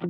Hola, 0.00 0.08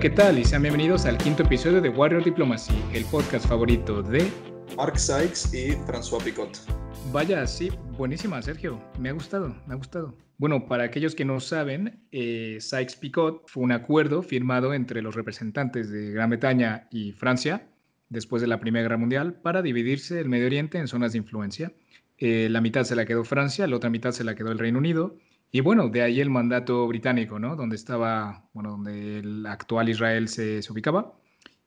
¿qué 0.00 0.10
tal? 0.10 0.40
Y 0.40 0.44
sean 0.44 0.62
bienvenidos 0.62 1.06
al 1.06 1.18
quinto 1.18 1.44
episodio 1.44 1.80
de 1.80 1.90
Warrior 1.90 2.24
Diplomacy, 2.24 2.74
el 2.92 3.04
podcast 3.04 3.46
favorito 3.46 4.02
de 4.02 4.28
Mark 4.76 4.98
Sykes 4.98 5.54
y 5.54 5.70
François 5.86 6.20
Picot. 6.20 6.85
Vaya, 7.12 7.46
sí, 7.46 7.70
buenísima, 7.96 8.42
Sergio. 8.42 8.80
Me 8.98 9.08
ha 9.08 9.12
gustado, 9.12 9.54
me 9.66 9.74
ha 9.74 9.76
gustado. 9.76 10.14
Bueno, 10.38 10.66
para 10.66 10.84
aquellos 10.84 11.14
que 11.14 11.24
no 11.24 11.40
saben, 11.40 12.06
eh, 12.12 12.58
Sykes-Picot 12.60 13.44
fue 13.46 13.62
un 13.62 13.72
acuerdo 13.72 14.22
firmado 14.22 14.74
entre 14.74 15.00
los 15.00 15.14
representantes 15.14 15.90
de 15.90 16.10
Gran 16.10 16.30
Bretaña 16.30 16.88
y 16.90 17.12
Francia 17.12 17.68
después 18.10 18.42
de 18.42 18.48
la 18.48 18.60
Primera 18.60 18.82
Guerra 18.82 18.98
Mundial 18.98 19.34
para 19.34 19.62
dividirse 19.62 20.20
el 20.20 20.28
Medio 20.28 20.46
Oriente 20.46 20.78
en 20.78 20.88
zonas 20.88 21.12
de 21.12 21.18
influencia. 21.18 21.72
Eh, 22.18 22.48
la 22.50 22.60
mitad 22.60 22.84
se 22.84 22.96
la 22.96 23.06
quedó 23.06 23.24
Francia, 23.24 23.66
la 23.66 23.76
otra 23.76 23.90
mitad 23.90 24.12
se 24.12 24.24
la 24.24 24.34
quedó 24.34 24.52
el 24.52 24.58
Reino 24.58 24.78
Unido 24.78 25.16
y 25.50 25.60
bueno, 25.60 25.88
de 25.88 26.02
ahí 26.02 26.20
el 26.20 26.30
mandato 26.30 26.86
británico, 26.86 27.38
¿no? 27.38 27.56
Donde 27.56 27.76
estaba, 27.76 28.48
bueno, 28.52 28.72
donde 28.72 29.20
el 29.20 29.46
actual 29.46 29.88
Israel 29.88 30.28
se, 30.28 30.60
ubicaba. 30.70 31.18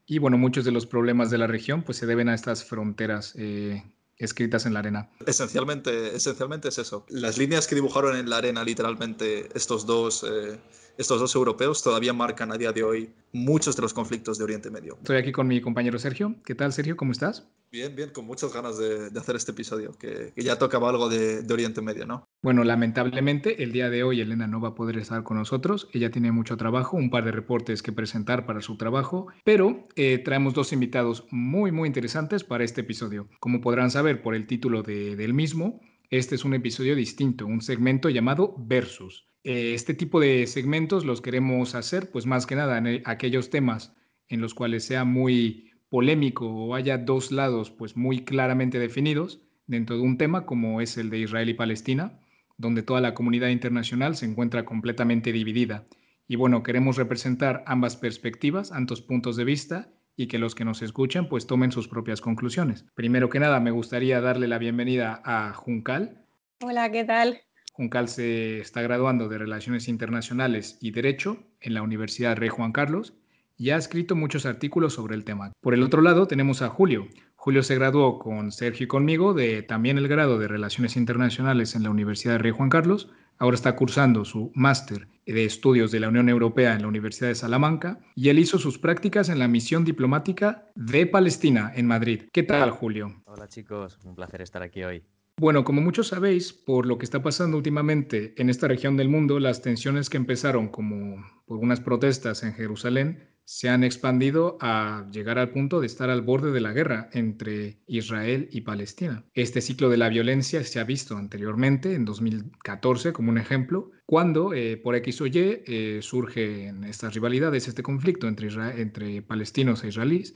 Y 0.05 0.19
bueno, 0.19 0.38
muchos 0.38 0.66
de 0.66 0.71
los 0.71 0.85
problemas 0.85 1.31
de 1.31 1.38
la 1.38 1.47
región 1.47 1.83
pues 1.83 1.97
se 1.97 2.05
deben 2.05 2.30
a 2.30 2.33
estas 2.33 2.66
fronteras 2.66 3.35
eh, 3.38 3.83
escritas 4.19 4.65
en 4.65 4.73
la 4.73 4.79
arena. 4.79 5.09
Esencialmente, 5.25 6.15
esencialmente 6.15 6.67
es 6.67 6.77
eso. 6.77 7.05
Las 7.09 7.37
líneas 7.37 7.67
que 7.67 7.75
dibujaron 7.75 8.17
en 8.17 8.29
la 8.29 8.37
arena 8.37 8.63
literalmente 8.63 9.49
estos 9.55 9.85
dos, 9.85 10.23
eh, 10.29 10.59
estos 10.99 11.21
dos 11.21 11.34
europeos 11.34 11.81
todavía 11.81 12.12
marcan 12.12 12.52
a 12.52 12.58
día 12.58 12.73
de 12.73 12.84
hoy 12.84 13.09
muchos 13.31 13.77
de 13.77 13.81
los 13.81 13.94
conflictos 13.94 14.38
de 14.38 14.44
Oriente 14.44 14.70
Medio. 14.70 14.98
Estoy 14.98 15.16
aquí 15.16 15.31
con 15.31 15.48
mi 15.48 15.62
compañero 15.62 15.98
Sergio. 15.98 16.35
¿Qué 16.44 16.55
tal, 16.55 16.73
Sergio? 16.73 16.98
¿Cómo 16.98 17.13
estás? 17.13 17.48
Bien, 17.72 17.95
bien, 17.95 18.09
con 18.09 18.25
muchas 18.25 18.53
ganas 18.53 18.77
de, 18.77 19.08
hacer 19.17 19.38
este 19.38 19.53
episodio, 19.53 19.94
que, 19.97 20.33
ya 20.36 20.59
tocaba 20.59 20.89
algo 20.89 21.08
de, 21.08 21.45
Oriente 21.50 21.81
Medio, 21.81 22.06
¿no? 22.06 22.28
Bueno, 22.41 22.66
lamentablemente 22.66 23.64
el 23.64 23.72
día 23.72 23.89
de 23.89 24.03
hoy 24.03 24.19
Elena 24.19 24.45
no 24.45 24.59
va 24.59 24.69
a 24.69 24.75
poder 24.75 24.97
estar 24.97 25.23
con 25.23 25.38
nosotros. 25.38 25.88
Ella 25.94 26.11
tiene 26.11 26.33
mucho 26.33 26.58
trabajo, 26.58 26.97
un 26.97 27.09
par 27.09 27.23
de 27.23 27.31
reportes 27.31 27.81
que 27.81 27.94
presentar 27.94 28.45
para 28.45 28.59
su 28.59 28.75
trabajo, 28.75 29.28
pero 29.45 29.88
eh, 29.95 30.17
traemos 30.17 30.53
dos 30.53 30.73
invitados 30.73 31.25
muy, 31.31 31.72
muy 31.72 31.88
interesantes 31.88 32.44
para 32.44 32.66
este 32.66 32.81
episodio. 32.81 33.30
Como 33.39 33.61
podrán 33.61 33.89
saber 33.89 34.22
por 34.22 34.36
el 34.36 34.47
título 34.47 34.84
del 34.84 35.34
mismo, 35.34 35.80
este 36.09 36.36
es 36.36 36.44
un 36.44 36.56
episodio 36.56 36.94
distinto, 36.94 37.45
un 37.45 37.61
segmento 37.61 38.09
llamado 38.09 38.53
Versus. 38.58 39.28
Eh, 39.43 39.73
este 39.73 39.93
tipo 39.93 40.19
de 40.19 40.47
segmentos 40.47 41.05
los 41.05 41.21
queremos 41.21 41.75
hacer, 41.75 42.11
pues 42.11 42.25
más 42.25 42.45
que 42.45 42.55
nada 42.55 42.77
en 42.77 43.01
aquellos 43.05 43.49
temas 43.49 43.95
en 44.27 44.41
los 44.41 44.53
cuales 44.53 44.83
sea 44.83 45.05
muy 45.05 45.71
polémico 45.89 46.47
o 46.47 46.75
haya 46.75 46.97
dos 46.97 47.31
lados 47.31 47.71
pues 47.71 47.97
muy 47.97 48.23
claramente 48.23 48.79
definidos 48.79 49.41
dentro 49.65 49.95
de 49.95 50.03
un 50.03 50.17
tema 50.17 50.45
como 50.45 50.81
es 50.81 50.97
el 50.97 51.09
de 51.09 51.19
Israel 51.19 51.49
y 51.49 51.53
Palestina, 51.53 52.19
donde 52.57 52.83
toda 52.83 53.01
la 53.01 53.13
comunidad 53.13 53.49
internacional 53.49 54.15
se 54.15 54.25
encuentra 54.25 54.65
completamente 54.65 55.31
dividida. 55.31 55.87
Y 56.27 56.35
bueno, 56.35 56.61
queremos 56.61 56.97
representar 56.97 57.63
ambas 57.65 57.95
perspectivas, 57.95 58.71
ambos 58.71 59.01
puntos 59.01 59.35
de 59.35 59.45
vista 59.45 59.89
y 60.15 60.27
que 60.27 60.37
los 60.37 60.53
que 60.53 60.65
nos 60.65 60.81
escuchan 60.81 61.29
pues 61.29 61.47
tomen 61.47 61.71
sus 61.71 61.87
propias 61.87 62.19
conclusiones. 62.19 62.85
Primero 62.93 63.29
que 63.29 63.39
nada, 63.39 63.59
me 63.59 63.71
gustaría 63.71 64.21
darle 64.21 64.47
la 64.47 64.57
bienvenida 64.57 65.21
a 65.23 65.53
Juncal. 65.53 66.25
Hola, 66.61 66.91
¿qué 66.91 67.05
tal? 67.05 67.39
Juncal 67.80 68.09
se 68.09 68.59
está 68.59 68.81
graduando 68.81 69.30
de 69.30 69.38
Relaciones 69.38 69.88
Internacionales 69.88 70.77
y 70.81 70.91
Derecho 70.91 71.38
en 71.61 71.73
la 71.73 71.81
Universidad 71.81 72.35
Rey 72.35 72.49
Juan 72.49 72.73
Carlos 72.73 73.13
y 73.55 73.69
ha 73.69 73.77
escrito 73.77 74.17
muchos 74.17 74.45
artículos 74.45 74.95
sobre 74.95 75.16
el 75.16 75.23
tema. 75.23 75.53
Por 75.61 75.73
el 75.73 75.83
otro 75.83 76.02
lado 76.02 76.27
tenemos 76.27 76.61
a 76.61 76.67
Julio. 76.67 77.07
Julio 77.38 77.63
se 77.63 77.75
graduó 77.75 78.19
con 78.19 78.52
Sergio 78.52 78.83
y 78.83 78.88
conmigo 78.88 79.33
de 79.33 79.61
también 79.61 79.97
el 79.97 80.09
grado 80.09 80.38
de 80.39 80.50
Relaciones 80.50 80.97
Internacionales 80.97 81.73
en 81.73 81.83
la 81.83 81.89
Universidad 81.89 82.39
Rey 82.39 82.52
Juan 82.52 82.67
Carlos. 82.67 83.13
Ahora 83.38 83.56
está 83.56 83.78
cursando 83.78 84.25
su 84.25 84.51
máster 84.56 85.07
de 85.25 85.46
estudios 85.46 85.90
de 85.90 86.01
la 86.01 86.09
Unión 86.09 86.28
Europea 86.28 86.73
en 86.73 86.81
la 86.81 86.90
Universidad 86.90 87.29
de 87.29 87.35
Salamanca 87.35 88.01
y 88.13 88.28
él 88.28 88.40
hizo 88.40 88.59
sus 88.59 88.78
prácticas 88.78 89.29
en 89.29 89.40
la 89.40 89.47
misión 89.47 89.85
diplomática 89.85 90.69
de 90.75 91.06
Palestina 91.06 91.72
en 91.73 91.88
Madrid. 91.88 92.23
¿Qué 92.34 92.44
tal, 92.44 92.72
Julio? 92.72 93.22
Hola 93.23 93.47
chicos, 93.47 93.97
un 94.03 94.16
placer 94.16 94.41
estar 94.41 94.63
aquí 94.63 94.84
hoy. 94.84 95.01
Bueno, 95.39 95.63
como 95.63 95.79
muchos 95.79 96.09
sabéis, 96.09 96.51
por 96.51 96.85
lo 96.85 96.97
que 96.97 97.05
está 97.05 97.23
pasando 97.23 97.55
últimamente 97.55 98.33
en 98.35 98.50
esta 98.50 98.67
región 98.67 98.97
del 98.97 99.07
mundo, 99.07 99.39
las 99.39 99.61
tensiones 99.61 100.09
que 100.09 100.17
empezaron 100.17 100.67
como 100.67 101.25
por 101.45 101.59
unas 101.59 101.79
protestas 101.79 102.44
en 102.44 102.53
Jerusalén 102.53 103.29
se 103.45 103.69
han 103.69 103.85
expandido 103.85 104.57
a 104.59 105.07
llegar 105.13 105.39
al 105.39 105.51
punto 105.51 105.79
de 105.79 105.88
estar 105.88 106.09
al 106.09 106.23
borde 106.23 106.51
de 106.51 106.59
la 106.59 106.73
guerra 106.73 107.09
entre 107.13 107.79
Israel 107.88 108.49
y 108.51 108.61
Palestina. 108.61 109.23
Este 109.33 109.61
ciclo 109.61 109.88
de 109.88 109.95
la 109.95 110.09
violencia 110.09 110.61
se 110.66 110.81
ha 110.81 110.83
visto 110.83 111.16
anteriormente, 111.16 111.94
en 111.94 112.03
2014, 112.03 113.13
como 113.13 113.29
un 113.29 113.38
ejemplo, 113.38 113.91
cuando 114.05 114.53
eh, 114.53 114.75
por 114.75 114.97
X 114.97 115.22
o 115.22 115.25
Y 115.25 115.31
eh, 115.38 115.99
surgen 116.01 116.83
estas 116.83 117.13
rivalidades, 117.13 117.69
este 117.69 117.81
conflicto 117.81 118.28
entre, 118.28 118.49
entre 118.81 119.22
palestinos 119.22 119.85
e 119.85 119.88
israelíes 119.88 120.35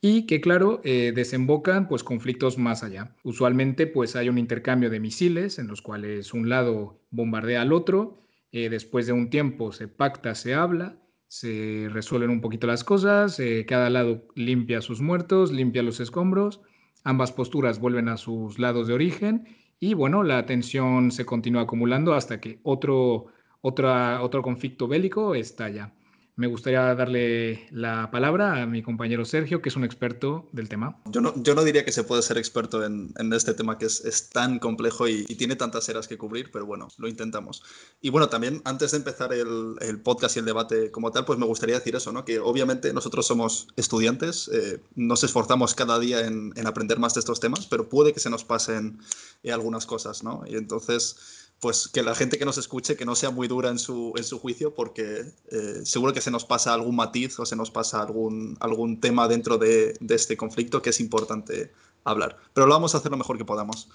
y 0.00 0.26
que 0.26 0.40
claro 0.40 0.80
eh, 0.84 1.12
desembocan 1.14 1.88
pues 1.88 2.04
conflictos 2.04 2.58
más 2.58 2.82
allá. 2.82 3.14
Usualmente 3.22 3.86
pues 3.86 4.16
hay 4.16 4.28
un 4.28 4.38
intercambio 4.38 4.90
de 4.90 5.00
misiles 5.00 5.58
en 5.58 5.66
los 5.66 5.82
cuales 5.82 6.32
un 6.32 6.48
lado 6.48 7.00
bombardea 7.10 7.62
al 7.62 7.72
otro, 7.72 8.16
después 8.52 9.06
de 9.06 9.12
un 9.12 9.30
tiempo 9.30 9.70
se 9.70 9.86
pacta, 9.86 10.34
se 10.34 10.54
habla 10.54 11.00
se 11.30 11.86
resuelven 11.92 12.30
un 12.30 12.40
poquito 12.40 12.66
las 12.66 12.82
cosas, 12.82 13.38
eh, 13.38 13.64
cada 13.64 13.88
lado 13.88 14.26
limpia 14.34 14.80
sus 14.80 15.00
muertos, 15.00 15.52
limpia 15.52 15.84
los 15.84 16.00
escombros, 16.00 16.60
ambas 17.04 17.30
posturas 17.30 17.78
vuelven 17.78 18.08
a 18.08 18.16
sus 18.16 18.58
lados 18.58 18.88
de 18.88 18.94
origen 18.94 19.46
y 19.78 19.94
bueno, 19.94 20.24
la 20.24 20.44
tensión 20.44 21.12
se 21.12 21.24
continúa 21.24 21.62
acumulando 21.62 22.14
hasta 22.14 22.40
que 22.40 22.58
otro, 22.64 23.26
otra, 23.60 24.22
otro 24.22 24.42
conflicto 24.42 24.88
bélico 24.88 25.36
estalla 25.36 25.94
me 26.36 26.46
gustaría 26.46 26.94
darle 26.94 27.68
la 27.70 28.10
palabra 28.10 28.62
a 28.62 28.66
mi 28.66 28.82
compañero 28.82 29.24
Sergio, 29.24 29.60
que 29.60 29.68
es 29.68 29.76
un 29.76 29.84
experto 29.84 30.48
del 30.52 30.68
tema. 30.68 30.98
Yo 31.06 31.20
no, 31.20 31.34
yo 31.42 31.54
no 31.54 31.64
diría 31.64 31.84
que 31.84 31.92
se 31.92 32.04
puede 32.04 32.22
ser 32.22 32.38
experto 32.38 32.84
en, 32.84 33.12
este 33.32 33.54
tema 33.54 33.78
que 33.78 33.86
es, 33.86 34.30
tan 34.32 34.58
complejo 34.58 35.08
y, 35.08 35.24
tiene 35.40 35.56
tantas 35.56 35.88
eras 35.88 36.06
que 36.08 36.18
cubrir, 36.18 36.50
pero 36.52 36.66
bueno, 36.66 36.88
lo 36.98 37.08
intentamos. 37.08 37.62
Y 38.00 38.10
bueno, 38.10 38.28
también 38.28 38.60
antes 38.64 38.90
de 38.90 38.98
empezar 38.98 39.32
el, 39.32 40.00
podcast 40.02 40.36
y 40.36 40.40
el 40.40 40.44
debate 40.44 40.90
como 40.90 41.10
tal, 41.10 41.24
pues 41.24 41.38
me 41.38 41.46
gustaría 41.46 41.76
decir 41.76 41.96
eso, 41.96 42.12
¿no? 42.12 42.24
que 42.24 42.38
obviamente 42.38 42.92
nosotros 42.92 43.26
somos 43.26 43.68
estudiantes, 43.76 44.48
eh, 44.52 44.80
nos 44.94 45.24
esforzamos 45.24 45.74
cada 45.74 45.98
día 45.98 46.26
en, 46.26 46.52
en, 46.56 46.66
aprender 46.66 46.98
más 46.98 47.14
de 47.14 47.20
estos 47.20 47.40
temas, 47.40 47.66
pero 47.66 47.88
puede 47.88 48.12
que 48.12 48.20
se 48.20 48.30
nos 48.30 48.44
pasen 48.44 48.98
eh, 49.42 49.52
algunas 49.52 49.86
cosas, 49.86 50.22
¿no? 50.22 50.42
Y 50.46 50.56
entonces 50.56 51.39
pues 51.60 51.88
que 51.88 52.02
la 52.02 52.14
gente 52.14 52.38
que 52.38 52.46
nos 52.46 52.56
escuche 52.56 52.96
que 52.96 53.04
no 53.04 53.14
sea 53.14 53.30
muy 53.30 53.46
dura 53.46 53.68
en 53.68 53.78
su, 53.78 54.12
en 54.16 54.24
su 54.24 54.38
juicio 54.38 54.74
porque 54.74 55.26
eh, 55.50 55.80
seguro 55.84 56.14
que 56.14 56.22
se 56.22 56.30
nos 56.30 56.44
pasa 56.44 56.72
algún 56.72 56.96
matiz 56.96 57.38
o 57.38 57.44
se 57.44 57.54
nos 57.54 57.70
pasa 57.70 58.00
algún, 58.00 58.56
algún 58.60 58.98
tema 58.98 59.28
dentro 59.28 59.58
de, 59.58 59.94
de, 60.00 60.14
este 60.14 60.38
conflicto 60.38 60.80
que 60.80 60.90
es 60.90 61.00
importante 61.00 61.70
hablar. 62.04 62.38
Pero 62.54 62.66
lo 62.66 62.72
vamos 62.72 62.94
a 62.94 62.98
hacer 62.98 63.10
lo 63.10 63.18
mejor 63.18 63.36
que 63.36 63.44
podamos. 63.44 63.88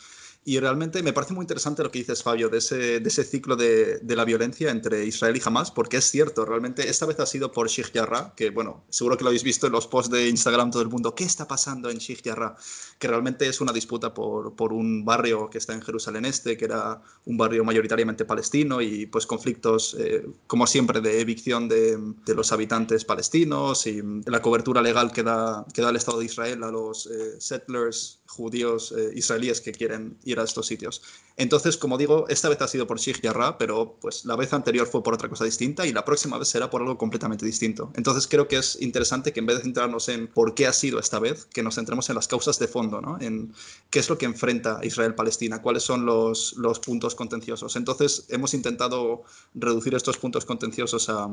Y 0.48 0.60
realmente 0.60 1.02
me 1.02 1.12
parece 1.12 1.34
muy 1.34 1.42
interesante 1.42 1.82
lo 1.82 1.90
que 1.90 1.98
dices, 1.98 2.22
Fabio, 2.22 2.50
de 2.50 2.60
ese, 2.60 3.00
de 3.00 3.10
ese 3.10 3.24
ciclo 3.24 3.56
de, 3.56 3.98
de, 3.98 4.16
la 4.16 4.26
violencia 4.26 4.70
entre 4.70 5.04
Israel 5.04 5.36
y 5.36 5.42
Hamas, 5.44 5.72
porque 5.72 5.98
es 5.98 6.06
cierto, 6.06 6.46
realmente 6.46 6.88
esta 6.88 7.08
vez 7.08 7.20
ha 7.20 7.26
sido 7.26 7.52
por 7.52 7.68
Sheikh 7.68 7.92
Jarrah, 7.92 8.32
que 8.36 8.52
bueno, 8.52 8.84
seguro 8.90 9.18
que 9.18 9.24
lo 9.24 9.30
habéis 9.30 9.42
visto 9.42 9.66
en 9.66 9.74
los 9.74 9.88
posts 9.88 10.12
de 10.12 10.30
Instagram 10.30 10.70
todo 10.70 10.84
el 10.84 10.90
mundo, 10.90 11.16
¿qué 11.16 11.24
está 11.24 11.48
pasando 11.48 11.90
en 11.90 11.98
Sheikh 11.98 12.24
Jarrah? 12.24 12.56
Que 13.00 13.08
realmente 13.08 13.48
es 13.48 13.60
una 13.60 13.74
disputa 13.74 14.14
por, 14.14 14.56
por 14.56 14.72
un 14.72 15.04
barrio 15.04 15.50
que 15.50 15.58
está 15.58 15.74
en 15.74 15.82
Jerusalén 15.82 16.26
Este, 16.26 16.56
que 16.58 16.66
era 16.66 17.02
un 17.26 17.38
barrio 17.38 17.64
mayoritariamente 17.64 18.24
palestino 18.24 18.82
y 18.82 19.08
pues 19.08 19.26
conflictos, 19.26 19.96
eh, 19.98 20.28
como 20.46 20.68
siempre, 20.68 21.02
de 21.02 21.22
evicción 21.22 21.68
de, 21.68 21.98
de, 22.24 22.36
los 22.36 22.52
habitantes 22.52 23.04
palestinos 23.04 23.88
y 23.88 24.00
la 24.28 24.44
cobertura 24.44 24.84
legal 24.84 25.12
que 25.12 25.24
da, 25.24 25.66
que 25.74 25.82
da 25.82 25.90
el 25.90 25.96
Estado 25.96 26.20
de 26.20 26.26
Israel 26.26 26.64
a 26.64 26.70
los 26.70 27.08
eh, 27.08 27.42
settlers 27.42 28.20
judíos 28.28 28.94
eh, 28.98 29.12
israelíes 29.16 29.62
que 29.62 29.72
quieren 29.72 30.18
ir 30.24 30.40
a 30.40 30.44
estos 30.44 30.68
sitios. 30.68 31.02
Entonces, 31.38 31.78
como 31.78 31.98
digo, 31.98 32.26
esta 32.30 32.48
vez 32.48 32.62
ha 32.62 32.68
sido 32.68 32.88
por 32.88 33.00
Sheikh 33.00 33.22
Jarrah, 33.22 33.58
pero 33.58 33.98
pues 34.00 34.24
la 34.26 34.36
vez 34.36 34.54
anterior 34.54 34.88
fue 34.88 35.04
por 35.04 35.14
otra 35.14 35.28
cosa 35.28 35.44
distinta 35.44 35.86
y 35.86 35.92
la 35.92 36.06
próxima 36.06 36.38
vez 36.38 36.48
será 36.48 36.70
por 36.70 36.82
algo 36.82 36.98
completamente 36.98 37.46
distinto. 37.46 37.92
Entonces, 37.96 38.28
creo 38.28 38.48
que 38.48 38.58
es 38.58 38.82
interesante 38.82 39.34
que 39.34 39.42
en 39.42 39.46
vez 39.46 39.58
de 39.58 39.64
centrarnos 39.64 40.08
en 40.08 40.28
por 40.28 40.56
qué 40.56 40.68
ha 40.68 40.74
sido 40.74 41.00
esta 41.00 41.20
vez, 41.20 41.46
que 41.46 41.62
nos 41.62 41.76
centremos 41.76 42.10
en 42.10 42.16
las 42.16 42.28
causas 42.28 42.58
de 42.60 42.68
fondo, 42.68 43.02
¿no? 43.02 43.20
En 43.20 43.54
qué 43.90 44.00
es 44.00 44.10
lo 44.10 44.18
que 44.18 44.26
enfrenta 44.26 44.80
Israel-Palestina, 44.84 45.62
cuáles 45.62 45.84
son 45.84 46.06
los, 46.06 46.54
los 46.58 46.80
puntos 46.80 47.16
contenciosos. 47.16 47.76
Entonces, 47.76 48.26
hemos 48.30 48.54
intentado 48.54 49.24
reducir 49.54 49.94
estos 49.94 50.18
puntos 50.18 50.46
contenciosos 50.46 51.10
a, 51.10 51.30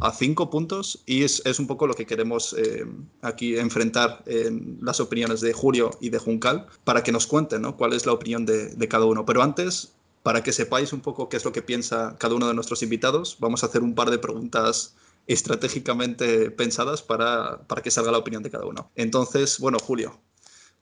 a 0.00 0.12
cinco 0.12 0.50
puntos 0.50 1.02
y 1.06 1.22
es, 1.22 1.42
es, 1.44 1.58
un 1.58 1.66
poco 1.66 1.86
lo 1.86 1.94
que 1.94 2.06
queremos 2.06 2.54
eh, 2.58 2.84
aquí 3.22 3.56
enfrentar 3.56 4.22
en 4.26 4.78
las 4.82 5.00
opiniones 5.00 5.40
de 5.40 5.52
Julio 5.52 5.90
y 6.00 6.10
de 6.10 6.18
Juncal 6.18 6.66
para 6.84 7.02
que 7.02 7.12
nos 7.12 7.26
cuenten 7.26 7.62
¿no? 7.62 7.76
cuál 7.76 7.92
es 7.92 8.06
la 8.06 8.12
opinión 8.12 8.44
de, 8.44 8.68
de 8.68 8.88
cada 8.88 9.04
uno. 9.04 9.24
Pero 9.30 9.44
antes, 9.44 9.92
para 10.24 10.42
que 10.42 10.50
sepáis 10.50 10.92
un 10.92 11.02
poco 11.02 11.28
qué 11.28 11.36
es 11.36 11.44
lo 11.44 11.52
que 11.52 11.62
piensa 11.62 12.16
cada 12.18 12.34
uno 12.34 12.48
de 12.48 12.54
nuestros 12.54 12.82
invitados, 12.82 13.36
vamos 13.38 13.62
a 13.62 13.66
hacer 13.66 13.80
un 13.80 13.94
par 13.94 14.10
de 14.10 14.18
preguntas 14.18 14.96
estratégicamente 15.28 16.50
pensadas 16.50 17.00
para, 17.00 17.60
para 17.68 17.80
que 17.80 17.92
salga 17.92 18.10
la 18.10 18.18
opinión 18.18 18.42
de 18.42 18.50
cada 18.50 18.66
uno. 18.66 18.90
Entonces, 18.96 19.60
bueno, 19.60 19.78
Julio, 19.78 20.18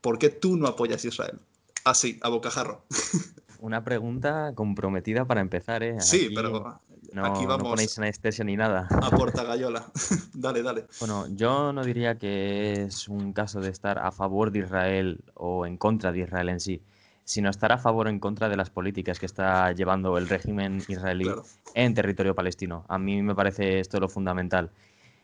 ¿por 0.00 0.18
qué 0.18 0.30
tú 0.30 0.56
no 0.56 0.66
apoyas 0.66 1.04
a 1.04 1.08
Israel? 1.08 1.38
Así, 1.84 2.18
a 2.22 2.30
bocajarro. 2.30 2.86
Una 3.60 3.84
pregunta 3.84 4.52
comprometida 4.54 5.26
para 5.26 5.42
empezar, 5.42 5.82
¿eh? 5.82 6.00
Sí, 6.00 6.30
pero 6.34 6.80
no, 7.12 7.26
aquí 7.26 7.44
vamos. 7.44 7.64
No 7.64 7.70
ponéis 7.72 7.98
anestesia 7.98 8.46
ni 8.46 8.56
nada. 8.56 8.88
A 8.90 9.10
portagayola. 9.10 9.84
dale, 10.32 10.62
dale. 10.62 10.86
Bueno, 11.00 11.26
yo 11.36 11.74
no 11.74 11.84
diría 11.84 12.16
que 12.16 12.84
es 12.84 13.08
un 13.08 13.34
caso 13.34 13.60
de 13.60 13.68
estar 13.68 13.98
a 13.98 14.10
favor 14.10 14.52
de 14.52 14.60
Israel 14.60 15.22
o 15.34 15.66
en 15.66 15.76
contra 15.76 16.12
de 16.12 16.20
Israel 16.20 16.48
en 16.48 16.60
sí, 16.60 16.82
sino 17.28 17.50
estar 17.50 17.72
a 17.72 17.78
favor 17.78 18.06
o 18.06 18.10
en 18.10 18.20
contra 18.20 18.48
de 18.48 18.56
las 18.56 18.70
políticas 18.70 19.18
que 19.18 19.26
está 19.26 19.70
llevando 19.72 20.16
el 20.16 20.30
régimen 20.30 20.82
israelí 20.88 21.28
en 21.74 21.92
territorio 21.92 22.34
palestino. 22.34 22.86
A 22.88 22.98
mí 22.98 23.20
me 23.20 23.34
parece 23.34 23.80
esto 23.80 24.00
lo 24.00 24.08
fundamental. 24.08 24.70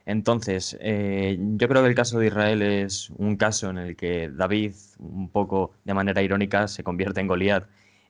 Entonces, 0.05 0.77
eh, 0.83 1.39
yo 1.39 1.67
creo 1.67 1.83
que 1.83 1.89
el 1.89 1.95
caso 1.95 2.19
de 2.19 2.27
Israel 2.27 2.61
es 2.61 3.09
un 3.17 3.37
caso 3.37 3.71
en 3.71 3.79
el 3.79 3.97
que 3.97 4.29
David, 4.29 4.75
un 4.99 5.31
poco 5.31 5.71
de 5.85 5.95
manera 5.95 6.21
irónica, 6.21 6.69
se 6.69 6.85
convierte 6.85 7.23
en 7.23 7.27
Goliat 7.27 7.65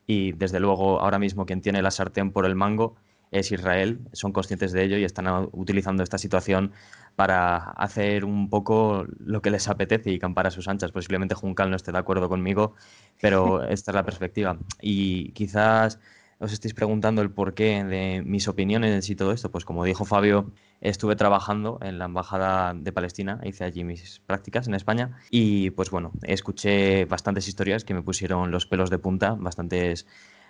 y 0.05 0.33
desde 0.33 0.59
luego 0.59 0.99
ahora 0.99 1.17
mismo 1.17 1.45
quien 1.45 1.61
tiene 1.61 1.81
la 1.81 1.89
sartén 1.89 2.31
por 2.31 2.45
el 2.45 2.55
mango 2.55 2.97
es 3.39 3.51
Israel, 3.51 3.99
son 4.13 4.31
conscientes 4.31 4.71
de 4.71 4.83
ello 4.83 4.97
y 4.97 5.03
están 5.03 5.27
utilizando 5.51 6.03
esta 6.03 6.17
situación 6.17 6.71
para 7.15 7.57
hacer 7.57 8.25
un 8.25 8.49
poco 8.49 9.05
lo 9.19 9.41
que 9.41 9.51
les 9.51 9.67
apetece 9.67 10.11
y 10.11 10.19
campar 10.19 10.47
a 10.47 10.51
sus 10.51 10.67
anchas. 10.67 10.91
Posiblemente 10.91 11.35
Juncal 11.35 11.69
no 11.69 11.75
esté 11.75 11.91
de 11.91 11.97
acuerdo 11.97 12.29
conmigo, 12.29 12.75
pero 13.21 13.63
esta 13.69 13.91
es 13.91 13.95
la 13.95 14.03
perspectiva. 14.03 14.57
Y 14.81 15.31
quizás 15.31 15.99
os 16.39 16.51
estéis 16.51 16.73
preguntando 16.73 17.21
el 17.21 17.31
porqué 17.31 17.83
de 17.83 18.21
mis 18.25 18.47
opiniones 18.47 19.09
y 19.09 19.15
todo 19.15 19.31
esto. 19.31 19.51
Pues 19.51 19.63
como 19.63 19.85
dijo 19.85 20.03
Fabio, 20.05 20.51
estuve 20.81 21.15
trabajando 21.15 21.79
en 21.81 21.97
la 21.97 22.05
Embajada 22.05 22.73
de 22.73 22.91
Palestina, 22.91 23.39
hice 23.43 23.63
allí 23.63 23.83
mis 23.83 24.19
prácticas 24.25 24.67
en 24.67 24.75
España 24.75 25.17
y 25.29 25.69
pues 25.71 25.89
bueno, 25.89 26.11
escuché 26.23 27.05
bastantes 27.05 27.47
historias 27.47 27.85
que 27.85 27.93
me 27.93 28.01
pusieron 28.01 28.51
los 28.51 28.65
pelos 28.65 28.89
de 28.89 28.99
punta, 28.99 29.35
bastantes 29.39 30.05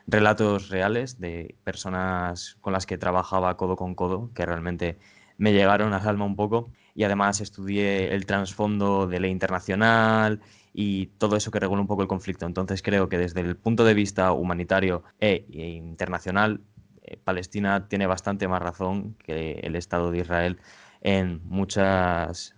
relatos 0.07 0.69
reales 0.69 1.19
de 1.19 1.55
personas 1.63 2.57
con 2.61 2.73
las 2.73 2.85
que 2.85 2.97
trabajaba 2.97 3.57
codo 3.57 3.75
con 3.75 3.95
codo, 3.95 4.31
que 4.33 4.45
realmente 4.45 4.97
me 5.37 5.53
llegaron 5.53 5.93
al 5.93 6.07
alma 6.07 6.25
un 6.25 6.35
poco. 6.35 6.71
Y 6.93 7.03
además 7.03 7.41
estudié 7.41 8.13
el 8.13 8.25
trasfondo 8.25 9.07
de 9.07 9.19
ley 9.19 9.31
internacional 9.31 10.41
y 10.73 11.07
todo 11.17 11.35
eso 11.35 11.51
que 11.51 11.59
regula 11.59 11.81
un 11.81 11.87
poco 11.87 12.01
el 12.01 12.07
conflicto. 12.07 12.45
Entonces 12.45 12.81
creo 12.81 13.09
que 13.09 13.17
desde 13.17 13.41
el 13.41 13.57
punto 13.57 13.83
de 13.83 13.93
vista 13.93 14.31
humanitario 14.31 15.03
e, 15.19 15.45
internacional, 15.49 16.61
eh, 17.03 17.17
Palestina 17.23 17.87
tiene 17.87 18.07
bastante 18.07 18.47
más 18.47 18.61
razón 18.61 19.15
que 19.15 19.59
el 19.63 19.75
Estado 19.75 20.11
de 20.11 20.19
Israel 20.19 20.59
en 21.01 21.41
muchas 21.45 22.54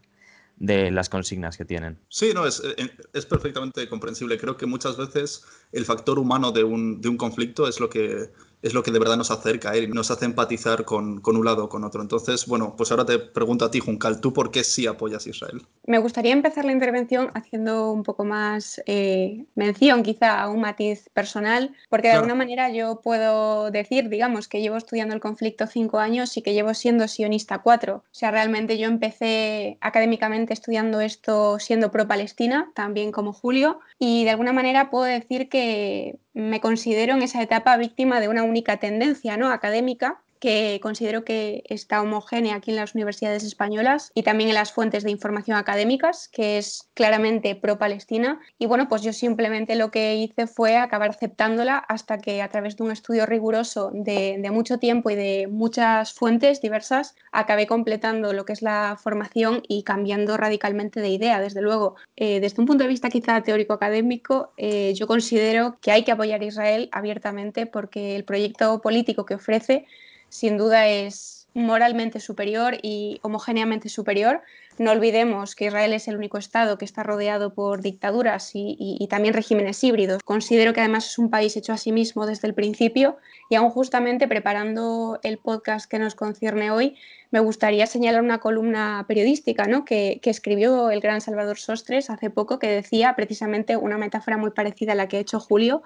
de 0.58 0.92
las 0.92 1.10
consignas 1.10 1.58
que 1.58 1.66
tienen. 1.66 2.00
Sí, 2.10 2.32
no, 2.34 2.46
es, 2.46 2.62
eh, 2.64 2.90
es 3.14 3.26
perfectamente 3.26 3.88
comprensible. 3.88 4.38
Creo 4.38 4.58
que 4.58 4.66
muchas 4.66 4.98
veces 4.98 5.44
el 5.72 5.86
factor 5.86 6.20
humano 6.20 6.52
de 6.52 6.64
un, 6.64 7.00
de 7.00 7.10
un 7.10 7.18
conflicto 7.18 7.68
es 7.68 7.80
lo 7.80 7.90
que 7.90 8.32
es 8.68 8.74
lo 8.74 8.84
que 8.84 8.92
de 8.92 9.00
verdad 9.00 9.18
nos 9.18 9.32
acerca 9.32 9.76
y 9.78 9.88
nos 9.88 10.12
hace 10.12 10.26
empatizar 10.26 10.86
con, 10.86 11.22
con, 11.22 11.36
un 11.36 11.46
lado 11.46 11.66
o 11.66 11.70
con 11.70 11.84
otro. 11.84 12.02
Entonces, 12.02 12.46
bueno, 12.46 12.76
pues 12.78 12.92
ahora 12.92 13.06
te 13.06 13.18
pregunto 13.20 13.66
a 13.66 13.72
ti, 13.72 13.80
Juncal, 13.80 14.22
¿tú 14.22 14.34
por 14.34 14.52
qué 14.52 14.64
sí 14.64 14.88
apoyas 14.88 15.26
a 15.26 15.30
Israel? 15.30 15.62
Me 15.86 15.98
gustaría 15.98 16.34
empezar 16.34 16.66
la 16.66 16.72
intervención 16.72 17.32
haciendo 17.34 17.92
un 17.92 18.04
poco 18.04 18.26
más 18.26 18.82
eh, 18.86 19.46
mención 19.56 20.04
quizá 20.04 20.42
a 20.42 20.50
un 20.50 20.62
matiz 20.62 21.10
personal, 21.14 21.76
porque 21.90 22.10
de 22.10 22.16
alguna 22.16 22.36
manera 22.36 22.70
yo 22.72 23.02
puedo 23.02 23.72
decir, 23.72 24.10
digamos, 24.10 24.48
que 24.48 24.62
llevo 24.62 24.78
estudiando 24.78 25.14
el 25.14 25.22
conflicto 25.22 25.68
cinco 25.68 26.00
años 26.00 26.36
y 26.38 26.42
que 26.42 26.54
llevo 26.54 26.74
siendo 26.74 27.08
sionista 27.08 27.60
cuatro. 27.60 28.04
O 28.06 28.14
sea, 28.16 28.32
realmente 28.32 28.78
yo 28.78 28.88
empecé 28.88 29.78
académicamente 29.82 30.54
estudiando 30.54 31.02
esto 31.02 31.60
siendo 31.60 31.92
pro-Palestina, 31.92 32.72
también 32.74 33.12
como 33.12 33.34
Julio, 33.34 33.80
y 34.00 34.24
de 34.24 34.32
alguna 34.32 34.54
manera 34.54 34.90
puedo 34.90 35.06
decir 35.06 35.50
que 35.50 36.20
me 36.38 36.62
considero 36.62 37.16
en 37.16 37.24
esa 37.24 37.42
etapa 37.42 37.76
víctima 37.78 38.20
de 38.20 38.28
una 38.28 38.44
única 38.44 38.78
tendencia 38.78 39.38
¿no? 39.38 39.50
académica 39.50 40.22
que 40.40 40.80
considero 40.82 41.24
que 41.24 41.64
está 41.66 42.02
homogénea 42.02 42.56
aquí 42.56 42.72
en 42.72 42.78
las 42.78 42.96
universidades 42.96 43.44
españolas 43.44 44.12
y 44.14 44.24
también 44.24 44.50
en 44.50 44.56
las 44.56 44.72
fuentes 44.72 45.04
de 45.04 45.12
información 45.12 45.58
académicas, 45.58 46.30
que 46.30 46.58
es 46.58 46.90
claramente 46.94 47.56
pro-Palestina. 47.56 48.40
Y 48.58 48.66
bueno, 48.66 48.88
pues 48.88 49.02
yo 49.02 49.14
simplemente 49.14 49.76
lo 49.76 49.92
que 49.92 50.16
hice 50.16 50.48
fue 50.48 50.78
acabar 50.78 51.10
aceptándola 51.12 51.78
hasta 51.78 52.18
que 52.18 52.42
a 52.42 52.50
través 52.50 52.78
de 52.78 52.84
un 52.84 52.92
estudio 52.92 53.26
riguroso 53.26 53.92
de, 53.94 54.42
mucho 54.52 54.80
tiempo 54.80 55.10
y 55.10 55.16
de 55.16 55.48
muchas 55.50 56.14
fuentes 56.14 56.62
diversas, 56.62 57.16
acabé 57.32 57.68
completando 57.68 58.34
lo 58.34 58.46
que 58.46 58.54
es 58.54 58.62
la 58.62 58.98
formación 59.02 59.62
y 59.68 59.84
cambiando 59.84 60.38
radicalmente 60.38 61.02
de 61.02 61.10
idea. 61.10 61.42
Desde 61.42 61.62
luego, 61.62 61.96
eh, 62.16 62.40
desde 62.40 62.62
un 62.62 62.66
punto 62.66 62.84
de 62.84 62.90
vista 62.90 63.10
quizá 63.10 63.42
teórico-académico, 63.42 64.54
eh, 64.58 64.94
yo 64.96 65.06
considero 65.06 65.78
que 65.82 65.92
hay 65.92 66.04
que 66.04 66.12
apoyar 66.12 66.42
a 66.42 66.46
Israel 66.46 66.90
abiertamente 66.92 67.66
porque 67.66 68.16
el 68.16 68.24
proyecto 68.24 68.82
político 68.82 69.26
que 69.26 69.36
ofrece 69.36 69.86
sin 70.30 70.58
duda 70.58 70.88
es 70.88 71.38
moralmente 71.58 72.20
superior 72.20 72.78
y 72.84 73.20
homogéneamente 73.24 73.90
superior. 73.90 74.42
No 74.78 74.92
olvidemos 74.92 75.56
que 75.56 75.66
Israel 75.66 75.92
es 75.94 76.08
el 76.08 76.16
único 76.16 76.38
Estado 76.38 76.78
que 76.78 76.86
está 76.86 77.02
rodeado 77.02 77.56
por 77.56 77.82
dictaduras 77.82 78.52
y, 78.54 79.08
también 79.10 79.34
regímenes 79.34 79.84
híbridos. 79.84 80.22
Considero 80.22 80.74
que 80.74 80.82
además 80.82 81.08
es 81.08 81.18
un 81.18 81.32
país 81.32 81.58
hecho 81.58 81.74
a 81.74 81.78
sí 81.78 81.92
mismo 81.92 82.28
desde 82.28 82.48
el 82.48 82.54
principio 82.54 83.18
y 83.50 83.56
aún 83.56 83.72
justamente 83.72 84.28
preparando 84.28 85.20
el 85.24 85.40
podcast 85.40 85.90
que 85.90 85.98
nos 85.98 86.14
concierne 86.14 86.70
hoy, 86.70 86.96
me 87.32 87.40
gustaría 87.40 87.88
señalar 87.88 88.22
una 88.22 88.40
columna 88.40 89.04
periodística 89.08 89.66
¿no? 89.66 89.84
que, 89.84 90.20
que 90.22 90.30
escribió 90.30 90.92
el 90.92 91.02
gran 91.02 91.22
Salvador 91.22 91.58
Sostres 91.58 92.12
hace 92.12 92.30
poco 92.30 92.60
que 92.60 92.68
decía 92.68 93.16
precisamente 93.16 93.78
una 93.78 93.98
metáfora 93.98 94.38
muy 94.38 94.52
parecida 94.52 94.92
a 94.92 94.96
la 94.96 95.08
que 95.08 95.18
ha 95.18 95.22
hecho 95.22 95.40
Julio 95.40 95.82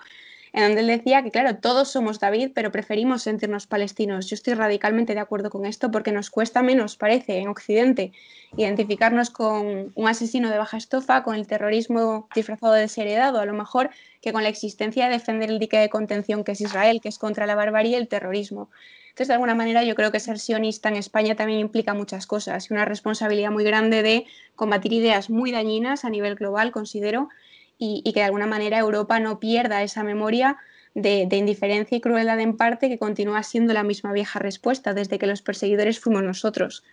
en 0.53 0.63
donde 0.63 0.81
él 0.81 0.87
decía 0.87 1.23
que, 1.23 1.31
claro, 1.31 1.57
todos 1.57 1.89
somos 1.89 2.19
David, 2.19 2.51
pero 2.53 2.71
preferimos 2.71 3.23
sentirnos 3.23 3.67
palestinos. 3.67 4.29
Yo 4.29 4.35
estoy 4.35 4.53
radicalmente 4.53 5.13
de 5.13 5.19
acuerdo 5.21 5.49
con 5.49 5.65
esto 5.65 5.91
porque 5.91 6.11
nos 6.11 6.29
cuesta 6.29 6.61
menos, 6.61 6.97
parece, 6.97 7.37
en 7.37 7.47
Occidente, 7.47 8.11
identificarnos 8.57 9.29
con 9.29 9.91
un 9.95 10.07
asesino 10.07 10.49
de 10.49 10.57
baja 10.57 10.77
estofa, 10.77 11.23
con 11.23 11.35
el 11.35 11.47
terrorismo 11.47 12.27
disfrazado 12.35 12.73
de 12.73 12.89
seriedad, 12.89 13.33
o 13.35 13.39
a 13.39 13.45
lo 13.45 13.53
mejor 13.53 13.91
que 14.21 14.33
con 14.33 14.43
la 14.43 14.49
existencia 14.49 15.05
de 15.05 15.13
defender 15.13 15.49
el 15.49 15.59
dique 15.59 15.77
de 15.77 15.89
contención 15.89 16.43
que 16.43 16.51
es 16.51 16.61
Israel, 16.61 16.99
que 17.01 17.09
es 17.09 17.17
contra 17.17 17.45
la 17.45 17.55
barbarie 17.55 17.91
y 17.91 17.95
el 17.95 18.09
terrorismo. 18.09 18.69
Entonces, 19.11 19.27
de 19.29 19.33
alguna 19.33 19.55
manera, 19.55 19.83
yo 19.83 19.95
creo 19.95 20.11
que 20.11 20.19
ser 20.19 20.39
sionista 20.39 20.87
en 20.87 20.95
España 20.95 21.35
también 21.35 21.59
implica 21.59 21.93
muchas 21.93 22.25
cosas 22.27 22.69
y 22.69 22.73
una 22.73 22.85
responsabilidad 22.85 23.51
muy 23.51 23.63
grande 23.63 24.03
de 24.03 24.25
combatir 24.55 24.93
ideas 24.93 25.29
muy 25.29 25.51
dañinas 25.51 26.05
a 26.05 26.09
nivel 26.09 26.35
global, 26.35 26.71
considero, 26.71 27.29
y, 27.83 28.03
que 28.13 28.19
de 28.19 28.25
alguna 28.25 28.45
manera 28.45 28.77
Europa 28.77 29.19
no 29.19 29.39
pierda 29.39 29.81
esa 29.81 30.03
memoria 30.03 30.57
de, 30.93 31.27
indiferencia 31.31 31.97
y 31.97 32.01
crueldad 32.01 32.39
en 32.39 32.55
parte 32.55 32.89
que 32.89 32.99
continúa 32.99 33.41
siendo 33.41 33.73
la 33.73 33.83
misma 33.83 34.13
vieja 34.13 34.37
respuesta 34.37 34.93
desde 34.93 35.17
que 35.17 35.25
los 35.25 35.41
perseguidores 35.41 35.99
fuimos 35.99 36.21
nosotros. 36.21 36.83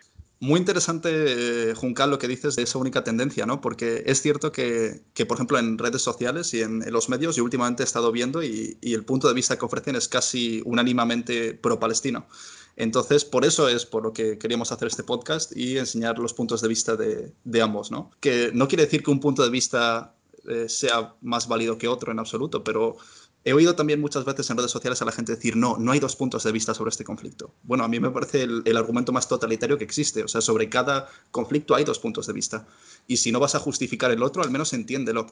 Muy 0.41 0.59
interesante, 0.59 1.11
eh, 1.13 1.75
Juncal, 1.75 2.11
lo 2.11 2.19
que 2.19 2.27
dices 2.27 2.57
de 2.57 2.63
esa 2.63 2.79
única 2.79 3.05
tendencia, 3.05 3.45
¿no? 3.45 3.61
Porque 3.61 4.05
es 4.07 4.23
cierto 4.23 4.51
que, 4.51 5.03
por 5.27 5.37
ejemplo, 5.37 5.59
en 5.59 5.77
redes 5.77 6.01
sociales 6.01 6.55
y 6.55 6.63
en, 6.63 6.91
los 6.91 7.11
medios, 7.11 7.37
yo 7.37 7.45
últimamente 7.45 7.83
he 7.83 7.85
estado 7.85 8.11
viendo 8.11 8.43
y, 8.43 8.79
el 8.81 9.05
punto 9.05 9.29
de 9.29 9.35
vista 9.35 9.59
que 9.59 9.67
ofrecen 9.67 9.95
es 9.95 10.09
casi 10.09 10.63
unánimamente 10.65 11.53
pro-palestino. 11.53 12.29
Entonces, 12.77 13.27
por 13.27 13.45
eso 13.45 13.69
es 13.69 13.85
por 13.85 14.05
lo 14.05 14.13
que 14.13 14.39
queríamos 14.39 14.73
hacer 14.73 14.89
este 14.89 15.03
podcast 15.03 15.55
y 15.55 15.77
enseñar 15.77 16.19
los 16.19 16.33
puntos 16.33 16.63
de 16.63 16.69
vista 16.69 16.97
de, 16.97 17.33
de 17.45 17.61
ambos, 17.61 17.91
¿no? 17.91 18.13
Que 18.21 18.53
no 18.55 18.69
quiere 18.69 18.85
decir 18.85 19.03
que 19.03 19.11
un 19.11 19.21
punto 19.21 19.43
de 19.43 19.51
vista 19.51 20.15
eh, 20.49 20.69
sea 20.69 21.15
más 21.21 21.49
válido 21.49 21.79
que 21.79 21.89
otro 21.89 22.13
en 22.13 22.19
absoluto, 22.19 22.65
pero 22.65 22.97
he 23.45 23.53
oído 23.53 23.75
también 23.75 24.01
muchas 24.01 24.25
veces 24.25 24.51
en 24.51 24.57
redes 24.57 24.71
sociales 24.71 25.01
a 25.01 25.05
la 25.05 25.13
gente 25.13 25.35
decir, 25.35 25.57
no, 25.57 25.77
no 25.79 25.93
hay 25.93 26.01
dos 26.01 26.17
puntos 26.17 26.45
de 26.45 26.53
vista 26.53 26.75
sobre 26.75 26.91
este 26.91 27.05
conflicto. 27.05 27.55
Bueno, 27.63 27.85
a 27.85 27.89
mí 27.89 28.01
me 28.01 28.11
parece 28.11 28.43
el, 28.43 28.77
argumento 28.77 29.13
más 29.13 29.29
totalitario 29.29 29.79
que 29.79 29.85
existe. 29.85 30.23
O 30.23 30.29
sea, 30.29 30.41
sobre 30.41 30.69
cada 30.69 31.09
conflicto 31.31 31.75
hay 31.75 31.85
dos 31.85 31.99
puntos 31.99 32.27
de 32.27 32.33
vista. 32.33 32.67
Y 33.07 33.17
si 33.17 33.33
no 33.33 33.41
vas 33.41 33.55
a 33.55 33.61
justificar 33.61 34.11
el 34.11 34.23
otro, 34.23 34.43
al 34.43 34.51
menos 34.51 34.73
entiéndelo. 34.73 35.27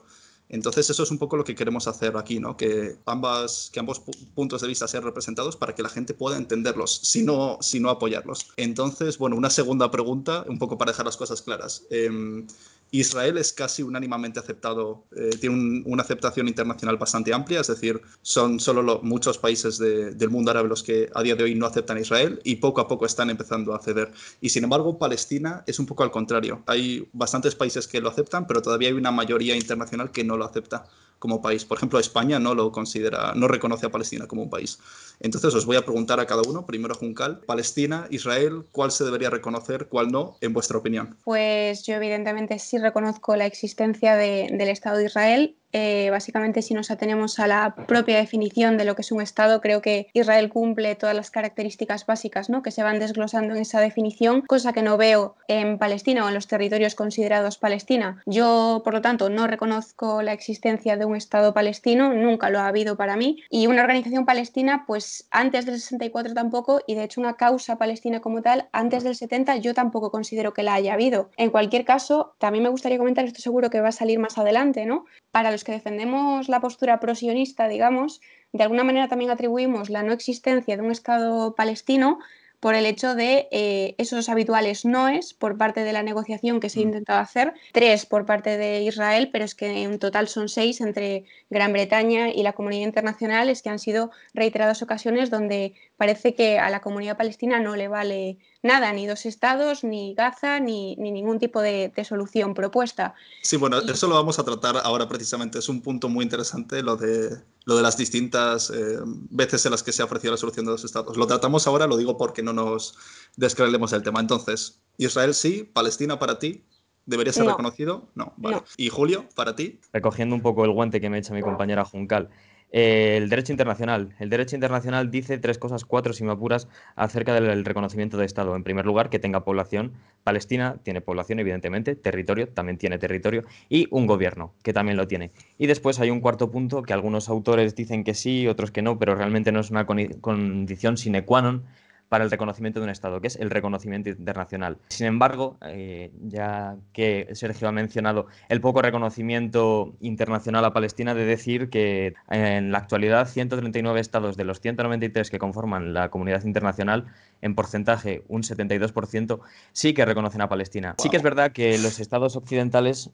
Entonces 0.49 0.89
eso 0.89 1.03
es 1.03 1.11
un 1.11 1.17
poco 1.17 1.35
lo 1.35 1.43
que 1.43 1.55
queremos 1.55 1.87
hacer 1.87 2.15
aquí, 2.15 2.39
¿no? 2.39 2.55
Que, 2.55 2.95
ambas, 3.05 3.69
que 3.71 3.81
ambos 3.81 4.01
puntos 4.33 4.61
de 4.61 4.67
vista 4.67 4.87
sean 4.87 5.03
representados 5.03 5.57
para 5.57 5.75
que 5.75 5.83
la 5.83 5.89
gente 5.89 6.13
pueda 6.13 6.37
entenderlos, 6.37 7.01
si 7.03 7.21
no, 7.23 7.59
apoyarlos. 7.89 8.47
Entonces, 8.55 9.17
bueno, 9.17 9.35
una 9.35 9.49
segunda 9.49 9.91
pregunta, 9.91 10.45
un 10.47 10.57
poco 10.57 10.77
para 10.77 10.91
dejar 10.91 11.05
las 11.05 11.17
cosas 11.17 11.41
claras. 11.41 11.83
Em, 11.89 12.47
Israel 12.91 13.37
es 13.37 13.53
casi 13.53 13.83
unánimamente 13.83 14.39
aceptado, 14.39 15.05
eh, 15.15 15.31
tiene 15.39 15.83
una 15.85 16.03
aceptación 16.03 16.47
internacional 16.47 16.97
bastante 16.97 17.33
amplia, 17.33 17.61
es 17.61 17.67
decir, 17.67 18.01
son 18.21 18.59
solo 18.59 19.01
muchos 19.03 19.37
países 19.37 19.77
del 19.77 20.29
mundo 20.29 20.51
árabe 20.51 20.69
los 20.69 20.83
que 20.83 21.09
a 21.13 21.21
día 21.21 21.35
de 21.35 21.43
hoy 21.43 21.55
no 21.55 21.65
aceptan 21.65 21.97
a 21.97 22.01
Israel 22.01 22.39
y 22.43 22.57
poco 22.57 22.81
a 22.81 22.87
poco 22.87 23.05
están 23.05 23.29
empezando 23.29 23.73
a 23.73 23.79
ceder. 23.79 24.11
Y 24.41 24.49
sin 24.49 24.63
embargo, 24.63 24.97
Palestina 24.97 25.63
es 25.67 25.79
un 25.79 25.85
poco 25.85 26.03
al 26.03 26.11
contrario. 26.11 26.63
Hay 26.67 27.09
bastantes 27.13 27.55
países 27.55 27.87
que 27.87 28.01
lo 28.01 28.09
aceptan, 28.09 28.47
pero 28.47 28.61
todavía 28.61 28.89
hay 28.89 28.95
una 28.95 29.11
mayoría 29.11 29.55
internacional 29.55 30.11
que 30.11 30.23
no 30.23 30.37
lo 30.37 30.45
acepta. 30.45 30.85
Como 31.19 31.41
país. 31.41 31.65
Por 31.65 31.77
ejemplo, 31.77 31.99
España 31.99 32.39
no 32.39 32.55
lo 32.55 32.71
considera, 32.71 33.33
no 33.35 33.47
reconoce 33.47 33.85
a 33.85 33.91
Palestina 33.91 34.27
como 34.27 34.43
un 34.43 34.49
país. 34.49 34.79
Entonces 35.19 35.53
os 35.55 35.65
voy 35.65 35.77
a 35.77 35.81
preguntar 35.81 36.19
a 36.19 36.25
cada 36.25 36.43
uno, 36.47 36.65
primero 36.65 36.93
Juncal, 36.95 37.39
Palestina, 37.39 38.07
Israel, 38.09 38.65
¿cuál 38.71 38.91
se 38.91 39.03
debería 39.03 39.29
reconocer, 39.29 39.87
cuál 39.87 40.09
no, 40.09 40.37
en 40.41 40.53
vuestra 40.53 40.77
opinión? 40.77 41.17
Pues 41.23 41.83
yo 41.85 41.95
evidentemente 41.95 42.59
sí 42.59 42.77
reconozco 42.77 43.35
la 43.35 43.45
existencia 43.45 44.15
del 44.15 44.61
Estado 44.61 44.97
de 44.97 45.05
Israel 45.05 45.55
eh, 45.73 46.09
básicamente, 46.11 46.61
si 46.61 46.73
nos 46.73 46.91
atenemos 46.91 47.39
a 47.39 47.47
la 47.47 47.75
propia 47.75 48.17
definición 48.17 48.77
de 48.77 48.85
lo 48.85 48.95
que 48.95 49.01
es 49.01 49.11
un 49.11 49.21
Estado, 49.21 49.61
creo 49.61 49.81
que 49.81 50.07
Israel 50.13 50.49
cumple 50.49 50.95
todas 50.95 51.15
las 51.15 51.31
características 51.31 52.05
básicas 52.05 52.49
¿no? 52.49 52.61
que 52.61 52.71
se 52.71 52.83
van 52.83 52.99
desglosando 52.99 53.53
en 53.53 53.61
esa 53.61 53.79
definición, 53.79 54.41
cosa 54.41 54.73
que 54.73 54.81
no 54.81 54.97
veo 54.97 55.35
en 55.47 55.77
Palestina 55.77 56.25
o 56.25 56.27
en 56.27 56.33
los 56.33 56.47
territorios 56.47 56.95
considerados 56.95 57.57
Palestina. 57.57 58.21
Yo, 58.25 58.81
por 58.83 58.93
lo 58.93 59.01
tanto, 59.01 59.29
no 59.29 59.47
reconozco 59.47 60.21
la 60.21 60.33
existencia 60.33 60.97
de 60.97 61.05
un 61.05 61.15
Estado 61.15 61.53
palestino, 61.53 62.13
nunca 62.13 62.49
lo 62.49 62.59
ha 62.59 62.67
habido 62.67 62.95
para 62.95 63.17
mí, 63.17 63.43
y 63.49 63.67
una 63.67 63.81
organización 63.81 64.25
palestina, 64.25 64.85
pues 64.87 65.27
antes 65.31 65.65
del 65.65 65.79
64 65.79 66.33
tampoco, 66.33 66.81
y 66.87 66.95
de 66.95 67.03
hecho 67.03 67.21
una 67.21 67.35
causa 67.35 67.77
palestina 67.77 68.21
como 68.21 68.41
tal, 68.41 68.69
antes 68.71 69.03
del 69.03 69.15
70 69.15 69.57
yo 69.57 69.73
tampoco 69.73 70.11
considero 70.11 70.53
que 70.53 70.63
la 70.63 70.75
haya 70.75 70.93
habido. 70.93 71.29
En 71.37 71.49
cualquier 71.49 71.85
caso, 71.85 72.35
también 72.39 72.63
me 72.63 72.69
gustaría 72.69 72.97
comentar, 72.97 73.25
esto 73.25 73.41
seguro 73.41 73.69
que 73.69 73.81
va 73.81 73.89
a 73.89 73.91
salir 73.91 74.19
más 74.19 74.37
adelante, 74.37 74.85
¿no? 74.85 75.05
Para 75.31 75.51
los 75.57 75.63
que 75.63 75.71
defendemos 75.71 76.49
la 76.49 76.61
postura 76.61 76.99
prosionista, 76.99 77.67
digamos, 77.67 78.21
de 78.53 78.61
alguna 78.61 78.83
manera 78.83 79.07
también 79.07 79.31
atribuimos 79.31 79.89
la 79.89 80.03
no 80.03 80.13
existencia 80.13 80.77
de 80.77 80.83
un 80.83 80.91
Estado 80.91 81.55
palestino 81.55 82.19
por 82.59 82.75
el 82.75 82.85
hecho 82.85 83.15
de 83.15 83.47
eh, 83.51 83.95
esos 83.97 84.29
habituales 84.29 84.85
noes 84.85 85.33
por 85.33 85.57
parte 85.57 85.83
de 85.83 85.93
la 85.93 86.03
negociación 86.03 86.59
que 86.59 86.69
se 86.69 86.79
ha 86.79 86.83
mm. 86.83 86.89
intentado 86.89 87.19
hacer, 87.19 87.55
tres 87.71 88.05
por 88.05 88.27
parte 88.27 88.59
de 88.59 88.83
Israel, 88.83 89.29
pero 89.31 89.45
es 89.45 89.55
que 89.55 89.81
en 89.81 89.97
total 89.97 90.27
son 90.27 90.47
seis 90.47 90.79
entre 90.79 91.25
Gran 91.49 91.73
Bretaña 91.73 92.29
y 92.29 92.43
la 92.43 92.53
comunidad 92.53 92.85
internacional, 92.85 93.49
es 93.49 93.63
que 93.63 93.71
han 93.71 93.79
sido 93.79 94.11
reiteradas 94.35 94.83
ocasiones 94.83 95.31
donde 95.31 95.73
parece 95.97 96.35
que 96.35 96.59
a 96.59 96.69
la 96.69 96.81
comunidad 96.81 97.17
palestina 97.17 97.59
no 97.59 97.75
le 97.75 97.87
vale 97.87 98.37
nada, 98.61 98.93
ni 98.93 99.07
dos 99.07 99.25
estados, 99.25 99.83
ni 99.83 100.13
Gaza, 100.13 100.59
ni, 100.59 100.95
ningún 100.95 101.39
tipo 101.39 101.61
de, 101.61 101.91
solución 102.07 102.53
propuesta. 102.53 103.15
Sí, 103.41 103.57
bueno, 103.57 103.79
eso 103.79 104.07
lo 104.07 104.15
vamos 104.15 104.39
a 104.39 104.43
tratar 104.43 104.77
ahora 104.83 105.07
precisamente. 105.07 105.59
Es 105.59 105.67
un 105.67 105.81
punto 105.81 106.07
muy 106.07 106.23
interesante 106.23 106.83
lo 106.83 106.95
de, 106.95 107.37
lo 107.65 107.75
de 107.75 107.81
las 107.81 107.97
distintas 107.97 108.69
eh, 108.69 108.99
veces 109.03 109.65
en 109.65 109.71
las 109.71 109.83
que 109.83 109.91
se 109.91 110.03
ha 110.03 110.05
ofrecido 110.05 110.31
la 110.31 110.37
solución 110.37 110.65
de 110.65 110.71
dos 110.71 110.85
estados. 110.85 111.17
Lo 111.17 111.25
tratamos 111.25 111.65
ahora, 111.65 111.87
lo 111.87 111.97
digo 111.97 112.17
porque 112.17 112.43
no 112.43 112.53
nos 112.53 112.95
descarrilemos 113.35 113.91
el 113.93 114.03
tema. 114.03 114.19
Entonces, 114.19 114.81
Israel 114.97 115.33
sí, 115.33 115.63
Palestina 115.63 116.19
para 116.19 116.39
ti. 116.39 116.63
¿Debería 117.07 117.31
ser 117.31 117.45
reconocido? 117.45 118.09
No, 118.15 118.33
vale. 118.35 118.63
¿Y 118.75 118.89
Julio, 118.89 119.29
para 119.33 119.55
ti? 119.55 119.79
Recogiendo 119.93 120.35
un 120.35 120.41
poco 120.41 120.65
el 120.65 120.71
guante 120.71 120.99
que 120.99 121.09
me 121.09 121.17
echa 121.17 121.33
mi 121.33 121.41
compañera 121.41 121.85
Juncal. 121.85 122.29
Eh, 122.71 123.15
el 123.17 123.29
derecho 123.29 123.53
internacional. 123.53 124.13
El 124.19 124.29
derecho 124.29 124.55
internacional 124.55 125.09
dice 125.09 125.37
tres 125.37 125.57
cosas, 125.57 125.85
cuatro 125.85 126.13
si 126.13 126.23
me 126.23 126.31
apuras, 126.31 126.67
acerca 126.95 127.33
del 127.33 127.63
reconocimiento 127.63 128.17
de 128.17 128.25
Estado. 128.25 128.55
En 128.55 128.63
primer 128.63 128.85
lugar, 128.85 129.09
que 129.09 129.19
tenga 129.19 129.43
población. 129.43 129.93
Palestina 130.23 130.77
tiene 130.83 131.01
población, 131.01 131.39
evidentemente, 131.39 131.95
territorio, 131.95 132.49
también 132.49 132.77
tiene 132.77 132.97
territorio, 132.97 133.43
y 133.69 133.87
un 133.91 134.07
gobierno, 134.07 134.53
que 134.63 134.73
también 134.73 134.97
lo 134.97 135.07
tiene. 135.07 135.31
Y 135.57 135.67
después 135.67 135.99
hay 135.99 136.09
un 136.09 136.19
cuarto 136.19 136.51
punto 136.51 136.83
que 136.83 136.93
algunos 136.93 137.29
autores 137.29 137.75
dicen 137.75 138.03
que 138.03 138.13
sí, 138.13 138.47
otros 138.47 138.71
que 138.71 138.81
no, 138.81 138.99
pero 138.99 139.15
realmente 139.15 139.51
no 139.51 139.61
es 139.61 139.71
una 139.71 139.85
condición 139.85 140.97
sine 140.97 141.23
qua 141.23 141.41
non 141.41 141.63
para 142.09 142.23
el 142.23 142.31
reconocimiento 142.31 142.79
de 142.79 142.85
un 142.85 142.89
Estado, 142.89 143.21
que 143.21 143.27
es 143.27 143.35
el 143.35 143.49
reconocimiento 143.49 144.09
internacional. 144.09 144.77
Sin 144.89 145.07
embargo, 145.07 145.57
eh, 145.65 146.11
ya 146.21 146.75
que 146.93 147.27
Sergio 147.33 147.67
ha 147.67 147.71
mencionado 147.71 148.27
el 148.49 148.61
poco 148.61 148.81
reconocimiento 148.81 149.95
internacional 149.99 150.63
a 150.65 150.73
Palestina, 150.73 151.13
de 151.13 151.25
decir 151.25 151.69
que 151.69 152.13
en 152.29 152.71
la 152.71 152.79
actualidad 152.79 153.27
139 153.27 153.99
estados 153.99 154.37
de 154.37 154.43
los 154.43 154.61
193 154.61 155.29
que 155.29 155.39
conforman 155.39 155.93
la 155.93 156.09
comunidad 156.09 156.43
internacional, 156.45 157.07
en 157.41 157.55
porcentaje 157.55 158.23
un 158.27 158.43
72%, 158.43 159.39
sí 159.71 159.93
que 159.93 160.05
reconocen 160.05 160.41
a 160.41 160.49
Palestina. 160.49 160.95
Sí 160.97 161.09
que 161.09 161.17
es 161.17 161.23
verdad 161.23 161.51
que 161.51 161.77
los 161.77 161.99
estados 161.99 162.35
occidentales 162.35 163.11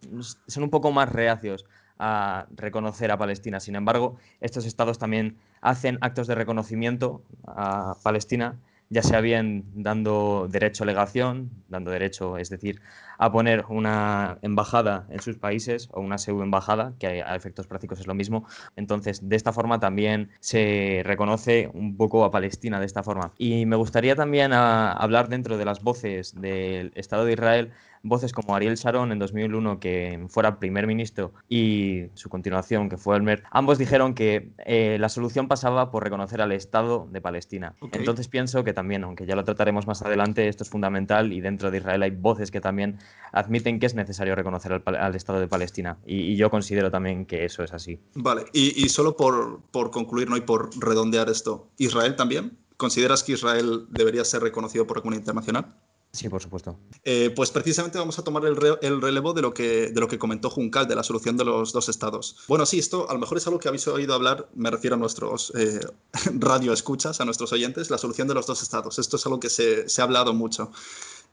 son 0.47 0.63
un 0.63 0.69
poco 0.69 0.91
más 0.91 1.11
reacios 1.11 1.65
a 1.99 2.47
reconocer 2.55 3.11
a 3.11 3.17
Palestina. 3.17 3.59
Sin 3.59 3.75
embargo, 3.75 4.17
estos 4.41 4.65
estados 4.65 4.99
también 4.99 5.37
hacen 5.61 5.97
actos 6.01 6.27
de 6.27 6.35
reconocimiento 6.35 7.21
a 7.45 7.95
Palestina 8.03 8.57
ya 8.93 9.01
sea 9.01 9.21
bien 9.21 9.65
dando 9.73 10.47
derecho 10.49 10.83
a 10.83 10.87
legación, 10.87 11.49
dando 11.67 11.89
derecho, 11.89 12.37
es 12.37 12.49
decir, 12.49 12.79
a 13.17 13.31
poner 13.31 13.65
una 13.69 14.37
embajada 14.43 15.07
en 15.09 15.19
sus 15.19 15.37
países 15.37 15.89
o 15.91 15.99
una 15.99 16.17
pseudo-embajada, 16.17 16.93
que 16.99 17.23
a 17.23 17.35
efectos 17.35 17.65
prácticos 17.67 17.99
es 17.99 18.07
lo 18.07 18.13
mismo. 18.13 18.45
Entonces, 18.75 19.27
de 19.27 19.35
esta 19.35 19.51
forma 19.51 19.79
también 19.79 20.29
se 20.39 21.01
reconoce 21.03 21.71
un 21.73 21.97
poco 21.97 22.23
a 22.23 22.31
Palestina 22.31 22.79
de 22.79 22.85
esta 22.85 23.01
forma. 23.01 23.33
Y 23.37 23.65
me 23.65 23.75
gustaría 23.75 24.15
también 24.15 24.53
ah, 24.53 24.91
hablar 24.91 25.27
dentro 25.27 25.57
de 25.57 25.65
las 25.65 25.81
voces 25.81 26.39
del 26.39 26.91
Estado 26.95 27.25
de 27.25 27.33
Israel 27.33 27.71
voces 28.03 28.33
como 28.33 28.55
Ariel 28.55 28.75
Sharon 28.75 29.11
en 29.11 29.19
2001, 29.19 29.79
que 29.79 30.25
fuera 30.27 30.59
primer 30.59 30.85
ministro, 30.85 31.33
y 31.49 32.03
su 32.13 32.29
continuación, 32.29 32.89
que 32.89 32.97
fue 32.97 33.15
Elmer, 33.15 33.43
ambos 33.49 33.77
dijeron 33.77 34.13
que 34.13 34.51
eh, 34.65 34.97
la 34.99 35.09
solución 35.09 35.47
pasaba 35.47 35.89
por 35.89 36.03
reconocer 36.03 36.41
al 36.41 36.51
Estado 36.51 37.07
de 37.09 37.21
Palestina. 37.21 37.75
Entonces 37.93 38.27
pienso 38.27 38.63
que 38.63 38.73
también, 38.73 39.03
aunque 39.05 39.25
ya 39.25 39.35
lo 39.35 39.43
trataremos 39.43 39.87
más 39.87 40.01
adelante, 40.01 40.47
esto 40.49 40.63
es 40.63 40.69
fundamental 40.69 41.31
y 41.31 41.41
dentro 41.41 41.71
de 41.71 41.77
Israel 41.77 42.03
hay 42.03 42.11
voces 42.11 42.51
que 42.51 42.59
también 42.59 42.99
admiten 43.31 43.79
que 43.79 43.85
es 43.85 43.95
necesario 43.95 44.35
reconocer 44.35 44.83
al, 44.85 45.15
Estado 45.15 45.39
de 45.39 45.47
Palestina. 45.47 45.97
Y, 46.05 46.35
yo 46.35 46.49
considero 46.49 46.91
también 46.91 47.25
que 47.25 47.45
eso 47.45 47.63
es 47.63 47.73
así. 47.73 47.99
Vale, 48.15 48.45
y, 48.51 48.89
solo 48.89 49.15
por, 49.15 49.61
por 49.71 49.91
concluir 49.91 50.29
¿no? 50.29 50.35
y 50.35 50.41
por 50.41 50.69
redondear 50.77 51.29
esto, 51.29 51.69
¿Israel 51.77 52.15
también? 52.15 52.57
¿Consideras 52.77 53.23
que 53.23 53.33
Israel 53.33 53.85
debería 53.89 54.25
ser 54.25 54.41
reconocido 54.41 54.85
por 54.85 54.97
la 54.97 55.01
comunidad 55.01 55.21
internacional? 55.21 55.75
Sí, 56.13 56.29
por 56.29 56.43
supuesto. 56.43 56.77
Eh, 57.03 57.31
pues 57.35 57.49
precisamente 57.49 57.97
vamos 57.97 58.19
a 58.19 58.23
tomar 58.23 58.45
el, 58.45 58.55
relevo 58.55 59.33
de 59.33 59.41
lo, 59.41 59.51
que, 59.51 59.87
de 59.87 59.99
lo 59.99 60.07
que 60.07 60.19
comentó 60.19 60.51
Juncal, 60.51 60.87
de 60.87 60.95
la 60.95 61.01
solución 61.01 61.37
de 61.37 61.43
los 61.43 61.73
dos 61.73 61.89
estados. 61.89 62.37
Bueno, 62.47 62.67
sí, 62.67 62.77
esto 62.77 63.09
a 63.09 63.13
lo 63.13 63.19
mejor 63.19 63.39
es 63.39 63.47
algo 63.47 63.59
que 63.59 63.67
habéis 63.67 63.87
oído 63.87 64.13
hablar, 64.13 64.47
me 64.53 64.69
refiero 64.69 64.95
a 64.95 64.99
nuestros 64.99 65.51
eh, 65.55 65.79
radio 66.35 66.71
escuchas, 66.71 67.19
a 67.19 67.25
nuestros 67.25 67.51
oyentes, 67.51 67.89
la 67.89 67.97
solución 67.97 68.27
de 68.27 68.35
los 68.35 68.45
dos 68.45 68.61
estados. 68.61 68.99
Esto 68.99 69.17
es 69.17 69.25
algo 69.25 69.39
que 69.39 69.49
se, 69.49 69.87
ha 69.99 70.03
hablado 70.03 70.35
mucho. 70.35 70.71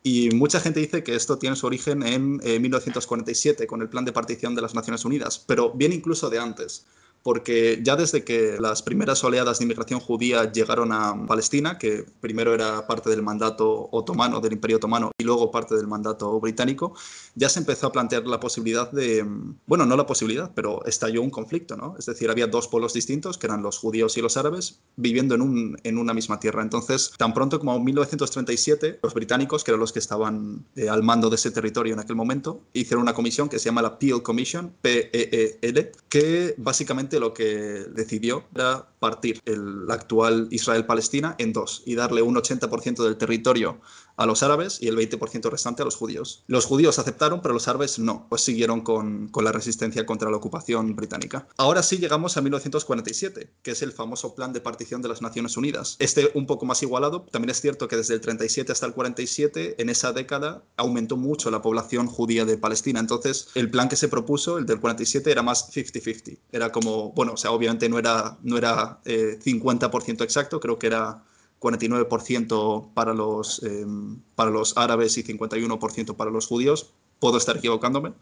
Y 0.03 0.31
mucha 0.31 0.61
gente 0.61 0.81
dice 0.81 1.05
que 1.05 1.15
esto 1.15 1.37
tiene 1.37 1.57
su 1.57 1.67
origen 1.67 2.03
en 2.03 2.39
1947, 2.39 3.67
con 3.67 3.83
el 3.83 3.91
plan 3.91 4.07
de 4.07 4.13
partición 4.13 4.55
de 4.55 4.63
las 4.63 4.75
Naciones 4.75 5.05
Unidas, 5.05 5.45
pero 5.47 5.73
viene 5.73 5.95
incluso 5.95 6.31
de 6.31 6.39
antes 6.39 6.87
porque 7.23 7.81
ya 7.83 7.97
desde 7.97 8.25
que 8.25 8.57
las 8.59 8.83
primeras 8.83 9.23
oleadas 9.25 9.59
de 9.59 9.65
inmigración 9.65 10.01
judía 10.01 10.51
llegaron 10.51 10.93
a 10.93 11.27
Palestina, 11.27 11.79
que 11.79 12.05
primero 12.21 12.55
era 12.55 12.87
parte 12.87 13.11
del 13.11 13.23
mandato 13.23 13.89
otomano, 13.93 14.41
del 14.41 14.55
Imperio 14.55 14.79
Otomano, 14.79 15.11
y 15.19 15.25
luego 15.25 15.51
parte 15.51 15.75
del 15.75 15.87
mandato 15.87 16.41
británico, 16.41 16.95
ya 17.35 17.49
se 17.49 17.61
empezó 17.61 17.89
a 17.89 17.93
plantear 17.93 18.27
la 18.27 18.41
posibilidad 18.41 18.91
de, 18.91 19.27
bueno, 19.67 19.87
no 19.87 19.97
la 19.97 20.07
posibilidad, 20.07 20.51
pero 20.55 20.85
estalló 20.87 21.23
un 21.23 21.31
conflicto, 21.31 21.77
¿no? 21.77 21.95
Es 21.99 22.07
decir, 22.07 22.31
había 22.31 22.47
dos 22.47 22.69
pueblos 22.69 22.95
distintos, 22.95 23.37
que 23.39 23.47
eran 23.47 23.63
los 23.63 23.79
judíos 23.79 24.17
y 24.17 24.23
los 24.23 24.37
árabes, 24.37 24.81
viviendo 24.97 25.35
en, 25.35 25.43
un, 25.43 25.79
en 25.85 25.99
una 25.99 26.15
misma 26.15 26.41
tierra. 26.41 26.63
Entonces, 26.63 27.13
tan 27.19 27.35
pronto 27.35 27.59
como 27.59 27.77
en 27.77 27.85
1937, 27.85 29.01
los 29.03 29.15
británicos, 29.15 29.65
que 29.65 29.71
eran 29.73 29.81
los 29.81 29.93
que 29.93 29.99
estaban 29.99 30.65
eh, 30.77 30.89
al 30.89 31.03
mando 31.03 31.29
de 31.29 31.37
ese 31.37 31.51
territorio 31.51 31.93
en 31.93 32.01
aquel 32.01 32.17
momento, 32.17 32.63
hicieron 32.73 33.03
una 33.03 33.15
comisión 33.15 33.49
que 33.49 33.59
se 33.59 33.67
llama 33.67 33.83
la 33.83 33.99
Peel 33.99 34.23
Commission, 34.23 34.73
P-E-E-L, 34.81 35.93
que 36.09 36.55
básicamente 36.57 37.10
lo 37.19 37.35
que 37.35 37.87
decidió 37.91 38.45
era 38.55 38.87
partir 39.01 39.41
el 39.47 39.91
actual 39.91 40.47
Israel-Palestina 40.51 41.35
en 41.39 41.53
dos 41.53 41.83
y 41.87 41.95
darle 41.95 42.23
un 42.23 42.37
80% 42.37 43.03
del 43.03 43.17
territorio 43.17 43.81
a 44.21 44.27
los 44.27 44.43
árabes 44.43 44.77
y 44.83 44.89
el 44.89 44.99
20% 44.99 45.51
restante 45.51 45.81
a 45.81 45.87
los 45.87 45.97
judíos. 45.97 46.45
Los 46.47 46.67
judíos 46.67 46.99
aceptaron, 46.99 47.41
pero 47.41 47.55
los 47.55 47.69
árabes 47.69 47.99
no, 47.99 48.27
pues 48.29 48.43
siguieron 48.43 48.83
con, 48.83 49.29
con, 49.29 49.45
la 49.45 49.51
resistencia 49.51 50.05
contra 50.05 50.31
la 50.31 50.37
ocupación 50.37 50.95
británica. 50.95 51.49
Ahora 51.57 51.83
sí 51.83 51.97
llegamos 51.97 52.37
a 52.37 52.43
1947, 52.43 53.51
que 53.63 53.71
es 53.71 53.81
el 53.81 53.93
famoso 53.93 54.35
plan 54.35 54.53
de 54.53 54.61
partición 54.61 55.01
de 55.01 55.09
las 55.09 55.23
Naciones 55.23 55.57
Unidas. 55.57 55.97
Este 56.01 56.31
un 56.35 56.47
poco 56.47 56.67
más 56.67 56.83
igualado, 56.83 57.25
también 57.31 57.49
es 57.49 57.63
cierto 57.63 57.89
que 57.89 57.97
desde 57.97 58.13
el 58.13 58.21
37 58.21 58.71
hasta 58.71 58.85
el 58.85 58.93
47, 58.93 59.81
en 59.81 59.89
esa 59.89 60.13
década, 60.13 60.65
aumentó 60.77 61.17
mucho 61.17 61.51
la 61.51 61.63
población 61.63 62.07
judía 62.07 62.45
de 62.45 62.59
Palestina. 62.59 63.01
Entonces, 63.01 63.49
el 63.55 63.71
plan 63.71 63.89
que 63.89 63.97
se 63.97 64.09
propuso, 64.09 64.59
el 64.59 64.67
del 64.67 64.81
47, 64.81 65.31
era 65.31 65.43
más 65.43 65.73
50-50. 65.75 66.39
Era 66.53 66.71
como, 66.71 67.13
bueno, 67.13 67.33
o 67.33 67.37
sea, 67.39 67.53
obviamente 67.53 67.89
no 67.89 67.99
era, 67.99 68.37
no 68.43 68.59
era 68.59 69.01
50% 69.05 70.21
eh, 70.21 70.25
exacto, 70.25 70.61
creo 70.61 70.79
que 70.79 70.89
era 70.89 71.25
49% 71.61 72.93
para 72.95 73.15
los, 73.15 73.63
em, 73.63 74.21
para 74.35 74.51
los 74.51 74.77
árabes 74.77 75.17
y 75.19 75.23
51% 75.23 76.17
para 76.17 76.31
los 76.31 76.47
judíos. 76.47 76.93
Puedo 77.21 77.37
estar 77.37 77.59
equivocándome. 77.59 78.15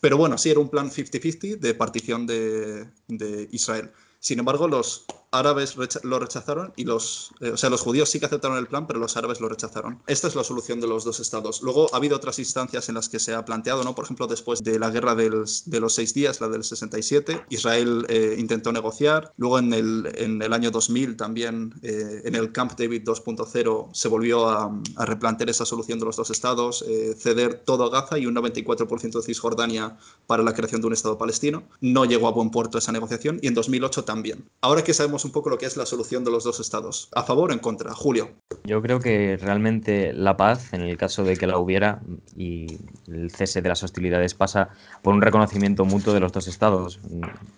Pero 0.00 0.16
bueno, 0.16 0.38
sí, 0.38 0.50
era 0.50 0.60
un 0.60 0.70
plan 0.70 0.90
50-50 0.90 1.58
de 1.58 1.74
partición 1.74 2.26
de, 2.26 2.88
de, 3.06 3.48
Israel. 3.52 3.92
Sin 4.18 4.38
embargo, 4.38 4.66
los 4.66 5.04
árabes 5.32 5.76
lo 6.02 6.18
rechazaron 6.18 6.72
y 6.76 6.84
los, 6.84 7.32
eh, 7.40 7.50
o 7.50 7.56
sea, 7.56 7.70
los 7.70 7.80
judíos 7.80 8.08
sí 8.08 8.18
que 8.18 8.26
aceptaron 8.26 8.58
el 8.58 8.66
plan, 8.66 8.86
pero 8.86 8.98
los 8.98 9.16
árabes 9.16 9.40
lo 9.40 9.48
rechazaron. 9.48 10.02
Esta 10.06 10.28
es 10.28 10.34
la 10.34 10.44
solución 10.44 10.80
de 10.80 10.88
los 10.88 11.04
dos 11.04 11.20
estados. 11.20 11.62
Luego 11.62 11.88
ha 11.92 11.96
habido 11.96 12.16
otras 12.16 12.38
instancias 12.38 12.88
en 12.88 12.96
las 12.96 13.08
que 13.08 13.18
se 13.18 13.34
ha 13.34 13.44
planteado, 13.44 13.84
¿no? 13.84 13.94
Por 13.94 14.04
ejemplo, 14.04 14.26
después 14.26 14.62
de 14.62 14.78
la 14.78 14.90
guerra 14.90 15.14
de 15.14 15.30
los 15.30 15.94
seis 15.94 16.14
días, 16.14 16.40
la 16.40 16.48
del 16.48 16.64
67, 16.64 17.46
Israel 17.50 18.06
eh, 18.08 18.36
intentó 18.38 18.72
negociar. 18.72 19.32
Luego 19.36 19.58
en 19.58 19.72
el, 19.72 20.12
en 20.16 20.42
el 20.42 20.52
año 20.52 20.70
2000 20.70 21.16
también 21.16 21.74
eh, 21.82 22.22
en 22.24 22.34
el 22.34 22.52
Camp 22.52 22.72
David 22.76 23.02
2.0 23.04 23.88
se 23.92 24.08
volvió 24.08 24.48
a, 24.48 24.72
a, 24.96 25.04
replantear 25.06 25.50
esa 25.50 25.64
solución 25.64 25.98
de 25.98 26.06
los 26.06 26.16
dos 26.16 26.30
estados, 26.30 26.84
ceder 27.18 27.62
todo 27.64 27.90
Gaza 27.90 28.18
y 28.18 28.26
un 28.26 28.34
94% 28.34 29.12
de 29.12 29.22
Cisjordania 29.22 29.96
para 30.26 30.42
la 30.42 30.54
creación 30.54 30.80
de 30.80 30.88
un 30.88 30.92
estado 30.92 31.18
palestino. 31.18 31.62
No 31.80 32.04
llegó 32.04 32.28
a 32.28 32.32
buen 32.32 32.50
puerto 32.50 32.78
esa 32.78 32.92
negociación 32.92 33.38
y 33.42 33.48
en 33.48 33.54
2008 33.54 34.04
también. 34.04 34.48
Ahora 34.60 34.82
que 34.84 34.94
sabemos 34.94 35.19
un 35.24 35.32
poco 35.32 35.50
lo 35.50 35.58
que 35.58 35.66
es 35.66 35.76
la 35.76 35.86
solución 35.86 36.24
de 36.24 36.30
los 36.30 36.44
dos 36.44 36.60
estados. 36.60 37.08
¿A 37.14 37.22
favor 37.22 37.50
o 37.50 37.52
en 37.52 37.58
contra? 37.58 37.94
Julio. 37.94 38.30
Yo 38.64 38.82
creo 38.82 39.00
que 39.00 39.36
realmente 39.36 40.12
la 40.12 40.36
paz, 40.36 40.72
en 40.72 40.82
el 40.82 40.96
caso 40.96 41.24
de 41.24 41.36
que 41.36 41.46
la 41.46 41.58
hubiera, 41.58 42.00
y 42.36 42.78
el 43.08 43.30
cese 43.30 43.62
de 43.62 43.68
las 43.68 43.82
hostilidades 43.82 44.34
pasa 44.34 44.70
por 45.02 45.14
un 45.14 45.22
reconocimiento 45.22 45.84
mutuo 45.84 46.12
de 46.12 46.20
los 46.20 46.32
dos 46.32 46.48
estados. 46.48 47.00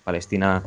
Palestina 0.04 0.62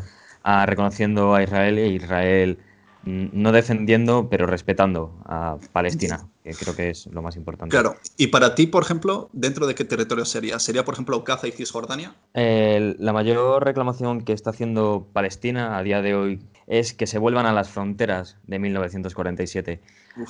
reconociendo 0.65 1.33
a 1.33 1.41
Israel 1.41 1.77
e 1.79 1.87
Israel 1.87 2.59
Mm, 3.05 3.27
no 3.33 3.51
defendiendo, 3.51 4.29
pero 4.29 4.47
respetando 4.47 5.13
a 5.25 5.57
Palestina, 5.71 6.27
que 6.43 6.53
creo 6.53 6.75
que 6.75 6.89
es 6.89 7.05
lo 7.07 7.21
más 7.21 7.35
importante. 7.35 7.71
Claro. 7.71 7.97
Y 8.17 8.27
para 8.27 8.55
ti, 8.55 8.65
por 8.65 8.81
ejemplo, 8.81 9.29
¿dentro 9.31 9.67
de 9.67 9.75
qué 9.75 9.85
territorio 9.85 10.25
sería? 10.25 10.57
¿Sería, 10.57 10.83
por 10.83 10.95
ejemplo, 10.95 11.23
Gaza 11.23 11.47
y 11.47 11.51
Cisjordania? 11.51 12.15
la 12.33 13.13
mayor 13.13 13.63
reclamación 13.63 14.21
que 14.21 14.33
está 14.33 14.49
haciendo 14.49 15.07
Palestina 15.13 15.77
a 15.77 15.83
día 15.83 16.01
de 16.01 16.15
hoy 16.15 16.39
es 16.67 16.93
que 16.93 17.07
se 17.07 17.19
vuelvan 17.19 17.45
a 17.45 17.53
las 17.53 17.69
fronteras 17.69 18.37
de 18.47 18.59
1947. 18.59 19.81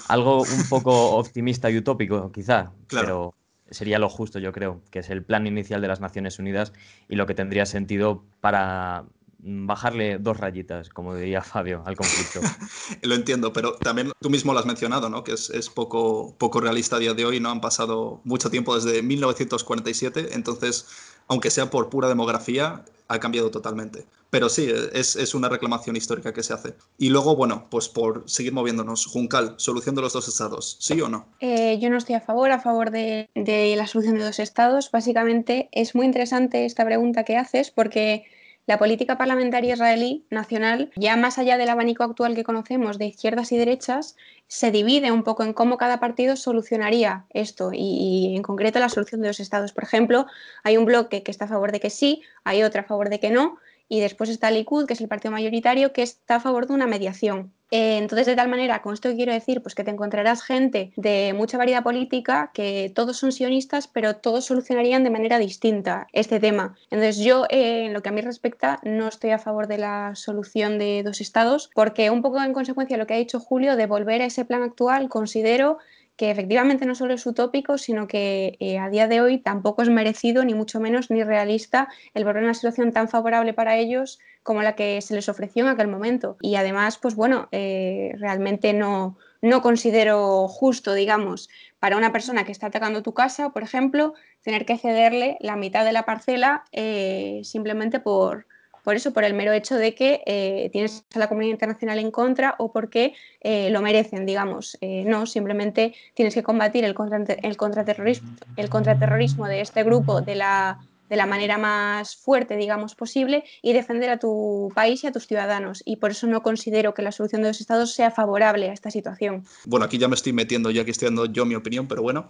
Algo 0.07 0.41
un 0.41 0.45
poco 0.69 1.15
optimista 1.15 1.69
y 1.69 1.77
utópico, 1.77 2.31
quizá, 2.31 2.71
pero 2.89 3.35
sería 3.69 3.99
lo 3.99 4.09
justo, 4.09 4.39
yo 4.39 4.51
creo, 4.51 4.81
que 4.91 4.99
es 4.99 5.09
el 5.09 5.23
plan 5.23 5.47
inicial 5.47 5.81
de 5.81 5.87
las 5.87 5.99
Naciones 5.99 6.39
Unidas 6.39 6.73
y 7.09 7.15
lo 7.15 7.25
que 7.25 7.33
tendría 7.33 7.65
sentido 7.65 8.23
para 8.41 9.05
bajarle 9.47 10.17
dos 10.17 10.37
rayitas, 10.37 10.89
como 10.89 11.15
diría 11.15 11.41
Fabio, 11.43 11.83
al 11.85 11.95
conflicto. 11.95 12.41
lo 13.03 13.15
entiendo, 13.15 13.53
pero 13.53 13.75
también 13.75 14.11
tú 14.19 14.29
mismo 14.29 14.53
lo 14.53 14.59
has 14.59 14.65
mencionado, 14.65 15.09
¿no? 15.09 15.23
Que 15.23 15.33
es, 15.33 15.49
es, 15.51 15.69
poco, 15.69 16.35
poco 16.37 16.59
realista 16.61 16.95
a 16.95 16.99
día 16.99 17.13
de 17.13 17.25
hoy, 17.25 17.39
no 17.39 17.49
han 17.49 17.61
pasado 17.61 18.21
mucho 18.23 18.49
tiempo 18.49 18.75
desde 18.75 19.01
1947, 19.03 20.29
entonces, 20.33 20.87
aunque 21.27 21.51
sea 21.51 21.69
por 21.69 21.89
pura 21.89 22.07
demografía, 22.07 22.83
ha 23.07 23.19
cambiado 23.19 23.51
totalmente. 23.51 24.05
Pero 24.29 24.49
sí, 24.49 24.69
es, 24.93 25.15
es, 25.15 25.33
una 25.33 25.47
reclamación 25.47 25.95
histórica 25.95 26.33
que 26.33 26.43
se 26.43 26.53
hace. 26.53 26.75
Y 26.97 27.09
luego, 27.09 27.35
bueno, 27.35 27.67
pues 27.69 27.87
por 27.87 28.23
seguir 28.29 28.51
moviéndonos, 28.51 29.05
Juncal, 29.05 29.53
solución 29.57 29.95
de 29.95 30.01
los 30.01 30.13
dos 30.13 30.27
estados, 30.27 30.77
¿sí 30.79 30.99
o 30.99 31.07
no? 31.07 31.27
Eh, 31.39 31.77
yo 31.79 31.89
no 31.89 31.97
estoy 31.97 32.15
a 32.15 32.21
favor, 32.21 32.51
a 32.51 32.59
favor 32.59 32.91
de, 32.91 33.29
de 33.33 33.75
la 33.77 33.87
solución 33.87 34.17
de 34.17 34.25
dos 34.25 34.39
estados. 34.39 34.91
Básicamente 34.91 35.69
es 35.71 35.95
muy 35.95 36.05
interesante 36.05 36.65
esta 36.65 36.83
pregunta 36.83 37.23
que 37.23 37.37
haces 37.37 37.71
porque 37.71 38.25
la 38.67 38.77
política 38.77 39.17
parlamentaria 39.17 39.73
israelí 39.73 40.25
nacional, 40.29 40.91
ya 40.95 41.15
más 41.17 41.37
allá 41.37 41.57
del 41.57 41.69
abanico 41.69 42.03
actual 42.03 42.35
que 42.35 42.43
conocemos 42.43 42.97
de 42.97 43.05
izquierdas 43.05 43.51
y 43.51 43.57
derechas, 43.57 44.15
se 44.47 44.71
divide 44.71 45.11
un 45.11 45.23
poco 45.23 45.43
en 45.43 45.53
cómo 45.53 45.77
cada 45.77 45.99
partido 45.99 46.35
solucionaría 46.35 47.25
esto 47.31 47.71
y, 47.73 48.35
en 48.35 48.43
concreto 48.43 48.79
la 48.79 48.89
solución 48.89 49.21
de 49.21 49.27
los 49.27 49.39
estados. 49.39 49.71
Por 49.71 49.83
ejemplo, 49.83 50.25
hay 50.63 50.77
un 50.77 50.85
bloque 50.85 51.23
que 51.23 51.31
está 51.31 51.45
a 51.45 51.49
favor 51.49 51.71
de 51.71 51.79
que 51.79 51.89
sí, 51.89 52.21
hay 52.43 52.63
otro 52.63 52.81
a 52.81 52.85
favor 52.85 53.09
de 53.09 53.19
que 53.19 53.29
no, 53.29 53.57
y 53.87 53.99
después 53.99 54.29
está 54.29 54.51
Likud, 54.51 54.85
que 54.85 54.93
es 54.93 55.01
el 55.01 55.07
partido 55.07 55.31
mayoritario, 55.31 55.93
que 55.93 56.01
está 56.01 56.35
a 56.35 56.39
favor 56.39 56.67
de 56.67 56.73
una 56.73 56.87
mediación. 56.87 57.53
Eh, 57.71 57.97
entonces, 57.97 58.27
de 58.27 58.35
tal 58.35 58.47
manera, 58.47 58.81
con 58.81 58.93
esto 58.93 59.13
quiero 59.15 59.33
decir, 59.33 59.61
pues 59.61 59.73
que 59.73 59.83
te 59.83 59.91
encontrarás 59.91 60.43
gente 60.43 60.93
de 60.95 61.33
mucha 61.35 61.57
variedad 61.57 61.83
política, 61.83 62.51
que 62.53 62.91
todos 62.93 63.17
son 63.17 63.31
sionistas, 63.31 63.87
pero 63.87 64.17
todos 64.17 64.45
solucionarían 64.45 65.03
de 65.03 65.09
manera 65.09 65.39
distinta 65.39 66.07
este 66.13 66.39
tema. 66.39 66.75
Entonces, 66.91 67.17
yo, 67.17 67.45
eh, 67.49 67.85
en 67.85 67.93
lo 67.93 68.01
que 68.01 68.09
a 68.09 68.11
mí 68.11 68.21
respecta, 68.21 68.79
no 68.83 69.07
estoy 69.07 69.31
a 69.31 69.39
favor 69.39 69.67
de 69.67 69.79
la 69.79 70.13
solución 70.15 70.77
de 70.77 71.01
dos 71.03 71.21
estados, 71.21 71.69
porque 71.73 72.09
un 72.11 72.21
poco 72.21 72.41
en 72.41 72.53
consecuencia 72.53 72.97
de 72.97 73.03
lo 73.03 73.07
que 73.07 73.15
ha 73.15 73.17
dicho 73.17 73.39
Julio, 73.39 73.75
de 73.75 73.87
volver 73.87 74.21
a 74.21 74.25
ese 74.25 74.45
plan 74.45 74.61
actual, 74.61 75.09
considero 75.09 75.79
que 76.17 76.31
efectivamente 76.31 76.85
no 76.85 76.95
solo 76.95 77.13
es 77.13 77.25
utópico, 77.25 77.77
sino 77.77 78.07
que 78.07 78.55
eh, 78.59 78.77
a 78.77 78.89
día 78.89 79.07
de 79.07 79.21
hoy 79.21 79.37
tampoco 79.37 79.81
es 79.81 79.89
merecido, 79.89 80.45
ni 80.45 80.53
mucho 80.53 80.79
menos, 80.79 81.11
ni 81.11 81.23
realista 81.23 81.89
el 82.13 82.23
volver 82.23 82.43
a 82.43 82.45
una 82.45 82.53
situación 82.53 82.91
tan 82.91 83.09
favorable 83.09 83.53
para 83.53 83.77
ellos 83.77 84.19
como 84.43 84.61
la 84.61 84.75
que 84.75 85.01
se 85.01 85.15
les 85.15 85.27
ofreció 85.27 85.63
en 85.63 85.71
aquel 85.71 85.87
momento. 85.87 86.37
Y 86.41 86.55
además, 86.55 86.97
pues 86.97 87.15
bueno, 87.15 87.49
eh, 87.51 88.13
realmente 88.17 88.73
no, 88.73 89.17
no 89.41 89.61
considero 89.61 90.47
justo, 90.47 90.93
digamos, 90.93 91.49
para 91.79 91.97
una 91.97 92.11
persona 92.11 92.45
que 92.45 92.51
está 92.51 92.67
atacando 92.67 93.03
tu 93.03 93.13
casa, 93.13 93.49
por 93.49 93.63
ejemplo, 93.63 94.13
tener 94.41 94.65
que 94.65 94.77
cederle 94.77 95.37
la 95.41 95.55
mitad 95.55 95.83
de 95.83 95.93
la 95.93 96.03
parcela 96.03 96.63
eh, 96.71 97.41
simplemente 97.43 97.99
por, 97.99 98.47
por 98.85 98.95
eso, 98.95 99.11
por 99.13 99.23
el 99.23 99.33
mero 99.33 99.51
hecho 99.51 99.75
de 99.75 99.95
que 99.95 100.21
eh, 100.27 100.69
tienes 100.71 101.03
a 101.15 101.19
la 101.19 101.27
comunidad 101.27 101.53
internacional 101.53 101.97
en 101.97 102.11
contra 102.11 102.53
o 102.59 102.71
porque 102.71 103.15
eh, 103.41 103.71
lo 103.71 103.81
merecen, 103.81 104.27
digamos. 104.27 104.77
Eh, 104.79 105.03
no, 105.07 105.25
simplemente 105.25 105.95
tienes 106.13 106.35
que 106.35 106.43
combatir 106.43 106.85
el, 106.85 106.93
contra, 106.93 107.17
el, 107.17 107.57
contraterrorismo, 107.57 109.47
el 109.47 109.51
de 109.51 109.61
este 109.61 109.83
grupo 109.83 110.21
de 110.21 110.35
la, 110.35 110.77
de 111.09 111.15
la 111.15 111.25
manera 111.25 111.57
más 111.57 112.15
fuerte, 112.15 112.57
digamos, 112.57 112.93
posible 112.93 113.43
y 113.63 113.73
defender 113.73 114.11
a 114.11 114.19
tu 114.19 114.71
país 114.75 115.03
y 115.03 115.07
a 115.07 115.11
tus 115.11 115.25
ciudadanos. 115.25 115.81
Y 115.83 115.95
por 115.95 116.11
eso 116.11 116.27
no 116.27 116.43
considero 116.43 116.93
que 116.93 117.01
la 117.01 117.11
solución 117.11 117.41
de 117.41 117.47
los 117.47 117.61
estados 117.61 117.91
sea 117.91 118.11
favorable 118.11 118.69
a 118.69 118.73
esta 118.73 118.91
situación. 118.91 119.45
Bueno, 119.65 119.87
aquí 119.87 119.97
ya 119.97 120.07
me 120.07 120.13
estoy 120.15 120.33
metiendo, 120.33 120.69
ya 120.69 120.85
que 120.85 120.91
estoy 120.91 121.07
dando 121.07 121.25
yo 121.25 121.47
mi 121.47 121.55
opinión, 121.55 121.87
pero 121.87 122.03
bueno, 122.03 122.27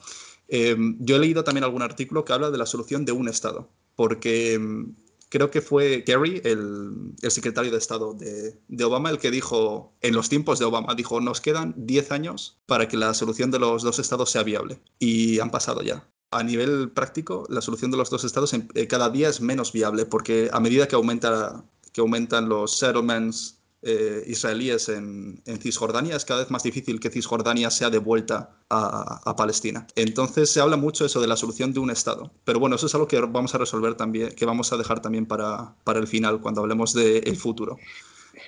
yo 0.47 1.15
he 1.17 1.19
leído 1.19 1.43
también 1.43 1.65
algún 1.65 1.81
artículo 1.81 2.23
que 2.23 2.31
habla 2.31 2.49
de 2.49 2.57
la 2.57 2.65
solución 2.65 3.03
de 3.03 3.11
un 3.11 3.27
estado, 3.27 3.67
porque 3.97 4.57
creo 5.29 5.51
que 5.51 5.61
fue 5.61 6.03
Kerry, 6.03 6.41
el, 6.43 7.13
secretario 7.29 7.71
de 7.71 7.77
Estado 7.77 8.13
de, 8.13 8.83
Obama, 8.83 9.09
el 9.09 9.19
que 9.19 9.31
dijo, 9.31 9.93
en 10.01 10.13
los 10.13 10.29
tiempos 10.29 10.59
de 10.59 10.65
Obama, 10.65 10.95
dijo, 10.95 11.21
nos 11.21 11.41
quedan 11.41 11.73
10 11.77 12.11
años 12.11 12.57
para 12.65 12.87
que 12.87 12.97
la 12.97 13.13
solución 13.13 13.51
de 13.51 13.59
los 13.59 13.83
dos 13.83 13.99
estados 13.99 14.31
sea 14.31 14.43
viable. 14.43 14.79
Y 14.99 15.39
han 15.39 15.51
pasado 15.51 15.81
ya. 15.81 16.07
A 16.31 16.43
nivel 16.43 16.91
práctico, 16.91 17.45
la 17.49 17.61
solución 17.61 17.91
de 17.91 17.97
los 17.97 18.09
dos 18.09 18.23
estados 18.23 18.53
eh, 18.53 18.87
cada 18.87 19.09
día 19.09 19.29
es 19.29 19.41
menos 19.41 19.71
viable 19.71 20.05
porque 20.05 20.49
a 20.51 20.59
medida 20.59 20.87
que, 20.87 20.95
aumenta, 20.95 21.63
que 21.93 22.01
aumentan 22.01 22.49
los 22.49 22.77
settlements 22.77 23.59
eh, 23.87 24.23
israelíes 24.25 24.89
en, 24.89 25.41
Cisjordania, 25.61 26.15
es 26.15 26.25
cada 26.25 26.41
vez 26.41 26.49
más 26.49 26.63
difícil 26.63 26.99
que 26.99 27.11
Cisjordania 27.11 27.69
sea 27.69 27.91
devuelta 27.91 28.57
a, 28.69 29.21
a, 29.23 29.35
Palestina. 29.35 29.85
Entonces 29.95 30.49
se 30.49 30.59
habla 30.59 30.75
mucho 30.75 31.05
eso 31.05 31.21
de 31.21 31.27
la 31.27 31.37
solución 31.37 31.71
de 31.71 31.79
un 31.79 31.91
Estado. 31.91 32.31
Pero 32.43 32.59
bueno, 32.59 32.77
eso 32.77 32.87
es 32.87 32.95
algo 32.95 33.07
que 33.07 33.19
vamos 33.19 33.53
a 33.53 33.59
resolver 33.59 33.93
también, 33.93 34.33
que 34.33 34.45
vamos 34.45 34.73
a 34.73 34.77
dejar 34.77 35.01
también 35.01 35.27
para, 35.27 35.75
para 35.83 35.99
el 35.99 36.07
final, 36.07 36.41
cuando 36.41 36.61
hablemos 36.61 36.93
del 36.93 37.37
futuro. 37.37 37.77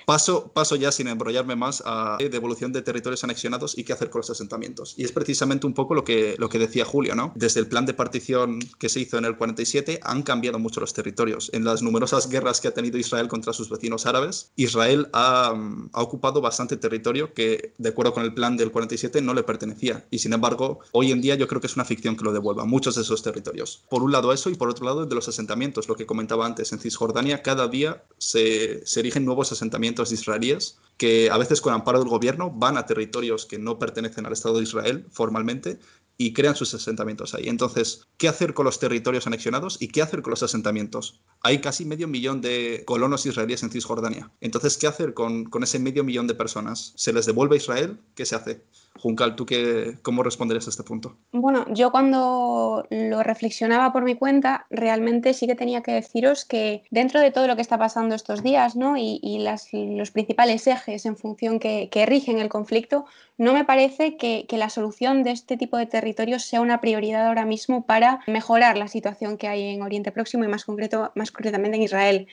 Paso, 0.06 0.50
paso 0.52 0.76
ya 0.76 0.92
sin 0.92 1.08
embrollarme 1.08 1.56
más 1.56 1.82
a 1.84 2.18
devolución 2.30 2.72
de 2.72 2.82
territorios 2.82 3.24
anexionados 3.24 3.76
y 3.76 3.84
qué 3.84 3.92
hacer 3.92 4.10
con 4.10 4.20
los 4.20 4.30
asentamientos. 4.30 4.94
Y 4.96 5.04
es 5.04 5.12
precisamente 5.12 5.66
un 5.66 5.74
poco 5.74 5.94
lo 5.94 6.04
que, 6.04 6.36
lo 6.38 6.48
que 6.48 6.58
decía 6.58 6.84
Julio, 6.84 7.14
¿no? 7.14 7.32
Desde 7.34 7.60
el 7.60 7.66
plan 7.66 7.86
de 7.86 7.94
partición 7.94 8.60
que 8.78 8.88
se 8.88 9.00
hizo 9.00 9.18
en 9.18 9.24
el 9.24 9.36
47 9.36 10.00
han 10.02 10.22
cambiado 10.22 10.58
mucho 10.58 10.80
los 10.80 10.92
territorios. 10.92 11.50
En 11.52 11.64
las 11.64 11.82
numerosas 11.82 12.28
guerras 12.28 12.60
que 12.60 12.68
ha 12.68 12.74
tenido 12.74 12.98
Israel 12.98 13.28
contra 13.28 13.52
sus 13.52 13.70
vecinos 13.70 14.06
árabes, 14.06 14.52
Israel 14.56 15.08
ha, 15.12 15.54
ocupado 15.92 16.40
bastante 16.40 16.76
territorio 16.76 17.34
que, 17.34 17.74
de 17.78 17.88
acuerdo 17.88 18.12
con 18.12 18.24
el 18.24 18.34
plan 18.34 18.56
del 18.56 18.70
47, 18.70 19.20
no 19.22 19.34
le 19.34 19.42
pertenecía. 19.42 20.06
Y 20.10 20.18
sin 20.18 20.32
embargo, 20.32 20.80
hoy 20.92 21.12
en 21.12 21.20
día 21.20 21.34
yo 21.34 21.48
creo 21.48 21.60
que 21.60 21.66
es 21.66 21.76
una 21.76 21.84
ficción 21.84 22.16
que 22.16 22.24
lo 22.24 22.32
devuelva, 22.32 22.64
muchos 22.64 22.94
de 22.94 23.02
esos 23.02 23.22
territorios. 23.22 23.84
Por 23.88 24.02
un 24.02 24.12
lado 24.12 24.32
eso 24.32 24.50
y 24.50 24.54
por 24.54 24.68
otro 24.68 24.84
lado 24.84 25.06
de 25.06 25.14
los 25.14 25.28
asentamientos, 25.28 25.88
lo 25.88 25.96
que 25.96 26.06
comentaba 26.06 26.46
antes, 26.46 26.72
en 26.72 26.78
Cisjordania 26.78 27.42
cada 27.42 27.68
día 27.68 28.04
se, 28.18 28.86
se 28.86 29.00
erigen 29.00 29.24
nuevos 29.24 29.52
asentamientos 29.52 29.77
israelíes 30.12 30.78
que 30.96 31.30
a 31.30 31.38
veces 31.38 31.60
con 31.60 31.72
amparo 31.72 32.00
del 32.00 32.08
gobierno 32.08 32.50
van 32.50 32.76
a 32.76 32.84
territorios 32.84 33.46
que 33.46 33.58
no 33.58 33.78
pertenecen 33.78 34.26
al 34.26 34.32
Estado 34.32 34.56
de 34.56 34.64
Israel 34.64 35.06
formalmente 35.10 35.78
y 36.20 36.32
crean 36.32 36.56
sus 36.56 36.74
asentamientos 36.74 37.34
ahí. 37.34 37.48
Entonces, 37.48 38.02
¿qué 38.16 38.28
hacer 38.28 38.52
con 38.52 38.64
los 38.64 38.80
territorios 38.80 39.28
anexionados 39.28 39.80
y 39.80 39.86
qué 39.88 40.02
hacer 40.02 40.20
con 40.20 40.32
los 40.32 40.42
asentamientos? 40.42 41.20
Hay 41.42 41.60
casi 41.60 41.84
medio 41.84 42.08
millón 42.08 42.40
de 42.40 42.82
colonos 42.84 43.24
israelíes 43.24 43.62
en 43.62 43.70
Cisjordania. 43.70 44.32
Entonces, 44.40 44.76
¿qué 44.76 44.88
hacer 44.88 45.14
con, 45.14 45.44
con 45.44 45.62
ese 45.62 45.78
medio 45.78 46.02
millón 46.02 46.26
de 46.26 46.34
personas? 46.34 46.92
¿Se 46.96 47.12
les 47.12 47.26
devuelve 47.26 47.54
a 47.54 47.58
Israel? 47.58 48.00
¿Qué 48.16 48.26
se 48.26 48.34
hace? 48.34 48.64
Juncal, 49.00 49.36
¿tú 49.36 49.46
qué, 49.46 49.98
cómo 50.02 50.22
responderías 50.22 50.66
a 50.66 50.70
este 50.70 50.82
punto? 50.82 51.16
Bueno, 51.32 51.64
yo 51.72 51.90
cuando 51.90 52.86
lo 52.90 53.22
reflexionaba 53.22 53.92
por 53.92 54.02
mi 54.02 54.14
cuenta, 54.14 54.66
realmente 54.70 55.34
sí 55.34 55.46
que 55.46 55.54
tenía 55.54 55.82
que 55.82 55.92
deciros 55.92 56.44
que 56.44 56.82
dentro 56.90 57.20
de 57.20 57.30
todo 57.30 57.46
lo 57.46 57.56
que 57.56 57.62
está 57.62 57.78
pasando 57.78 58.14
estos 58.14 58.42
días 58.42 58.76
¿no? 58.76 58.96
y, 58.96 59.46
los 59.72 60.10
principales 60.10 60.66
ejes 60.66 61.06
en 61.06 61.16
función 61.16 61.58
que, 61.58 61.88
rigen 62.06 62.38
el 62.38 62.48
conflicto, 62.48 63.04
no 63.36 63.52
me 63.52 63.64
parece 63.64 64.16
que, 64.16 64.46
la 64.58 64.70
solución 64.70 65.22
de 65.22 65.30
este 65.30 65.56
tipo 65.56 65.76
de 65.76 65.86
territorios 65.86 66.42
sea 66.42 66.60
una 66.60 66.80
prioridad 66.80 67.26
ahora 67.26 67.44
mismo 67.44 67.86
para 67.86 68.20
mejorar 68.26 68.76
la 68.76 68.88
situación 68.88 69.38
que 69.38 69.46
hay 69.46 69.74
en 69.74 69.82
Oriente 69.82 70.10
Próximo 70.10 70.44
y 70.44 70.48
más, 70.48 70.64
concreto, 70.64 71.12
más 71.14 71.30
concretamente 71.30 71.76
en 71.76 71.82
Israel 71.84 72.26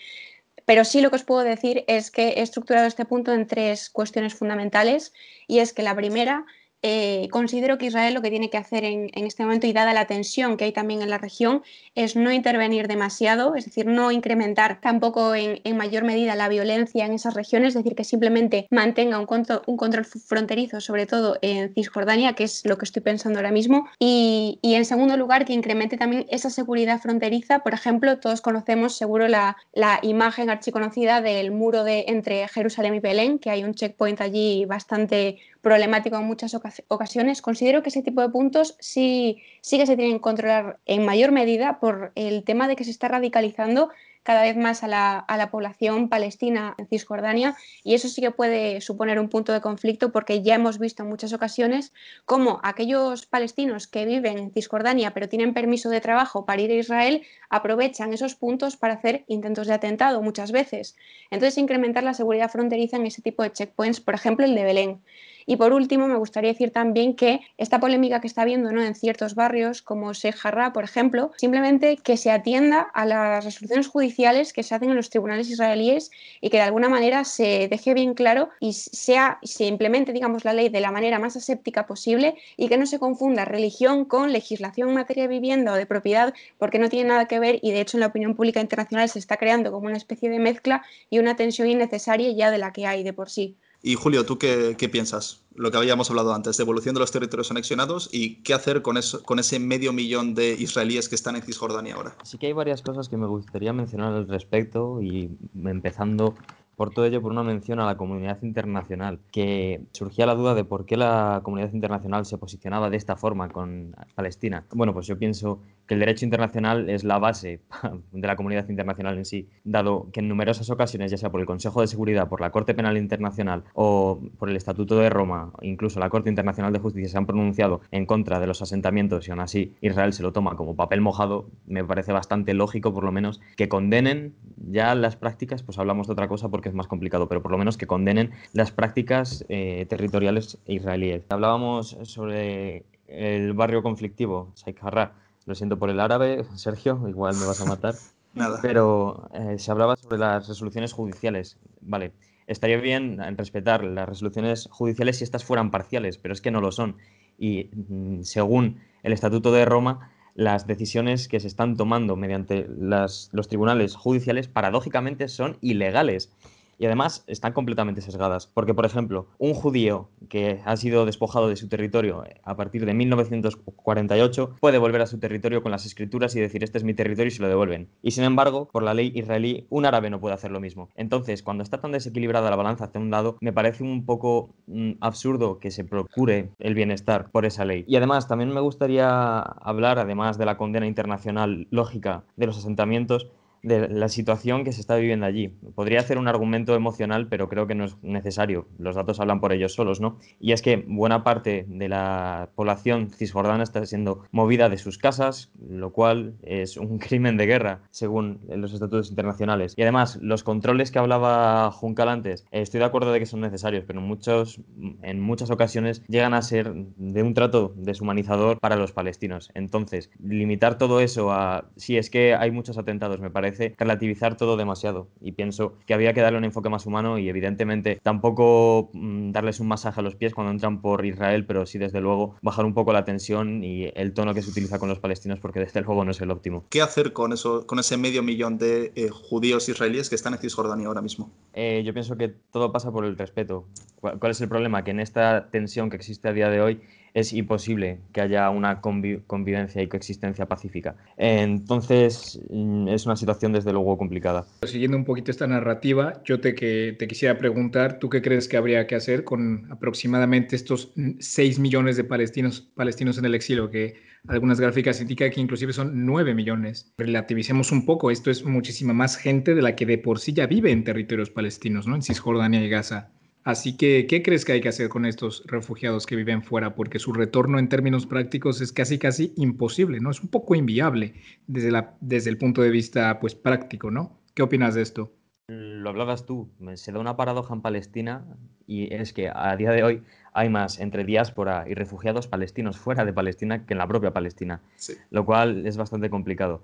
pero 0.65 0.83
sí 0.83 1.01
lo 1.01 1.09
que 1.09 1.17
os 1.17 1.23
puedo 1.23 1.41
decir 1.43 1.83
es 1.87 2.11
que 2.11 2.29
he 2.29 2.41
estructurado 2.41 2.87
este 2.87 3.05
punto 3.05 3.33
en 3.33 3.47
tres 3.47 3.89
cuestiones 3.89 4.33
fundamentales 4.33 5.13
y 5.47 5.59
es 5.59 5.73
que 5.73 5.83
la 5.83 5.95
primera 5.95 6.45
eh, 6.87 7.29
considero 7.31 7.79
que 7.79 7.87
Israel 7.87 8.13
lo 8.13 8.21
que 8.21 8.29
tiene 8.29 8.51
que 8.51 8.57
hacer 8.57 8.83
en, 8.83 9.09
este 9.15 9.41
momento 9.41 9.65
y 9.65 9.73
dada 9.73 9.91
la 9.91 10.05
tensión 10.05 10.55
que 10.55 10.65
hay 10.65 10.71
también 10.71 11.01
en 11.01 11.09
la 11.09 11.17
región 11.17 11.63
es 11.95 12.15
no 12.15 12.31
intervenir 12.31 12.87
demasiado, 12.87 13.55
es 13.55 13.65
decir, 13.65 13.87
no 13.87 14.11
incrementar 14.11 14.79
tampoco 14.81 15.33
en, 15.33 15.59
mayor 15.75 16.03
medida 16.03 16.35
la 16.35 16.47
violencia 16.47 17.07
en 17.07 17.13
esas 17.13 17.33
regiones, 17.33 17.69
es 17.69 17.73
decir, 17.83 17.95
que 17.95 18.03
simplemente 18.03 18.67
mantenga 18.69 19.17
un, 19.17 19.25
control, 19.25 20.05
fronterizo, 20.05 20.79
sobre 20.79 21.07
todo 21.07 21.39
en 21.41 21.73
Cisjordania, 21.73 22.33
que 22.33 22.43
es 22.43 22.63
lo 22.65 22.77
que 22.77 22.85
estoy 22.85 23.01
pensando 23.01 23.39
ahora 23.39 23.51
mismo, 23.51 23.87
y, 23.97 24.59
en 24.61 24.85
segundo 24.85 25.17
lugar 25.17 25.45
que 25.45 25.53
incremente 25.53 25.97
también 25.97 26.27
esa 26.29 26.51
seguridad 26.51 26.99
fronteriza. 27.01 27.59
Por 27.59 27.73
ejemplo, 27.73 28.19
todos 28.19 28.41
conocemos 28.41 28.95
seguro 28.95 29.27
la, 29.27 29.57
la 29.73 29.97
imagen 30.03 30.51
archiconocida 30.51 31.21
del 31.21 31.49
muro 31.49 31.83
de, 31.83 32.05
entre 32.09 32.47
Jerusalén 32.47 32.93
y 32.93 32.99
Belén, 32.99 33.39
que 33.39 33.49
hay 33.49 33.63
un 33.63 33.73
checkpoint 33.73 34.21
allí 34.21 34.65
bastante 34.65 35.39
problemático 35.65 36.15
en 36.15 36.25
muchas 36.25 36.55
ocasiones. 36.89 37.41
Considero 37.41 37.81
que 37.81 37.89
ese 37.89 38.03
tipo 38.03 38.21
de 38.21 38.29
puntos 38.29 38.77
sí, 38.79 39.41
sí 39.61 39.79
que 39.79 39.87
se 39.87 39.97
tienen 39.97 40.17
que 40.17 40.21
controlar 40.21 40.77
en 40.85 41.03
mayor 41.03 41.31
medida 41.31 41.79
por 41.79 42.11
el 42.13 42.43
tema 42.43 42.67
de 42.67 42.75
que 42.75 42.83
se 42.83 42.91
está 42.91 43.07
radicalizando 43.07 43.89
cada 44.21 44.43
vez 44.43 44.55
más 44.57 44.83
a 44.83 44.87
la, 44.87 45.49
población 45.49 46.07
palestina 46.07 46.75
en 46.77 46.87
Cisjordania 46.87 47.55
y 47.83 47.95
eso 47.95 48.09
sí 48.09 48.21
que 48.21 48.29
puede 48.29 48.79
suponer 48.81 49.19
un 49.19 49.27
punto 49.29 49.53
de 49.53 49.61
conflicto 49.61 50.11
porque 50.11 50.43
ya 50.43 50.53
hemos 50.53 50.77
visto 50.77 51.01
en 51.01 51.09
muchas 51.09 51.33
ocasiones 51.33 51.93
cómo 52.25 52.59
aquellos 52.61 53.25
palestinos 53.25 53.87
que 53.87 54.05
viven 54.05 54.37
en 54.37 54.51
Cisjordania 54.51 55.15
pero 55.15 55.29
tienen 55.29 55.55
permiso 55.55 55.89
de 55.89 56.01
trabajo 56.01 56.45
para 56.45 56.61
ir 56.61 56.69
a 56.71 56.75
Israel 56.75 57.23
aprovechan 57.49 58.13
esos 58.13 58.35
puntos 58.35 58.77
para 58.77 58.95
hacer 58.95 59.25
intentos 59.27 59.65
de 59.65 59.73
atentado 59.73 60.21
muchas 60.21 60.51
veces. 60.51 60.95
Entonces 61.31 61.57
incrementar 61.57 62.03
la 62.03 62.13
seguridad 62.13 62.51
fronteriza 62.51 62.97
en 62.97 63.07
ese 63.07 63.23
tipo 63.23 63.41
de 63.41 63.51
checkpoints, 63.51 63.99
por 63.99 64.13
ejemplo 64.13 64.45
el 64.45 64.53
de 64.53 64.63
Belén. 64.63 65.01
Y 65.47 65.57
por 65.57 65.73
último, 65.73 66.07
me 66.07 66.15
gustaría 66.15 66.51
decir 66.51 66.71
también 66.71 67.15
que 67.15 67.41
esta 67.57 67.79
polémica 67.79 68.19
que 68.19 68.27
está 68.27 68.41
habiendo 68.41 68.71
¿no? 68.71 68.83
en 68.83 68.95
ciertos 68.95 69.35
barrios, 69.35 69.83
como 69.83 70.11
Sheikh 70.13 70.37
por 70.73 70.83
ejemplo, 70.83 71.31
simplemente 71.37 71.97
que 71.97 72.17
se 72.17 72.31
atienda 72.31 72.81
a 72.81 73.05
las 73.05 73.45
resoluciones 73.45 73.87
judiciales 73.87 74.53
que 74.53 74.63
se 74.63 74.73
hacen 74.73 74.89
en 74.89 74.95
los 74.95 75.09
tribunales 75.09 75.49
israelíes 75.49 76.09
y 76.41 76.49
que 76.49 76.57
de 76.57 76.63
alguna 76.63 76.89
manera 76.89 77.23
se 77.25 77.67
deje 77.67 77.93
bien 77.93 78.15
claro 78.15 78.49
y 78.59 78.73
sea, 78.73 79.39
se 79.43 79.65
implemente, 79.65 80.13
digamos, 80.13 80.45
la 80.45 80.53
ley 80.53 80.69
de 80.69 80.81
la 80.81 80.91
manera 80.91 81.19
más 81.19 81.35
aséptica 81.35 81.85
posible 81.85 82.35
y 82.57 82.67
que 82.67 82.77
no 82.77 82.87
se 82.87 82.99
confunda 82.99 83.45
religión 83.45 84.05
con 84.05 84.31
legislación 84.31 84.89
en 84.89 84.95
materia 84.95 85.23
de 85.23 85.29
vivienda 85.29 85.73
o 85.73 85.75
de 85.75 85.85
propiedad, 85.85 86.33
porque 86.57 86.79
no 86.79 86.89
tiene 86.89 87.09
nada 87.09 87.27
que 87.27 87.39
ver 87.39 87.59
y 87.61 87.71
de 87.71 87.81
hecho 87.81 87.97
en 87.97 88.01
la 88.01 88.07
opinión 88.07 88.35
pública 88.35 88.61
internacional 88.61 89.09
se 89.09 89.19
está 89.19 89.37
creando 89.37 89.71
como 89.71 89.87
una 89.87 89.97
especie 89.97 90.29
de 90.29 90.39
mezcla 90.39 90.83
y 91.09 91.19
una 91.19 91.35
tensión 91.35 91.69
innecesaria 91.69 92.31
ya 92.31 92.49
de 92.51 92.57
la 92.57 92.71
que 92.73 92.87
hay 92.87 93.03
de 93.03 93.13
por 93.13 93.29
sí. 93.29 93.57
Y 93.87 93.93
Julio, 93.93 94.25
¿tú 94.25 94.39
qué, 94.39 94.89
piensas? 94.91 95.45
Lo 95.53 95.69
que 95.69 95.77
habíamos 95.77 96.09
hablado 96.09 96.33
antes, 96.33 96.57
de 96.57 96.63
evolución 96.63 96.95
de 96.95 97.01
los 97.01 97.11
territorios 97.11 97.51
anexionados 97.51 98.09
y 98.11 98.41
qué 98.41 98.55
hacer 98.55 98.81
con, 98.81 98.97
eso, 98.97 99.21
con 99.21 99.37
ese 99.37 99.59
medio 99.59 99.93
millón 99.93 100.33
de 100.33 100.53
israelíes 100.53 101.07
que 101.07 101.13
están 101.13 101.35
en 101.35 101.43
Cisjordania 101.43 101.93
ahora. 101.93 102.15
Sí 102.23 102.39
que 102.39 102.47
hay 102.47 102.53
varias 102.53 102.81
cosas 102.81 103.09
que 103.09 103.17
me 103.17 103.27
gustaría 103.27 103.73
mencionar 103.73 104.11
al 104.13 104.27
respecto 104.27 105.03
y 105.03 105.29
empezando 105.63 106.33
por 106.75 106.95
todo 106.95 107.05
ello, 107.05 107.21
por 107.21 107.31
una 107.31 107.43
mención 107.43 107.79
a 107.79 107.85
la 107.85 107.95
comunidad 107.95 108.41
internacional, 108.41 109.19
que 109.31 109.81
surgía 109.91 110.25
la 110.25 110.33
duda 110.33 110.55
de 110.55 110.65
por 110.65 110.87
qué 110.87 110.97
la 110.97 111.41
comunidad 111.43 111.71
internacional 111.71 112.25
se 112.25 112.39
posicionaba 112.39 112.89
de 112.89 112.97
esta 112.97 113.15
forma 113.15 113.49
con 113.49 113.95
Palestina. 114.15 114.65
Bueno, 114.71 114.95
pues 114.95 115.05
yo 115.05 115.19
pienso 115.19 115.61
que 115.87 115.93
el 115.93 115.99
derecho 115.99 116.25
internacional 116.25 116.89
es 116.89 117.03
la 117.03 117.19
base 117.19 117.61
de 118.11 118.27
la 118.27 118.35
comunidad 118.35 118.67
internacional 118.69 119.17
en 119.17 119.25
sí, 119.25 119.47
dado 119.63 120.09
que 120.11 120.19
en 120.19 120.27
numerosas 120.27 120.69
ocasiones, 120.69 121.11
ya 121.11 121.17
sea 121.17 121.31
por 121.31 121.39
el 121.39 121.45
Consejo 121.45 121.81
de 121.81 121.87
Seguridad, 121.87 122.27
por 122.27 122.41
la 122.41 122.51
Corte 122.51 122.73
Penal 122.73 122.97
Internacional 122.97 123.63
o 123.73 124.19
por 124.37 124.49
el 124.49 124.55
Estatuto 124.55 124.97
de 124.97 125.09
Roma, 125.09 125.51
incluso 125.61 125.99
la 125.99 126.09
Corte 126.09 126.29
Internacional 126.29 126.73
de 126.73 126.79
Justicia, 126.79 127.09
se 127.09 127.17
han 127.17 127.25
pronunciado 127.25 127.81
en 127.91 128.05
contra 128.05 128.39
de 128.39 128.47
los 128.47 128.61
asentamientos 128.61 129.27
y 129.27 129.31
aún 129.31 129.39
así 129.39 129.75
Israel 129.81 130.13
se 130.13 130.23
lo 130.23 130.33
toma 130.33 130.55
como 130.55 130.75
papel 130.75 131.01
mojado, 131.01 131.49
me 131.67 131.83
parece 131.83 132.11
bastante 132.11 132.53
lógico, 132.53 132.93
por 132.93 133.03
lo 133.03 133.11
menos, 133.11 133.41
que 133.55 133.69
condenen 133.69 134.33
ya 134.57 134.95
las 134.95 135.15
prácticas, 135.15 135.63
pues 135.63 135.77
hablamos 135.77 136.07
de 136.07 136.13
otra 136.13 136.27
cosa 136.27 136.49
porque 136.49 136.69
es 136.69 136.75
más 136.75 136.87
complicado, 136.87 137.27
pero 137.27 137.41
por 137.41 137.51
lo 137.51 137.57
menos 137.57 137.77
que 137.77 137.87
condenen 137.87 138.31
las 138.53 138.71
prácticas 138.71 139.45
eh, 139.49 139.85
territoriales 139.89 140.57
israelíes. 140.65 141.25
Hablábamos 141.29 141.97
sobre 142.03 142.85
el 143.07 143.53
barrio 143.53 143.83
conflictivo, 143.83 144.51
Sheikh 144.55 144.79
Jarrah 144.79 145.13
lo 145.45 145.55
siento 145.55 145.77
por 145.77 145.89
el 145.89 145.99
árabe, 145.99 146.45
Sergio, 146.55 147.01
igual 147.07 147.35
me 147.35 147.45
vas 147.45 147.61
a 147.61 147.65
matar. 147.65 147.95
Nada. 148.33 148.59
Pero 148.61 149.29
eh, 149.33 149.57
se 149.57 149.71
hablaba 149.71 149.95
sobre 149.95 150.17
las 150.17 150.47
resoluciones 150.47 150.91
judiciales. 150.91 151.57
Vale, 151.79 152.11
estaría 152.47 152.77
bien 152.77 153.17
respetar 153.37 153.83
las 153.83 154.09
resoluciones 154.09 154.67
judiciales 154.71 155.17
si 155.17 155.23
estas 155.23 155.45
fueran 155.45 155.71
parciales, 155.71 156.17
pero 156.17 156.33
es 156.33 156.41
que 156.41 156.51
no 156.51 156.59
lo 156.59 156.71
son. 156.71 156.97
Y 157.37 157.69
mm, 157.73 158.23
según 158.23 158.81
el 159.03 159.13
Estatuto 159.13 159.53
de 159.53 159.63
Roma, 159.63 160.11
las 160.33 160.67
decisiones 160.67 161.29
que 161.29 161.39
se 161.39 161.47
están 161.47 161.77
tomando 161.77 162.17
mediante 162.17 162.67
los 162.67 163.47
tribunales 163.47 163.95
judiciales 163.95 164.49
paradójicamente 164.49 165.29
son 165.29 165.57
ilegales 165.61 166.29
y 166.77 166.85
además 166.85 167.23
están 167.27 167.53
completamente 167.53 168.01
sesgadas. 168.01 168.47
Porque, 168.47 168.73
por 168.73 168.85
ejemplo, 168.85 169.27
un 169.37 169.53
judío 169.53 170.09
que 170.29 170.61
ha 170.65 170.77
sido 170.77 171.05
despojado 171.05 171.47
de 171.47 171.55
su 171.55 171.67
territorio 171.67 172.23
a 172.43 172.55
partir 172.55 172.85
de 172.85 172.93
1948 172.93 174.55
puede 174.59 174.77
volver 174.77 175.01
a 175.01 175.07
su 175.07 175.19
territorio 175.19 175.61
con 175.61 175.71
las 175.71 175.85
escrituras 175.85 176.35
y 176.35 176.39
decir 176.39 176.63
este 176.63 176.77
es 176.77 176.83
mi 176.83 176.93
territorio 176.93 177.27
y 177.27 177.31
se 177.31 177.41
lo 177.41 177.47
devuelven. 177.47 177.89
Y 178.01 178.11
sin 178.11 178.23
embargo, 178.23 178.67
por 178.71 178.83
la 178.83 178.93
ley 178.93 179.11
israelí, 179.15 179.67
un 179.69 179.85
árabe 179.85 180.09
no 180.09 180.19
puede 180.19 180.35
hacer 180.35 180.51
lo 180.51 180.59
mismo. 180.59 180.89
Entonces, 180.95 181.43
cuando 181.43 181.63
está 181.63 181.79
tan 181.79 181.91
desequilibrada 181.91 182.49
la 182.49 182.55
balanza 182.55 182.85
hacia 182.85 183.01
un 183.01 183.11
lado, 183.11 183.37
me 183.41 183.53
parece 183.53 183.83
un 183.83 184.05
poco 184.05 184.49
mm, 184.67 184.93
absurdo 185.01 185.59
que 185.59 185.71
se 185.71 185.83
procure 185.83 186.51
el 186.59 186.73
bienestar 186.73 187.31
por 187.31 187.45
esa 187.45 187.65
ley. 187.65 187.85
Y 187.87 187.95
además, 187.95 188.27
también 188.27 188.53
me 188.53 188.61
gustaría 188.61 189.39
hablar, 189.39 189.99
además 189.99 190.37
de 190.37 190.45
la 190.45 190.57
condena 190.57 190.87
internacional 190.87 191.67
lógica 191.71 192.23
de 192.35 192.47
los 192.47 192.57
asentamientos, 192.57 193.27
de 193.65 193.89
la 193.89 194.09
situación 194.09 194.63
que 194.63 194.71
se 194.71 194.81
está 194.81 194.95
viviendo 194.95 195.25
allí. 195.25 195.49
Podría 195.73 195.99
hacer 195.99 196.17
un 196.17 196.27
argumento 196.27 196.75
emocional, 196.75 197.27
pero 197.27 197.49
creo 197.49 197.65
que 197.65 197.75
no 197.75 197.85
es 197.85 197.97
necesario. 198.03 198.67
Los 198.77 198.95
datos 198.95 199.19
hablan 199.19 199.39
por 199.39 199.51
ellos 199.51 199.73
solos, 199.73 199.99
¿no? 199.99 200.19
Y 200.39 200.51
es 200.51 200.61
que 200.61 200.85
buena 200.87 201.23
parte 201.23 201.65
de 201.67 201.89
la 201.89 202.49
población 202.55 203.09
cisjordana 203.09 203.63
está 203.63 203.83
siendo 203.85 204.23
movida 204.31 204.69
de 204.69 204.77
sus 204.77 204.97
casas, 204.97 205.51
lo 205.67 205.91
cual 205.91 206.35
es 206.43 206.77
un 206.77 206.99
crimen 207.05 207.37
de 207.37 207.47
guerra, 207.47 207.81
según 207.89 208.39
los 208.47 208.73
estatutos 208.73 209.09
internacionales. 209.09 209.73
Y 209.75 209.81
además, 209.81 210.19
los 210.21 210.43
controles 210.43 210.91
que 210.91 210.99
hablaba 210.99 211.71
Juncal 211.71 212.09
antes, 212.09 212.45
estoy 212.51 212.79
de 212.79 212.85
acuerdo 212.85 213.11
de 213.11 213.19
que 213.19 213.25
son 213.25 213.41
necesarios, 213.41 213.83
pero 213.87 213.99
muchos, 213.99 214.61
en 215.01 215.19
muchas 215.19 215.49
ocasiones 215.49 216.03
llegan 216.07 216.33
a 216.35 216.41
ser 216.41 216.71
de 216.73 217.23
un 217.23 217.33
trato 217.33 217.73
deshumanizador 217.75 218.59
para 218.59 218.75
los 218.75 218.91
palestinos. 218.91 219.49
Entonces, 219.55 220.11
limitar 220.19 220.77
todo 220.77 220.99
eso 220.99 221.31
a 221.31 221.65
si 221.75 221.97
es 221.97 222.09
que 222.09 222.35
hay 222.35 222.51
muchos 222.51 222.77
atentados, 222.77 223.19
me 223.19 223.31
parece 223.31 223.54
relativizar 223.77 224.37
todo 224.37 224.57
demasiado 224.57 225.07
y 225.21 225.33
pienso 225.33 225.77
que 225.85 225.93
había 225.93 226.13
que 226.13 226.21
darle 226.21 226.37
un 226.37 226.45
enfoque 226.45 226.69
más 226.69 226.85
humano 226.85 227.17
y 227.17 227.29
evidentemente 227.29 227.99
tampoco 228.03 228.89
mm, 228.93 229.31
darles 229.31 229.59
un 229.59 229.67
masaje 229.67 229.99
a 229.99 230.03
los 230.03 230.15
pies 230.15 230.33
cuando 230.33 230.51
entran 230.51 230.81
por 230.81 231.05
Israel, 231.05 231.45
pero 231.45 231.65
sí 231.65 231.77
desde 231.77 232.01
luego 232.01 232.35
bajar 232.41 232.65
un 232.65 232.73
poco 232.73 232.93
la 232.93 233.05
tensión 233.05 233.63
y 233.63 233.91
el 233.95 234.13
tono 234.13 234.33
que 234.33 234.41
se 234.41 234.49
utiliza 234.49 234.79
con 234.79 234.89
los 234.89 234.99
palestinos 234.99 235.39
porque 235.39 235.59
desde 235.59 235.81
luego 235.81 236.05
no 236.05 236.11
es 236.11 236.21
el 236.21 236.31
óptimo. 236.31 236.65
¿Qué 236.69 236.81
hacer 236.81 237.13
con 237.13 237.33
eso, 237.33 237.65
con 237.67 237.79
ese 237.79 237.97
medio 237.97 238.23
millón 238.23 238.57
de 238.57 238.91
eh, 238.95 239.09
judíos 239.09 239.67
israelíes 239.69 240.09
que 240.09 240.15
están 240.15 240.33
en 240.33 240.39
Cisjordania 240.39 240.87
ahora 240.87 241.01
mismo? 241.01 241.31
Eh, 241.53 241.83
yo 241.85 241.93
pienso 241.93 242.17
que 242.17 242.29
todo 242.29 242.71
pasa 242.71 242.91
por 242.91 243.05
el 243.05 243.17
respeto. 243.17 243.65
¿Cuál 243.99 244.31
es 244.31 244.41
el 244.41 244.49
problema? 244.49 244.83
Que 244.83 244.91
en 244.91 244.99
esta 244.99 245.49
tensión 245.49 245.89
que 245.89 245.95
existe 245.95 246.27
a 246.27 246.33
día 246.33 246.49
de 246.49 246.61
hoy 246.61 246.81
es 247.15 247.31
imposible 247.31 247.99
que 248.11 248.19
haya 248.19 248.49
una 248.49 248.81
convivencia 248.81 249.81
y 249.81 249.87
coexistencia 249.87 250.47
pacífica. 250.47 250.97
Entonces, 251.15 252.41
mm, 252.49 252.89
es 252.89 253.05
una 253.05 253.15
situación 253.15 253.53
desde 253.53 253.71
luego 253.71 253.97
complicada. 253.97 254.45
Siguiendo 254.63 254.97
un 254.97 255.05
poquito 255.05 255.31
esta 255.31 255.47
narrativa, 255.47 256.21
yo 256.25 256.41
te, 256.41 256.53
que, 256.53 256.93
te 256.99 257.07
quisiera 257.07 257.37
preguntar, 257.37 257.99
¿tú 257.99 258.09
qué 258.09 258.21
crees 258.21 258.49
que 258.49 258.57
habría 258.57 258.85
que 258.85 258.95
hacer 258.95 259.23
con 259.23 259.71
aproximadamente 259.71 260.57
estos 260.57 260.93
6 261.19 261.57
millones 261.57 261.95
de 261.95 262.03
palestinos, 262.03 262.69
palestinos 262.75 263.17
en 263.17 263.23
el 263.23 263.33
exilio, 263.33 263.71
que 263.71 263.95
algunas 264.27 264.59
gráficas 264.59 264.99
indican 264.99 265.31
que 265.31 265.39
inclusive 265.39 265.71
son 265.71 266.05
9 266.05 266.35
millones? 266.35 266.93
Relativicemos 266.97 267.71
un 267.71 267.85
poco, 267.85 268.11
esto 268.11 268.29
es 268.29 268.43
muchísima 268.43 268.91
más 268.91 269.15
gente 269.15 269.55
de 269.55 269.61
la 269.61 269.77
que 269.77 269.85
de 269.85 269.97
por 269.97 270.19
sí 270.19 270.33
ya 270.33 270.47
vive 270.47 270.71
en 270.71 270.83
territorios 270.83 271.29
palestinos, 271.29 271.87
¿no? 271.87 271.95
en 271.95 272.01
Cisjordania 272.01 272.61
y 272.61 272.67
Gaza. 272.67 273.13
Así 273.45 273.77
que, 273.77 274.07
¿qué 274.07 274.23
crees 274.23 274.43
que 274.43 274.53
hay 274.53 274.61
que 274.61 274.69
hacer 274.69 274.89
con 274.89 275.05
estos 275.05 275.43
refugiados 275.45 276.07
que 276.07 276.15
viven 276.15 276.41
fuera? 276.41 276.73
Porque 276.73 276.97
su 276.97 277.13
retorno 277.13 277.59
en 277.59 277.69
términos 277.69 278.07
prácticos 278.07 278.59
es 278.59 278.73
casi, 278.73 278.97
casi 278.97 279.33
imposible, 279.35 279.99
¿no? 279.99 280.09
Es 280.09 280.19
un 280.21 280.29
poco 280.29 280.55
inviable 280.55 281.13
desde, 281.45 281.69
la, 281.69 281.95
desde 282.01 282.31
el 282.31 282.39
punto 282.39 282.63
de 282.63 282.71
vista, 282.71 283.19
pues, 283.19 283.35
práctico, 283.35 283.91
¿no? 283.91 284.17
¿Qué 284.33 284.41
opinas 284.41 284.73
de 284.73 284.81
esto? 284.81 285.11
Lo 285.47 285.91
hablabas 285.91 286.25
tú, 286.25 286.49
se 286.73 286.91
da 286.91 286.99
una 286.99 287.17
paradoja 287.17 287.53
en 287.53 287.61
Palestina 287.61 288.25
y 288.65 288.91
es 288.91 289.13
que 289.13 289.29
a 289.31 289.55
día 289.55 289.69
de 289.69 289.83
hoy 289.83 290.01
hay 290.33 290.49
más 290.49 290.79
entre 290.79 291.03
diáspora 291.03 291.65
y 291.69 291.75
refugiados 291.75 292.27
palestinos 292.27 292.79
fuera 292.79 293.05
de 293.05 293.13
Palestina 293.13 293.63
que 293.67 293.75
en 293.75 293.77
la 293.77 293.87
propia 293.87 294.11
Palestina, 294.11 294.63
lo 295.11 295.23
cual 295.23 295.67
es 295.67 295.77
bastante 295.77 296.09
complicado. 296.09 296.63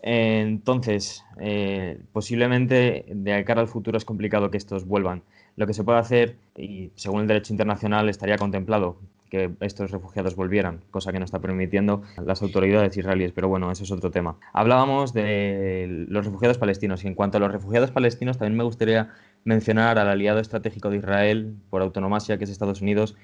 Entonces, 0.00 1.26
eh, 1.40 1.98
posiblemente 2.12 3.04
de 3.06 3.44
cara 3.44 3.60
al 3.60 3.68
futuro 3.68 3.98
es 3.98 4.06
complicado 4.06 4.50
que 4.50 4.56
estos 4.56 4.86
vuelvan. 4.86 5.22
Lo 5.56 5.66
que 5.66 5.74
se 5.74 5.84
puede 5.84 5.98
hacer, 5.98 6.36
y 6.56 6.90
según 6.94 7.22
el 7.22 7.26
derecho 7.26 7.52
internacional 7.52 8.08
estaría 8.08 8.36
contemplado 8.36 8.98
que 9.30 9.50
estos 9.60 9.90
refugiados 9.90 10.36
volvieran, 10.36 10.82
cosa 10.90 11.12
que 11.12 11.18
no 11.18 11.24
está 11.24 11.40
permitiendo 11.40 12.02
las 12.24 12.42
autoridades 12.42 12.96
israelíes, 12.96 13.32
pero 13.32 13.48
bueno, 13.48 13.70
eso 13.70 13.84
es 13.84 13.90
otro 13.90 14.10
tema. 14.10 14.36
Hablábamos 14.52 15.12
de 15.12 16.06
los 16.08 16.24
refugiados 16.24 16.58
palestinos 16.58 17.04
y 17.04 17.08
en 17.08 17.14
cuanto 17.14 17.38
a 17.38 17.40
los 17.40 17.50
refugiados 17.50 17.90
palestinos 17.90 18.38
también 18.38 18.56
me 18.56 18.64
gustaría 18.64 19.10
mencionar 19.44 19.98
al 19.98 20.08
aliado 20.08 20.40
estratégico 20.40 20.90
de 20.90 20.98
Israel 20.98 21.56
por 21.70 21.82
autonomasia, 21.82 22.38
que 22.38 22.44
es 22.44 22.50
Estados 22.50 22.82
Unidos, 22.82 23.16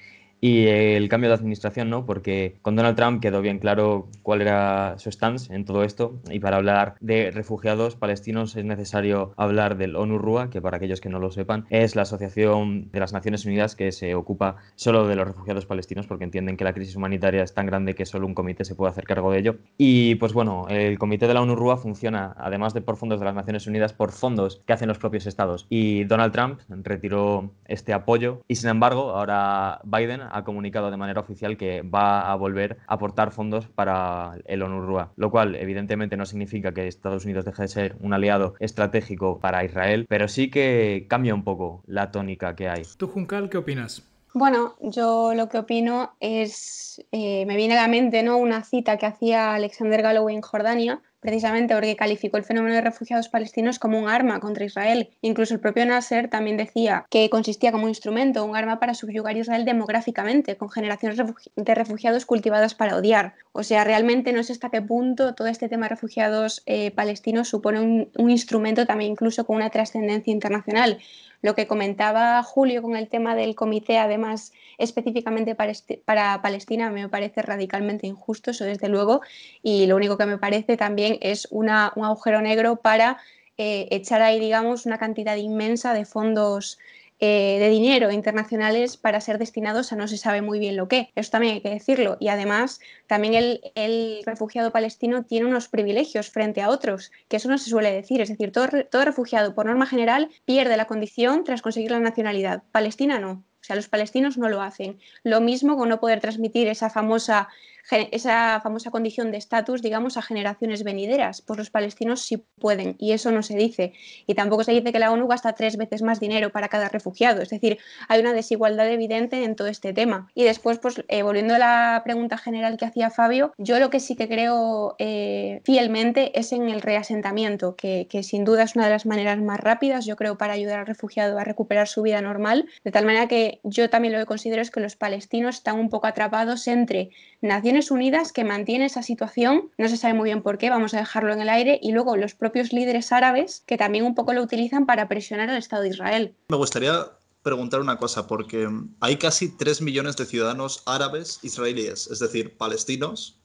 y 0.44 0.66
el 0.66 1.09
cambio 1.09 1.31
de 1.31 1.37
administración, 1.37 1.88
¿no? 1.88 2.05
Porque 2.05 2.57
con 2.62 2.74
Donald 2.74 2.96
Trump 2.96 3.22
quedó 3.22 3.40
bien 3.40 3.61
claro 3.61 4.09
cuál 4.24 4.42
era 4.42 4.98
su 4.98 5.11
stance 5.12 5.55
en 5.55 5.64
todo 5.64 5.85
esto 5.85 6.20
y 6.31 6.40
para 6.40 6.57
hablar 6.57 6.96
de 7.00 7.31
refugiados 7.31 7.94
palestinos 7.94 8.57
es 8.57 8.64
necesario 8.64 9.35
hablar 9.37 9.76
del 9.76 9.94
ONU-RUA, 9.94 10.50
que 10.50 10.61
para 10.61 10.78
aquellos 10.78 11.00
que 11.00 11.09
no 11.09 11.20
lo 11.20 11.31
sepan 11.31 11.64
es 11.70 11.94
la 11.94 12.02
Asociación 12.02 12.90
de 12.90 12.98
las 12.98 13.12
Naciones 13.12 13.46
Unidas 13.46 13.76
que 13.76 13.92
se 13.92 14.16
ocupa 14.16 14.57
solo 14.74 15.07
de 15.07 15.14
los 15.14 15.28
refugiados 15.28 15.64
palestinos 15.64 16.09
porque 16.09 16.24
entienden 16.24 16.57
que 16.57 16.64
la 16.64 16.72
crisis 16.72 16.96
humanitaria 16.96 17.44
es 17.44 17.55
tan 17.55 17.66
grande 17.66 17.94
que 17.94 18.05
solo 18.05 18.26
un 18.26 18.35
comité 18.35 18.64
se 18.64 18.74
puede 18.74 18.90
hacer 18.90 19.05
cargo 19.05 19.31
de 19.31 19.38
ello. 19.38 19.57
Y 19.78 20.16
pues 20.16 20.33
bueno, 20.33 20.66
el 20.68 20.98
comité 20.98 21.28
de 21.28 21.35
la 21.35 21.42
ONU-RUA 21.42 21.76
funciona, 21.76 22.35
además 22.37 22.74
de 22.74 22.81
por 22.81 22.96
fondos 22.96 23.20
de 23.20 23.26
las 23.26 23.37
Naciones 23.37 23.68
Unidas, 23.68 23.92
por 23.92 24.11
fondos 24.11 24.61
que 24.66 24.72
hacen 24.72 24.88
los 24.88 24.98
propios 24.98 25.26
estados. 25.26 25.66
Y 25.68 26.02
Donald 26.02 26.33
Trump 26.33 26.59
retiró 26.68 27.52
este 27.64 27.92
apoyo 27.92 28.42
y 28.48 28.57
sin 28.57 28.70
embargo 28.70 29.11
ahora 29.11 29.81
Biden 29.85 30.32
ha 30.33 30.45
comunicado 30.45 30.90
de 30.90 30.97
manera 30.97 31.21
oficial 31.21 31.57
que 31.57 31.83
va 31.83 32.33
a 32.33 32.35
volver 32.37 32.79
a 32.87 32.95
aportar 32.95 33.33
fondos 33.33 33.66
para 33.66 34.38
el 34.47 34.62
ONURWA, 34.62 35.12
lo 35.16 35.31
cual 35.31 35.55
evidentemente 35.57 36.16
no 36.16 36.27
significa 36.27 36.73
que 36.73 36.88
Estados 36.88 37.25
Unidos 37.25 37.45
deje 37.45 37.62
de 37.62 37.68
ser 37.68 37.97
un 38.01 38.14
aliado 38.14 38.55
estratégico 38.61 39.38
para 39.38 39.64
Israel, 39.64 40.07
pero 40.09 40.29
sí 40.29 40.51
que 40.51 41.07
cambia 41.09 41.35
un 41.35 41.45
poco 41.45 41.83
la 41.87 42.11
tónica 42.11 42.55
que 42.55 42.68
hay. 42.68 42.83
¿Tú, 42.97 43.09
Juncal, 43.09 43.51
qué 43.51 43.59
opinas? 43.59 44.09
Bueno, 44.35 44.77
yo 44.81 45.35
lo 45.35 45.49
que 45.49 45.59
opino 45.59 46.14
es, 46.18 47.05
eh, 47.12 47.45
me 47.45 47.57
viene 47.57 47.77
a 47.77 47.83
la 47.83 47.88
mente 47.88 48.23
¿no? 48.23 48.38
una 48.38 48.64
cita 48.64 48.97
que 48.97 49.05
hacía 49.05 49.55
Alexander 49.55 50.01
Galloway 50.01 50.35
en 50.35 50.40
Jordania, 50.40 51.03
precisamente 51.22 51.72
porque 51.74 51.96
calificó 51.96 52.37
el 52.37 52.44
fenómeno 52.44 52.74
de 52.74 52.80
refugiados 52.82 53.28
palestinos 53.28 53.78
como 53.78 53.98
un 53.98 54.08
arma 54.08 54.40
contra 54.40 54.64
Israel. 54.64 55.08
Incluso 55.22 55.54
el 55.54 55.61
propio 55.61 55.87
Nasser 55.87 56.28
también 56.28 56.56
decía 56.56 57.06
que 57.08 57.30
consistía 57.30 57.70
como 57.70 57.85
un 57.85 57.90
instrumento, 57.90 58.44
un 58.44 58.56
arma 58.56 58.80
para 58.80 58.92
subyugar 58.92 59.37
a 59.37 59.38
Israel 59.38 59.64
demográficamente, 59.64 60.56
con 60.56 60.68
generaciones 60.68 61.16
de 61.56 61.74
refugiados 61.74 62.26
cultivadas 62.26 62.74
para 62.74 62.96
odiar. 62.96 63.35
O 63.52 63.62
sea, 63.62 63.85
realmente 63.85 64.32
no 64.32 64.42
sé 64.42 64.52
hasta 64.52 64.70
qué 64.70 64.82
punto 64.82 65.35
todo 65.35 65.46
este 65.46 65.68
tema 65.68 65.87
de 65.87 65.90
refugiados 65.90 66.62
eh, 66.66 66.90
palestinos 66.90 67.48
supone 67.48 67.80
un, 67.80 68.11
un 68.18 68.30
instrumento 68.30 68.85
también 68.85 69.12
incluso 69.12 69.46
con 69.46 69.56
una 69.56 69.70
trascendencia 69.70 70.32
internacional. 70.32 70.98
Lo 71.42 71.55
que 71.55 71.66
comentaba 71.66 72.42
Julio 72.42 72.83
con 72.83 72.96
el 72.96 73.09
tema 73.09 73.35
del 73.35 73.55
comité, 73.55 73.98
además 73.98 74.52
específicamente 74.78 75.55
para, 75.55 75.72
este, 75.72 76.00
para 76.05 76.40
Palestina, 76.40 76.90
me 76.90 77.09
parece 77.09 77.42
radicalmente 77.42 78.07
injusto, 78.07 78.52
eso 78.52 78.64
desde 78.64 78.88
luego, 78.88 79.20
y 79.62 79.87
lo 79.87 79.96
único 79.96 80.16
que 80.16 80.26
me 80.26 80.38
parece 80.38 80.76
también 80.76 81.18
es 81.20 81.48
una, 81.50 81.92
un 81.96 82.05
agujero 82.05 82.40
negro 82.40 82.76
para 82.76 83.18
eh, 83.59 83.88
echar 83.90 84.22
ahí, 84.22 84.40
digamos, 84.40 84.87
una 84.87 84.98
cantidad 84.98 85.37
inmensa 85.37 85.92
de 85.92 86.05
fondos 86.05 86.78
eh, 87.24 87.61
de 87.61 87.68
dinero 87.68 88.11
internacionales 88.11 88.96
para 88.96 89.20
ser 89.20 89.38
destinados 89.38 89.92
a 89.92 89.96
no 89.96 90.08
se 90.08 90.18
sabe 90.18 90.42
muy 90.42 90.58
bien 90.58 90.76
lo 90.76 90.88
que. 90.88 91.12
Eso 91.14 91.30
también 91.30 91.54
hay 91.54 91.61
que 91.61 91.70
decirlo. 91.70 92.16
Y 92.18 92.26
además, 92.26 92.80
también 93.06 93.61
el, 93.76 94.22
refugiado 94.26 94.72
palestino 94.72 95.24
tiene 95.24 95.46
unos 95.46 95.68
privilegios 95.68 96.30
frente 96.30 96.62
a 96.62 96.68
otros, 96.68 97.12
que 97.28 97.37
eso 97.37 97.48
no 97.48 97.58
se 97.58 97.70
suele 97.70 97.92
decir. 97.92 98.20
Es 98.20 98.28
decir, 98.28 98.50
todo, 98.50 98.66
todo 98.90 99.04
refugiado, 99.04 99.54
por 99.54 99.66
norma 99.66 99.87
general, 99.87 100.30
pierde 100.44 100.76
la 100.76 100.87
condición 100.87 101.44
tras 101.44 101.62
conseguir 101.62 101.92
la 101.92 102.00
nacionalidad. 102.00 102.64
Palestina 102.72 103.20
no. 103.20 103.44
O 103.62 103.64
sea, 103.64 103.76
los 103.76 103.88
palestinos 103.88 104.37
no 104.37 104.48
lo 104.48 104.61
hacen. 104.61 104.98
Lo 105.22 105.40
mismo 105.40 105.76
con 105.76 105.88
no 105.88 106.00
poder 106.00 106.18
transmitir 106.18 106.66
esa 106.66 106.90
famosa 106.90 107.48
esa 107.90 108.61
famosa 108.62 108.90
condición 108.90 109.31
de 109.31 109.38
estatus, 109.38 109.83
digamos, 109.83 110.16
a 110.16 110.23
generaciones 110.23 110.85
venideras. 110.85 111.42
Pues 111.42 111.59
los 111.59 111.71
palestinos 111.71 112.23
sí 112.23 112.45
pueden 112.59 112.97
y 112.99 113.12
eso 113.12 113.31
no 113.31 113.42
se 113.42 113.57
dice. 113.57 113.92
Y 114.27 114.35
tampoco 114.35 114.64
se 114.64 114.73
dice 114.73 114.92
que 114.92 114.99
la 114.99 115.12
ONU 115.12 115.27
gasta 115.27 115.55
tres 115.55 115.77
veces 115.77 116.03
más 116.03 116.21
dinero 116.21 116.51
para 116.51 116.68
cada 116.68 116.88
refugiado. 116.88 117.42
Es 117.42 117.51
decir, 117.51 117.79
hay 118.09 118.21
una 118.21 118.33
desigualdad 118.33 118.88
evidente 118.88 119.45
en 119.45 119.57
todo 119.57 119.68
este 119.68 119.92
tema. 119.92 120.29
Y 120.35 120.45
después, 120.45 120.79
pues 120.79 121.05
eh, 121.09 121.23
volviendo 121.23 121.55
a 121.55 121.59
la 121.59 122.03
pregunta 122.05 122.38
general 122.38 122.77
que 122.77 122.85
hacía 122.85 123.11
Fabio, 123.11 123.53
yo 123.59 123.79
lo 123.79 123.90
que 123.90 124.01
sí 124.01 124.16
que 124.16 124.29
creo 124.29 124.95
eh, 124.99 125.61
fielmente 125.64 126.38
es 126.38 126.53
en 126.53 126.68
el 126.68 126.83
reasentamiento, 126.83 127.77
que, 127.77 128.07
que 128.09 128.23
sin 128.23 128.45
duda 128.45 128.62
es 128.62 128.77
una 128.77 128.87
de 128.87 128.92
las 128.92 129.07
maneras 129.07 129.38
más 129.40 129.61
rápidas, 129.61 130.07
yo 130.07 130.16
creo, 130.16 130.38
para 130.38 130.55
ayudar 130.55 130.81
al 130.81 130.87
refugiado 130.87 131.38
a 131.38 131.45
recuperar 131.45 131.88
su 131.88 132.03
vida 132.03 132.21
normal. 132.21 132.68
De 132.85 132.90
tal 132.90 133.05
manera 133.05 133.29
que 133.29 133.61
yo 133.64 133.90
también 133.90 134.14
lo 134.14 134.21
que 134.21 134.27
considero 134.27 134.62
es 134.62 134.71
que 134.71 134.81
los 134.81 134.97
palestinos 134.97 135.57
están 135.57 135.79
un 135.79 135.90
poco 135.90 136.07
atrapados 136.07 136.66
entre 136.68 137.11
naciones 137.40 137.71
Unidas 137.90 138.32
que 138.32 138.44
mantiene 138.44 138.87
esa 138.87 139.02
situación, 139.02 139.70
no 139.78 139.88
se 139.88 139.96
sabe 139.96 140.14
muy 140.14 140.28
bien 140.28 140.42
por 140.42 140.58
qué, 140.58 140.70
vamos 140.70 140.94
a 140.94 140.98
dejarlo 140.98 141.32
en 141.32 141.40
el 141.40 141.48
aire, 141.48 141.78
y 141.82 141.92
luego 141.92 142.16
los 142.16 142.35
propios 142.35 142.72
líderes 142.72 143.12
árabes 143.12 143.62
que 143.66 143.76
también 143.76 144.04
un 144.04 144.14
poco 144.14 144.32
lo 144.32 144.42
utilizan 144.42 144.87
para 144.87 145.08
presionar 145.08 145.50
al 145.50 145.56
Estado 145.56 145.82
de 145.82 145.88
Israel. 145.88 146.35
Me 146.48 146.56
gustaría 146.56 147.06
preguntar 147.42 147.80
una 147.80 147.98
cosa, 147.98 148.26
porque 148.26 148.68
hay 149.00 149.16
casi 149.16 149.48
3 149.48 149.82
millones 149.82 150.16
de 150.16 150.26
ciudadanos 150.26 150.82
árabes 150.87 151.40
israelíes, 151.42 152.06
es 152.06 152.18
decir, 152.18 152.56
palestinos, 152.56 153.37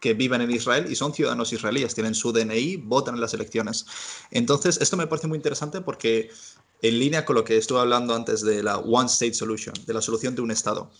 que 0.00 0.14
viven 0.14 0.40
en 0.40 0.50
Israel 0.50 0.86
y 0.90 0.96
son 0.96 1.14
ciudadanos 1.14 1.52
israelíes, 1.52 1.94
tienen 1.94 2.14
su 2.14 2.32
DNI, 2.32 2.76
votan 2.76 3.14
en 3.14 3.20
las 3.20 3.34
elecciones. 3.34 3.86
Entonces, 4.30 4.80
esto 4.80 4.96
me 4.96 5.06
parece 5.06 5.28
muy 5.28 5.36
interesante 5.36 5.80
porque 5.80 6.30
en 6.82 6.98
línea 6.98 7.24
con 7.24 7.36
lo 7.36 7.44
que 7.44 7.56
estuve 7.56 7.78
hablando 7.78 8.14
antes 8.14 8.42
de 8.42 8.62
la 8.62 8.78
One 8.78 9.06
State 9.06 9.34
Solution, 9.34 9.74
de 9.86 9.94
la 9.94 10.02
solución 10.02 10.34
de 10.34 10.42
un 10.42 10.50
Estado. 10.50 10.90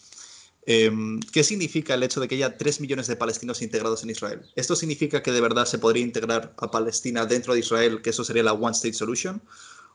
Em, 0.64 1.18
¿Qué 1.32 1.42
significa 1.42 1.94
el 1.94 2.02
hecho 2.02 2.20
de 2.20 2.28
que 2.28 2.36
haya 2.36 2.56
3 2.56 2.80
millones 2.80 3.08
de 3.08 3.16
palestinos 3.16 3.62
integrados 3.62 4.04
en 4.04 4.10
Israel? 4.10 4.42
¿Esto 4.54 4.76
significa 4.76 5.22
que 5.22 5.32
de 5.32 5.40
verdad 5.40 5.64
se 5.64 5.78
podría 5.78 6.04
integrar 6.04 6.54
a 6.56 6.70
Palestina 6.70 7.26
dentro 7.26 7.54
de 7.54 7.60
Israel, 7.60 8.00
que 8.00 8.10
eso 8.10 8.22
sería 8.22 8.44
la 8.44 8.52
One 8.52 8.72
State 8.72 8.94
Solution? 8.94 9.42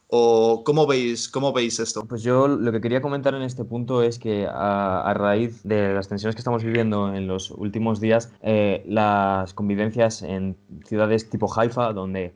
¿O 0.09 0.63
cómo 0.63 0.87
veis, 0.87 1.27
cómo 1.27 1.51
veis 1.51 1.79
esto? 1.79 2.05
Pues 2.05 2.23
yo 2.23 2.47
lo 2.47 2.71
que 2.71 2.79
quería 2.79 3.01
comentar 3.01 3.33
en 3.35 3.41
este 3.41 3.65
punto 3.65 4.03
es 4.03 4.19
que 4.19 4.47
a, 4.49 5.13
raíz 5.13 5.63
de 5.63 5.93
las 5.93 6.07
tensiones 6.07 6.35
que 6.35 6.39
estamos 6.39 6.63
viviendo 6.63 7.13
en 7.13 7.27
los 7.27 7.51
últimos 7.51 7.99
días, 7.99 8.31
eh, 8.41 8.83
las 8.87 9.53
convivencias 9.53 10.21
en 10.21 10.55
ciudades 10.85 11.29
tipo 11.29 11.53
Haifa, 11.53 11.91
donde 11.91 12.33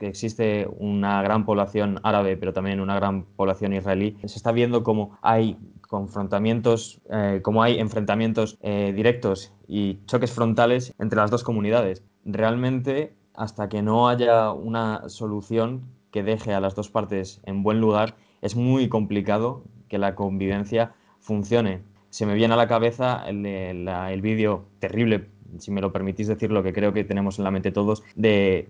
existe 0.00 0.68
una 0.78 1.22
gran 1.22 1.44
población 1.44 2.00
árabe, 2.02 2.36
pero 2.36 2.52
también 2.52 2.80
una 2.80 2.94
gran 2.94 3.24
población 3.24 3.72
israelí, 3.72 4.16
se 4.20 4.36
está 4.36 4.52
viendo 4.52 4.82
como 4.82 5.18
hay 5.22 5.56
confrontamientos, 5.92 7.00
eh, 7.10 7.40
como 7.42 7.62
hay 7.62 7.78
enfrentamientos 7.78 8.58
eh, 8.62 8.92
directos 8.96 9.52
y 9.68 9.98
choques 10.06 10.32
frontales 10.32 10.94
entre 10.98 11.18
las 11.18 11.30
dos 11.30 11.44
comunidades. 11.44 12.02
Realmente, 12.24 13.14
hasta 13.34 13.68
que 13.68 13.82
no 13.82 14.08
haya 14.08 14.52
una 14.52 15.08
solución 15.08 15.82
que 16.10 16.22
deje 16.22 16.54
a 16.54 16.60
las 16.60 16.74
dos 16.74 16.88
partes 16.88 17.40
en 17.44 17.62
buen 17.62 17.80
lugar, 17.80 18.16
es 18.40 18.56
muy 18.56 18.88
complicado 18.88 19.64
que 19.88 19.98
la 19.98 20.14
convivencia 20.14 20.94
funcione. 21.20 21.82
Se 22.10 22.26
me 22.26 22.34
viene 22.34 22.54
a 22.54 22.56
la 22.56 22.68
cabeza 22.68 23.24
el, 23.26 23.44
el 23.46 24.22
vídeo 24.22 24.64
terrible 24.78 25.28
si 25.58 25.70
me 25.70 25.80
lo 25.80 25.92
permitís 25.92 26.28
decir 26.28 26.50
lo 26.50 26.62
que 26.62 26.72
creo 26.72 26.92
que 26.92 27.04
tenemos 27.04 27.38
en 27.38 27.44
la 27.44 27.50
mente 27.50 27.72
todos, 27.72 28.02
de 28.14 28.68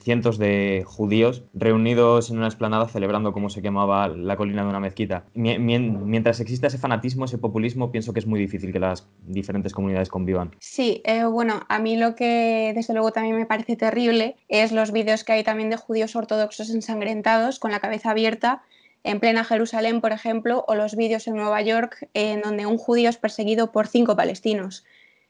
cientos 0.00 0.38
de 0.38 0.84
judíos 0.86 1.44
reunidos 1.54 2.30
en 2.30 2.38
una 2.38 2.46
explanada 2.46 2.88
celebrando 2.88 3.32
cómo 3.32 3.50
se 3.50 3.62
quemaba 3.62 4.08
la 4.08 4.36
colina 4.36 4.62
de 4.62 4.68
una 4.68 4.80
mezquita. 4.80 5.24
mientras 5.34 6.40
exista 6.40 6.66
ese 6.66 6.78
fanatismo, 6.78 7.24
ese 7.24 7.38
populismo, 7.38 7.90
pienso 7.90 8.12
que 8.12 8.20
es 8.20 8.26
muy 8.26 8.40
difícil 8.40 8.72
que 8.72 8.78
las 8.78 9.06
diferentes 9.26 9.72
comunidades 9.72 10.08
convivan. 10.08 10.54
Sí, 10.60 11.02
eh, 11.04 11.24
bueno, 11.24 11.62
a 11.68 11.78
mí 11.78 11.96
lo 11.96 12.14
que 12.14 12.72
desde 12.74 12.94
luego 12.94 13.12
también 13.12 13.36
me 13.36 13.46
parece 13.46 13.76
terrible 13.76 14.36
es 14.48 14.72
los 14.72 14.92
vídeos 14.92 15.24
que 15.24 15.32
hay 15.32 15.44
también 15.44 15.70
de 15.70 15.76
judíos 15.76 16.16
ortodoxos 16.16 16.70
ensangrentados 16.70 17.58
con 17.58 17.70
la 17.70 17.80
cabeza 17.80 18.10
abierta 18.10 18.62
en 19.04 19.20
plena 19.20 19.44
Jerusalén, 19.44 20.00
por 20.00 20.12
ejemplo, 20.12 20.64
o 20.66 20.74
los 20.74 20.96
vídeos 20.96 21.26
en 21.28 21.36
Nueva 21.36 21.60
York 21.60 22.08
en 22.14 22.40
donde 22.40 22.66
un 22.66 22.78
judío 22.78 23.10
es 23.10 23.18
perseguido 23.18 23.70
por 23.70 23.86
cinco 23.86 24.16
palestinos. 24.16 24.84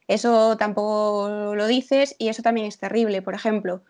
Eso 0.09 0.57
tampoco 0.57 1.55
lo 1.55 1.67
dices 1.67 2.15
y 2.19 2.29
eso 2.29 2.43
también 2.43 2.67
es 2.67 2.79
terrible, 2.79 3.23
por 3.23 3.35
ejemplo. 3.35 3.83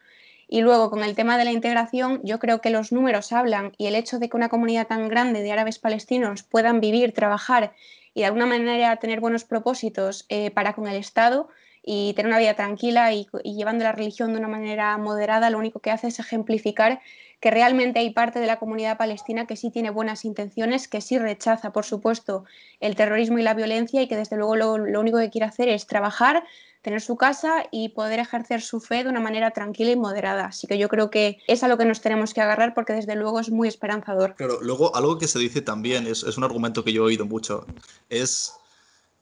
Y 0.48 0.61
luego, 0.61 0.90
con 0.90 1.03
el 1.03 1.14
tema 1.14 1.38
de 1.38 1.44
la 1.44 1.53
integración, 1.53 2.20
yo 2.22 2.38
creo 2.38 2.61
que 2.61 2.70
los 2.70 2.92
números 2.92 3.33
hablan 3.33 3.72
y 3.79 3.87
el 3.87 3.94
hecho 3.94 4.18
de 4.18 4.29
que 4.29 4.37
una 4.37 4.48
comunidad 4.48 4.87
tan 4.87 5.09
grande 5.09 5.42
de 5.42 5.53
árabes 5.53 5.79
palestinos 5.79 6.42
puedan 6.42 6.81
vivir, 6.81 7.12
trabajar 7.12 7.72
y 8.12 8.20
de 8.20 8.27
alguna 8.27 8.46
manera 8.46 8.96
tener 8.96 9.20
buenos 9.20 9.44
propósitos 9.44 10.27
eh, 10.29 10.50
para 10.50 10.74
con 10.74 10.87
el 10.87 10.96
Estado, 10.96 11.48
y 11.85 12.14
tener 12.14 12.29
una 12.29 12.38
vida 12.38 12.55
tranquila 12.55 13.12
y, 13.12 13.29
llevando 13.44 13.85
la 13.85 13.92
religión 13.92 14.33
de 14.33 14.38
una 14.38 14.48
manera 14.48 14.96
moderada, 14.96 15.50
lo 15.50 15.59
único 15.59 15.81
que 15.81 15.90
hace 15.90 16.09
es 16.09 16.18
ejemplificar 16.18 17.00
que 17.44 17.50
realmente 17.50 17.98
hay 17.98 18.09
parte 18.09 18.38
de 18.38 18.46
la 18.46 18.59
comunidad 18.59 18.96
palestina 18.96 19.46
que 19.46 19.54
sí 19.54 19.70
tiene 19.70 19.90
buenas 19.90 20.24
intenciones, 20.24 20.88
que 20.88 21.02
sí 21.02 21.18
rechaza, 21.18 21.74
por 21.74 21.85
supuesto, 21.85 22.46
el 22.80 22.96
terrorismo 22.96 23.38
y 23.38 23.42
la 23.42 23.52
violencia 23.52 24.00
y 24.00 24.09
que 24.09 24.16
desde 24.16 24.38
luego 24.38 24.57
lo, 24.57 24.98
único 24.98 25.18
que 25.18 25.28
quiere 25.28 25.44
hacer 25.44 25.68
es 25.68 25.87
trabajar, 25.87 26.44
tener 26.80 27.02
su 27.02 27.18
casa 27.18 27.66
y 27.70 27.90
poder 27.90 28.18
ejercer 28.18 28.62
su 28.62 28.80
fe 28.80 29.04
de 29.04 29.11
una 29.11 29.20
manera 29.20 29.50
tranquila 29.50 29.90
y 29.90 29.96
moderada. 29.96 30.46
Así 30.46 30.66
que 30.66 30.78
yo 30.78 30.88
creo 30.88 31.11
que 31.11 31.37
es 31.46 31.62
a 31.62 31.68
lo 31.68 31.76
que 31.76 31.85
nos 31.85 32.00
tenemos 32.00 32.33
que 32.33 32.40
agarrar 32.40 32.72
porque 32.72 32.94
desde 32.94 33.14
luego 33.14 33.38
es 33.38 33.50
muy 33.50 33.68
esperanzador. 33.68 34.37
Pero 34.38 34.62
luego 34.62 34.96
algo 34.96 35.18
que 35.18 35.28
se 35.28 35.38
dice 35.38 35.61
también, 35.61 36.07
es, 36.07 36.22
es 36.22 36.38
un 36.38 36.44
argumento 36.44 36.83
que 36.83 36.94
yo 36.94 37.02
he 37.02 37.07
oído 37.09 37.26
mucho, 37.26 37.66
es 38.09 38.54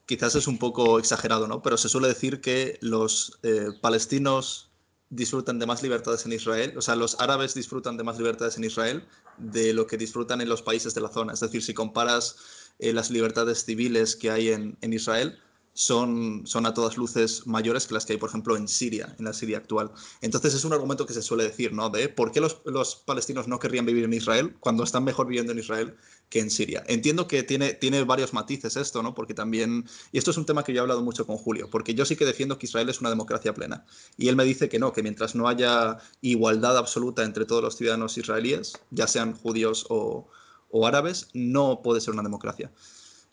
quizás 0.07 0.37
es 0.37 0.47
un 0.47 0.59
poco 0.59 1.01
exagerado, 1.01 1.49
¿no? 1.49 1.61
Pero 1.61 1.77
se 1.77 1.89
suele 1.89 2.07
decir 2.07 2.41
que 2.41 2.79
los 2.83 3.41
eh, 3.43 3.71
palestinos 3.81 4.72
disfrutan 5.13 5.59
de 5.59 5.67
más 5.67 5.83
libertades 5.83 6.25
en 6.25 6.33
Israel, 6.33 6.73
o 6.77 6.81
sea, 6.81 6.97
los 6.97 7.21
árabes 7.21 7.53
disfrutan 7.53 7.99
de 7.99 8.03
más 8.03 8.17
libertades 8.17 8.57
en 8.57 8.65
Israel 8.65 9.07
de 9.37 9.75
lo 9.75 9.87
que 9.87 9.99
disfrutan 9.99 10.41
en 10.41 10.49
los 10.49 10.63
países 10.63 10.95
de 10.95 11.03
la 11.03 11.09
zona. 11.09 11.35
Es 11.35 11.41
decir, 11.41 11.63
si 11.63 11.75
comparas 11.75 12.37
eh, 12.79 12.95
las 12.95 13.11
libertades 13.11 13.65
civiles 13.65 14.17
que 14.17 14.31
hay 14.31 14.49
en, 14.49 14.79
en 14.81 14.93
Israel, 14.95 15.39
son, 15.75 16.43
son 16.47 16.67
a 16.67 16.75
todas 16.75 16.97
luces 16.97 17.47
mayores 17.47 17.87
que 17.87 17.95
las 17.95 18.05
que 18.05 18.15
hay, 18.15 18.19
por 18.19 18.29
ejemplo, 18.29 18.57
en 18.57 18.69
Siria, 18.69 19.15
en 19.19 19.25
la 19.25 19.33
Siria 19.33 19.59
actual. 19.59 19.91
Entonces 20.21 20.55
es 20.55 20.65
un 20.65 20.73
argumento 20.73 21.07
que 21.07 21.15
se 21.15 21.23
suele 21.23 21.45
decir, 21.45 21.73
¿no? 21.73 21.91
De 21.91 22.09
por 22.09 22.33
qué 22.33 22.41
los, 22.41 22.61
los 22.65 22.97
palestinos 22.97 23.49
no 23.49 23.59
querrían 23.59 23.87
vivir 23.87 24.05
en 24.05 24.13
Israel 24.13 24.57
cuando 24.61 24.85
están 24.85 25.05
mejor 25.05 25.27
viviendo 25.27 25.53
en 25.53 25.59
Israel 25.59 25.97
que 26.33 26.41
en 26.41 26.49
Siria. 26.49 26.83
Entiendo 26.87 27.29
que 27.29 27.43
tiene, 27.43 27.75
tiene 27.75 28.05
varios 28.05 28.33
matices 28.33 28.79
esto, 28.79 29.03
¿no? 29.03 29.13
Porque 29.13 29.35
también, 29.35 29.85
y 30.13 30.17
esto 30.17 30.31
es 30.31 30.39
un 30.39 30.47
tema 30.47 30.65
que 30.65 30.73
yo 30.73 30.79
he 30.79 30.81
hablado 30.81 31.03
mucho 31.03 31.27
con 31.27 31.37
Julio, 31.37 31.69
porque 31.71 31.93
yo 31.93 32.07
sí 32.07 32.17
que 32.17 32.25
defiendo 32.25 32.57
que 32.57 32.65
Israel 32.65 32.89
es 32.89 33.03
una 33.03 33.11
democracia 33.11 33.53
plena. 33.53 33.85
Y 34.17 34.29
él 34.29 34.37
me 34.37 34.45
dice 34.45 34.71
que 34.71 34.79
no, 34.79 34.95
que 34.95 35.03
mientras 35.03 35.35
no 35.35 35.47
haya 35.47 35.99
igualdad 36.23 36.79
absoluta 36.79 37.23
entre 37.23 37.45
todos 37.45 37.63
los 37.63 37.77
ciudadanos 37.77 38.17
israelíes, 38.17 38.73
ya 38.91 39.07
sean 39.09 39.35
judíos 39.35 39.85
o, 39.91 40.27
o 40.71 40.87
árabes, 40.87 41.29
no 41.35 41.83
puede 41.83 42.01
ser 42.01 42.15
una 42.15 42.23
democracia. 42.23 42.73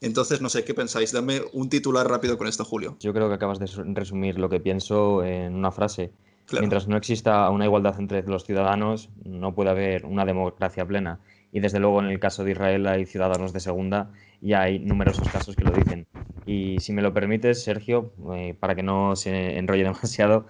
Entonces, 0.01 0.41
no 0.41 0.49
sé, 0.49 0.65
¿qué 0.65 0.73
pensáis? 0.73 1.13
Dame 1.13 1.41
un 1.53 1.69
titular 1.69 2.05
rápido 2.05 2.38
con 2.38 2.47
esto, 2.47 2.65
Julio. 2.65 2.97
Yo 2.99 3.13
creo 3.13 3.29
que 3.29 3.35
acabas 3.35 3.59
de 3.59 3.67
resumir 3.93 4.38
lo 4.38 4.49
que 4.49 4.59
pienso 4.59 5.23
en 5.23 5.55
una 5.55 5.71
frase. 5.71 6.12
Mientras 6.53 6.88
no 6.88 6.97
exista 6.97 7.49
una 7.49 7.65
igualdad 7.65 7.99
entre 7.99 8.23
los 8.23 8.43
ciudadanos, 8.43 9.09
no 9.23 9.53
puede 9.53 9.69
haber 9.69 10.05
una 10.05 10.25
democracia 10.25 10.85
plena. 10.85 11.19
Y 11.51 11.59
desde 11.59 11.79
luego 11.79 11.99
en 11.99 12.07
el 12.07 12.19
caso 12.19 12.43
de 12.43 12.51
Israel 12.51 12.88
hay 12.88 13.05
ciudadanos 13.05 13.53
de 13.53 13.59
segunda 13.59 14.12
y 14.41 14.53
hay 14.53 14.79
numerosos 14.79 15.27
casos 15.29 15.55
que 15.55 15.63
lo 15.63 15.73
dicen. 15.73 16.07
Y 16.45 16.79
si 16.79 16.93
me 16.93 17.01
lo 17.01 17.13
permites, 17.13 17.63
Sergio, 17.63 18.13
eh, 18.33 18.55
para 18.59 18.75
que 18.75 18.83
no 18.83 19.15
se 19.15 19.57
enrolle 19.57 19.83
demasiado, 19.85 20.47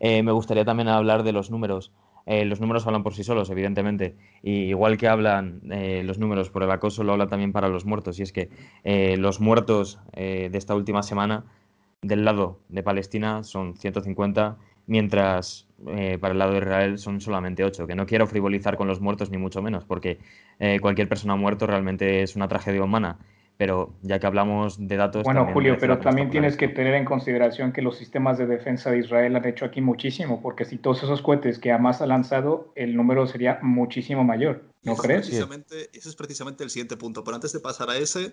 eh, 0.00 0.22
me 0.22 0.32
gustaría 0.32 0.64
también 0.64 0.88
hablar 0.88 1.22
de 1.22 1.32
los 1.32 1.50
números. 1.50 1.92
Eh, 2.24 2.44
los 2.44 2.60
números 2.60 2.86
hablan 2.86 3.02
por 3.02 3.14
sí 3.14 3.24
solos, 3.24 3.50
evidentemente. 3.50 4.16
Y 4.42 4.68
igual 4.68 4.96
que 4.96 5.08
hablan 5.08 5.60
los 5.64 6.18
números 6.18 6.50
por 6.50 6.62
el 6.62 6.70
acoso, 6.70 7.02
lo 7.02 7.12
habla 7.12 7.26
también 7.26 7.52
para 7.52 7.68
los 7.68 7.84
muertos. 7.84 8.20
Y 8.20 8.22
es 8.22 8.32
que 8.32 8.48
los 9.18 9.40
muertos 9.40 9.98
de 10.14 10.50
esta 10.52 10.76
última 10.76 11.02
semana 11.02 11.44
del 12.02 12.24
lado 12.24 12.60
de 12.68 12.82
Palestina 12.82 13.44
son 13.44 13.76
150, 13.76 14.56
mientras 14.86 15.68
para 16.20 16.32
el 16.32 16.38
lado 16.38 16.52
de 16.52 16.58
Israel 16.58 16.98
son 16.98 17.20
solamente 17.20 17.64
8. 17.64 17.86
Que 17.86 17.94
no 17.94 18.06
quiero 18.06 18.26
frivolizar 18.26 18.76
con 18.76 18.88
los 18.88 19.00
muertos 19.00 19.30
ni 19.30 19.38
mucho 19.38 19.62
menos, 19.62 19.84
porque 19.84 20.18
cualquier 20.80 21.08
persona 21.08 21.36
muerto 21.36 21.66
realmente 21.66 22.22
es 22.22 22.36
una 22.36 22.48
tragedia 22.48 22.82
humana 22.82 23.18
pero 23.58 23.92
ya 24.02 24.18
que 24.18 24.26
hablamos 24.26 24.88
de 24.88 24.96
datos... 24.96 25.22
Bueno, 25.22 25.46
Julio, 25.52 25.76
pero 25.78 25.98
también 25.98 26.30
tienes 26.30 26.56
que 26.56 26.66
tener 26.66 26.94
en 26.94 27.04
consideración 27.04 27.70
que 27.70 27.80
los 27.80 27.96
sistemas 27.96 28.36
de 28.36 28.46
defensa 28.46 28.90
de 28.90 28.98
Israel 28.98 29.36
han 29.36 29.46
hecho 29.46 29.64
aquí 29.64 29.80
muchísimo, 29.80 30.40
porque 30.42 30.64
si 30.64 30.78
todos 30.78 31.04
esos 31.04 31.22
cohetes 31.22 31.60
que 31.60 31.70
Hamas 31.70 32.02
ha 32.02 32.06
lanzado, 32.06 32.72
el 32.74 32.96
número 32.96 33.26
sería 33.28 33.60
muchísimo 33.62 34.24
mayor, 34.24 34.64
¿no 34.82 34.96
crees? 34.96 35.26
precisamente, 35.26 35.90
ese 35.92 36.08
es 36.08 36.16
precisamente 36.16 36.64
el 36.64 36.70
siguiente 36.70 36.96
punto, 36.96 37.24
pero 37.24 37.34
antes 37.34 37.52
de 37.52 37.60
pasar 37.60 37.90
a 37.90 37.96
ese, 37.96 38.32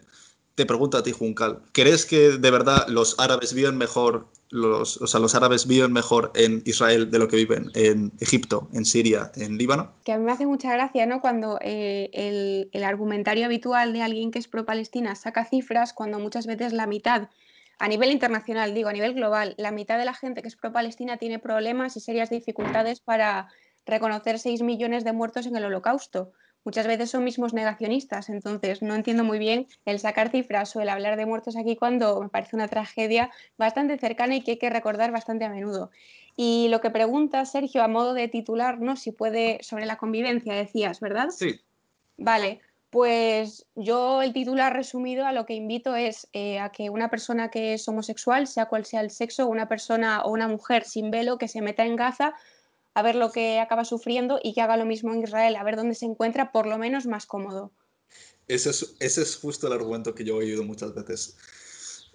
te 0.55 0.65
pregunto 0.65 0.97
a 0.97 1.03
ti, 1.03 1.11
Juncal, 1.11 1.61
¿crees 1.71 2.05
que 2.05 2.31
de 2.31 2.51
verdad 2.51 2.87
los 2.87 3.19
árabes 3.19 3.53
viven 3.53 3.77
mejor, 3.77 4.27
los, 4.49 4.97
o 4.97 5.07
sea, 5.07 5.19
los 5.19 5.35
árabes 5.35 5.67
viven 5.67 5.93
mejor 5.93 6.31
en 6.35 6.61
Israel 6.65 7.11
de 7.11 7.19
lo 7.19 7.27
que 7.27 7.37
viven 7.37 7.71
en 7.75 8.11
Egipto, 8.19 8.67
en 8.73 8.83
Siria, 8.83 9.31
en 9.35 9.57
Líbano? 9.57 9.93
Que 10.03 10.11
a 10.11 10.17
mí 10.17 10.25
me 10.25 10.31
hace 10.31 10.45
mucha 10.45 10.73
gracia, 10.73 11.05
¿no? 11.05 11.21
Cuando 11.21 11.59
eh, 11.61 12.09
el, 12.13 12.69
el 12.73 12.83
argumentario 12.83 13.45
habitual 13.45 13.93
de 13.93 14.01
alguien 14.01 14.31
que 14.31 14.39
es 14.39 14.47
pro-Palestina 14.47 15.15
saca 15.15 15.45
cifras, 15.45 15.93
cuando 15.93 16.19
muchas 16.19 16.45
veces 16.45 16.73
la 16.73 16.87
mitad 16.87 17.29
a 17.79 17.87
nivel 17.87 18.11
internacional, 18.11 18.73
digo, 18.73 18.89
a 18.89 18.93
nivel 18.93 19.13
global, 19.13 19.55
la 19.57 19.71
mitad 19.71 19.97
de 19.97 20.03
la 20.03 20.13
gente 20.13 20.41
que 20.41 20.49
es 20.49 20.57
pro-Palestina 20.57 21.15
tiene 21.15 21.39
problemas 21.39 21.95
y 21.95 22.01
serias 22.01 22.29
dificultades 22.29 22.99
para 22.99 23.47
reconocer 23.89 24.39
6 24.39 24.61
millones 24.61 25.03
de 25.03 25.13
muertos 25.13 25.45
en 25.45 25.55
el 25.55 25.65
holocausto 25.65 26.31
muchas 26.63 26.87
veces 26.87 27.09
son 27.09 27.23
mismos 27.23 27.53
negacionistas, 27.53 28.29
entonces 28.29 28.81
no 28.81 28.95
entiendo 28.95 29.23
muy 29.23 29.39
bien 29.39 29.67
el 29.85 29.99
sacar 29.99 30.29
cifras 30.29 30.75
o 30.75 30.81
el 30.81 30.89
hablar 30.89 31.17
de 31.17 31.25
muertos 31.25 31.55
aquí 31.57 31.75
cuando 31.75 32.21
me 32.21 32.29
parece 32.29 32.55
una 32.55 32.67
tragedia 32.67 33.31
bastante 33.57 33.97
cercana 33.97 34.35
y 34.35 34.41
que 34.41 34.51
hay 34.51 34.57
que 34.57 34.69
recordar 34.69 35.11
bastante 35.11 35.45
a 35.45 35.49
menudo. 35.49 35.89
Y 36.35 36.67
lo 36.69 36.79
que 36.79 36.89
pregunta 36.89 37.45
Sergio 37.45 37.83
a 37.83 37.87
modo 37.87 38.13
de 38.13 38.27
titular, 38.27 38.79
¿no? 38.79 38.95
Si 38.95 39.11
puede, 39.11 39.59
sobre 39.61 39.85
la 39.85 39.97
convivencia, 39.97 40.53
decías, 40.53 40.99
¿verdad? 40.99 41.29
Sí. 41.29 41.59
Vale, 42.17 42.61
pues 42.89 43.65
yo 43.75 44.21
el 44.21 44.33
titular 44.33 44.73
resumido 44.73 45.25
a 45.25 45.31
lo 45.31 45.45
que 45.45 45.53
invito 45.53 45.95
es 45.95 46.27
eh, 46.33 46.59
a 46.59 46.71
que 46.71 46.89
una 46.89 47.09
persona 47.09 47.49
que 47.49 47.73
es 47.73 47.87
homosexual, 47.87 48.47
sea 48.47 48.67
cual 48.67 48.85
sea 48.85 49.01
el 49.01 49.11
sexo, 49.11 49.47
una 49.47 49.67
persona 49.67 50.23
o 50.23 50.31
una 50.31 50.47
mujer 50.47 50.85
sin 50.85 51.11
velo 51.11 51.37
que 51.37 51.47
se 51.47 51.61
meta 51.61 51.85
en 51.85 51.95
Gaza 51.95 52.33
a 52.99 53.03
ver 53.03 53.15
lo 53.15 53.31
que 53.31 53.59
acaba 53.59 53.85
sufriendo 53.85 54.39
y 54.43 54.53
que 54.53 54.61
haga 54.61 54.77
lo 54.77 54.85
mismo 54.85 55.13
en 55.13 55.23
Israel, 55.23 55.55
a 55.55 55.63
ver 55.63 55.75
dónde 55.75 55.95
se 55.95 56.05
encuentra 56.05 56.51
por 56.51 56.67
lo 56.67 56.77
menos 56.77 57.05
más 57.05 57.25
cómodo. 57.25 57.71
Ese 58.47 58.71
es, 58.71 58.95
es 58.99 59.37
justo 59.37 59.67
el 59.67 59.73
argumento 59.73 60.13
que 60.13 60.23
yo 60.23 60.35
he 60.35 60.45
oído 60.45 60.63
muchas 60.63 60.93
veces. 60.93 61.37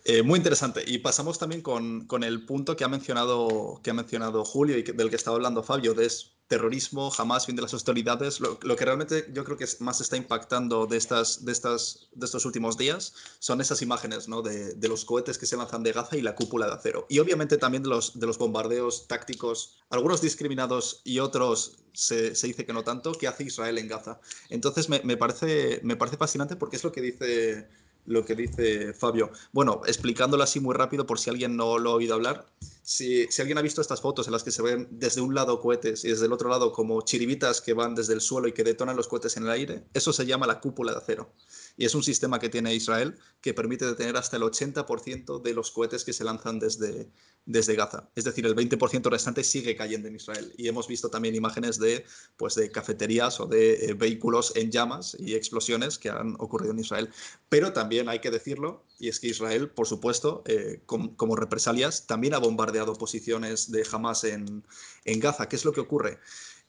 Eh, 0.05 0.23
muy 0.23 0.37
interesante. 0.37 0.85
Y 0.87 0.99
pasamos 0.99 1.38
también 1.38 1.62
con, 1.62 2.07
el 2.23 2.44
punto 2.44 2.77
que 2.77 2.85
ha 2.85 2.88
mencionado, 2.88 3.81
que 3.83 3.90
ha 3.90 3.94
mencionado 3.94 4.44
Julio 4.44 4.77
y 4.77 4.83
del 4.83 5.09
que 5.09 5.16
estaba 5.16 5.37
hablando 5.37 5.62
Fabio, 5.62 5.94
de 5.94 6.07
terrorismo, 6.46 7.11
jamás 7.11 7.46
fin 7.46 7.57
de 7.57 7.62
las 7.62 7.72
hostilidades. 7.72 8.40
Lo, 8.40 8.59
que 8.59 8.85
realmente 8.85 9.30
yo 9.33 9.44
creo 9.44 9.57
que 9.57 9.66
más 9.80 10.00
está 10.00 10.16
impactando 10.16 10.87
de, 10.87 10.96
estas, 10.96 11.44
de, 11.44 11.52
estas, 11.52 12.09
de 12.12 12.26
estos 12.26 12.44
últimos 12.44 12.76
días 12.76 13.14
son 13.38 13.61
esas 13.61 13.83
imágenes 13.83 14.28
¿no? 14.28 14.42
de, 14.42 14.74
de, 14.74 14.88
los 14.88 15.04
cohetes 15.04 15.38
que 15.38 15.46
se 15.46 15.57
lanzan 15.57 15.83
de 15.83 15.92
Gaza 15.92 16.16
y 16.16 16.22
la 16.22 16.35
cúpula 16.35 16.66
de 16.66 16.74
acero. 16.74 17.07
Y 17.09 17.18
obviamente 17.18 17.57
también 17.57 17.83
de 17.83 17.88
los, 17.88 18.18
de 18.18 18.26
los 18.26 18.38
bombardeos 18.38 19.09
tácticos, 19.09 19.78
algunos 19.90 20.20
discriminados 20.20 21.00
y 21.04 21.18
otros 21.18 21.76
se, 21.92 22.35
se, 22.35 22.46
dice 22.46 22.66
que 22.66 22.72
no 22.72 22.85
tanto, 22.85 23.12
que 23.12 23.28
hace 23.28 23.44
Israel 23.44 23.78
en 23.78 23.88
Gaza. 23.88 24.20
Entonces 24.50 24.88
me, 24.88 25.00
me, 25.04 25.16
parece, 25.16 25.80
me 25.83 25.96
parece 25.96 26.16
fascinante 26.16 26.57
porque 26.57 26.76
es 26.76 26.85
lo 26.85 26.92
que 26.92 27.00
dice 27.00 27.68
lo 28.06 28.24
que 28.24 28.34
dice 28.34 28.92
Fabio. 28.94 29.30
Bueno, 29.52 29.82
explicándolo 29.86 30.42
así 30.42 30.60
muy 30.60 30.74
rápido 30.74 31.06
por 31.06 31.18
si 31.18 31.30
alguien 31.30 31.56
no 31.56 31.78
lo 31.78 31.90
ha 31.90 31.94
oído 31.94 32.14
hablar. 32.14 32.46
Si, 32.82 33.26
si, 33.28 33.40
alguien 33.40 33.56
ha 33.56 33.62
visto 33.62 33.80
estas 33.80 34.00
fotos 34.00 34.26
en 34.26 34.32
las 34.32 34.42
que 34.42 34.50
se 34.50 34.62
ven 34.62 34.88
desde 34.90 35.22
un 35.22 35.34
lado 35.34 35.60
cohetes 35.60 36.04
y 36.04 36.08
desde 36.08 36.26
el 36.26 36.32
otro 36.32 36.50
lado 36.50 36.72
como 36.72 37.00
chiribitas 37.02 37.62
que 37.62 37.72
van 37.72 37.94
desde 37.94 38.12
el 38.12 38.20
suelo 38.20 38.46
y 38.46 38.52
que 38.52 38.62
detonan 38.62 38.96
los 38.96 39.08
cohetes 39.08 39.36
en 39.38 39.44
el 39.44 39.50
aire, 39.50 39.84
eso 39.94 40.12
se 40.12 40.26
llama 40.26 40.46
la 40.46 40.60
cúpula 40.60 40.92
de 40.92 40.98
acero 40.98 41.30
y 41.76 41.84
es 41.84 41.94
un 41.94 42.02
sistema 42.02 42.38
que 42.38 42.48
tiene 42.48 42.74
Israel 42.74 43.16
que 43.40 43.54
permite 43.54 43.84
detener 43.84 44.16
hasta 44.16 44.37
el 44.37 44.42
80% 44.42 45.42
de 45.42 45.54
los 45.54 45.70
cohetes 45.70 46.04
que 46.04 46.12
se 46.12 46.24
lanzan 46.24 46.58
desde, 46.58 47.10
desde 47.46 47.74
Gaza. 47.74 48.08
Es 48.14 48.24
decir, 48.24 48.46
el 48.46 48.54
20% 48.54 49.10
restante 49.10 49.42
sigue 49.42 49.76
cayendo 49.76 50.08
en 50.08 50.16
Israel. 50.16 50.52
Y 50.56 50.68
hemos 50.68 50.87
visto 50.87 51.10
también 51.10 51.34
imágenes 51.34 51.78
de, 51.78 52.04
pues, 52.37 52.54
de 52.54 52.70
cafeterías 52.70 53.40
o 53.40 53.46
de 53.46 53.87
eh, 53.87 53.94
vehículos 53.94 54.52
en 54.54 54.70
llamas 54.70 55.16
y 55.18 55.34
explosiones 55.34 55.98
que 55.98 56.10
han 56.10 56.37
ocurrido 56.38 56.72
en 56.72 56.78
Israel. 56.78 57.10
Pero 57.48 57.72
también 57.72 58.08
hay 58.08 58.20
que 58.20 58.30
decirlo, 58.30 58.84
y 58.98 59.08
es 59.08 59.18
que 59.18 59.28
Israel, 59.28 59.68
por 59.68 59.87
supuesto, 59.87 60.42
eh, 60.46 60.80
como 60.87 61.37
represalias, 61.37 62.06
también 62.06 62.34
ha 62.34 62.38
bombardeado 62.38 62.94
posiciones 62.94 63.70
de 63.70 63.87
Hamas 63.90 64.24
en, 64.24 64.64
en 65.04 65.20
Gaza. 65.20 65.48
¿Qué 65.48 65.56
es 65.56 65.64
lo 65.64 65.72
que 65.72 65.80
ocurre? 65.80 66.18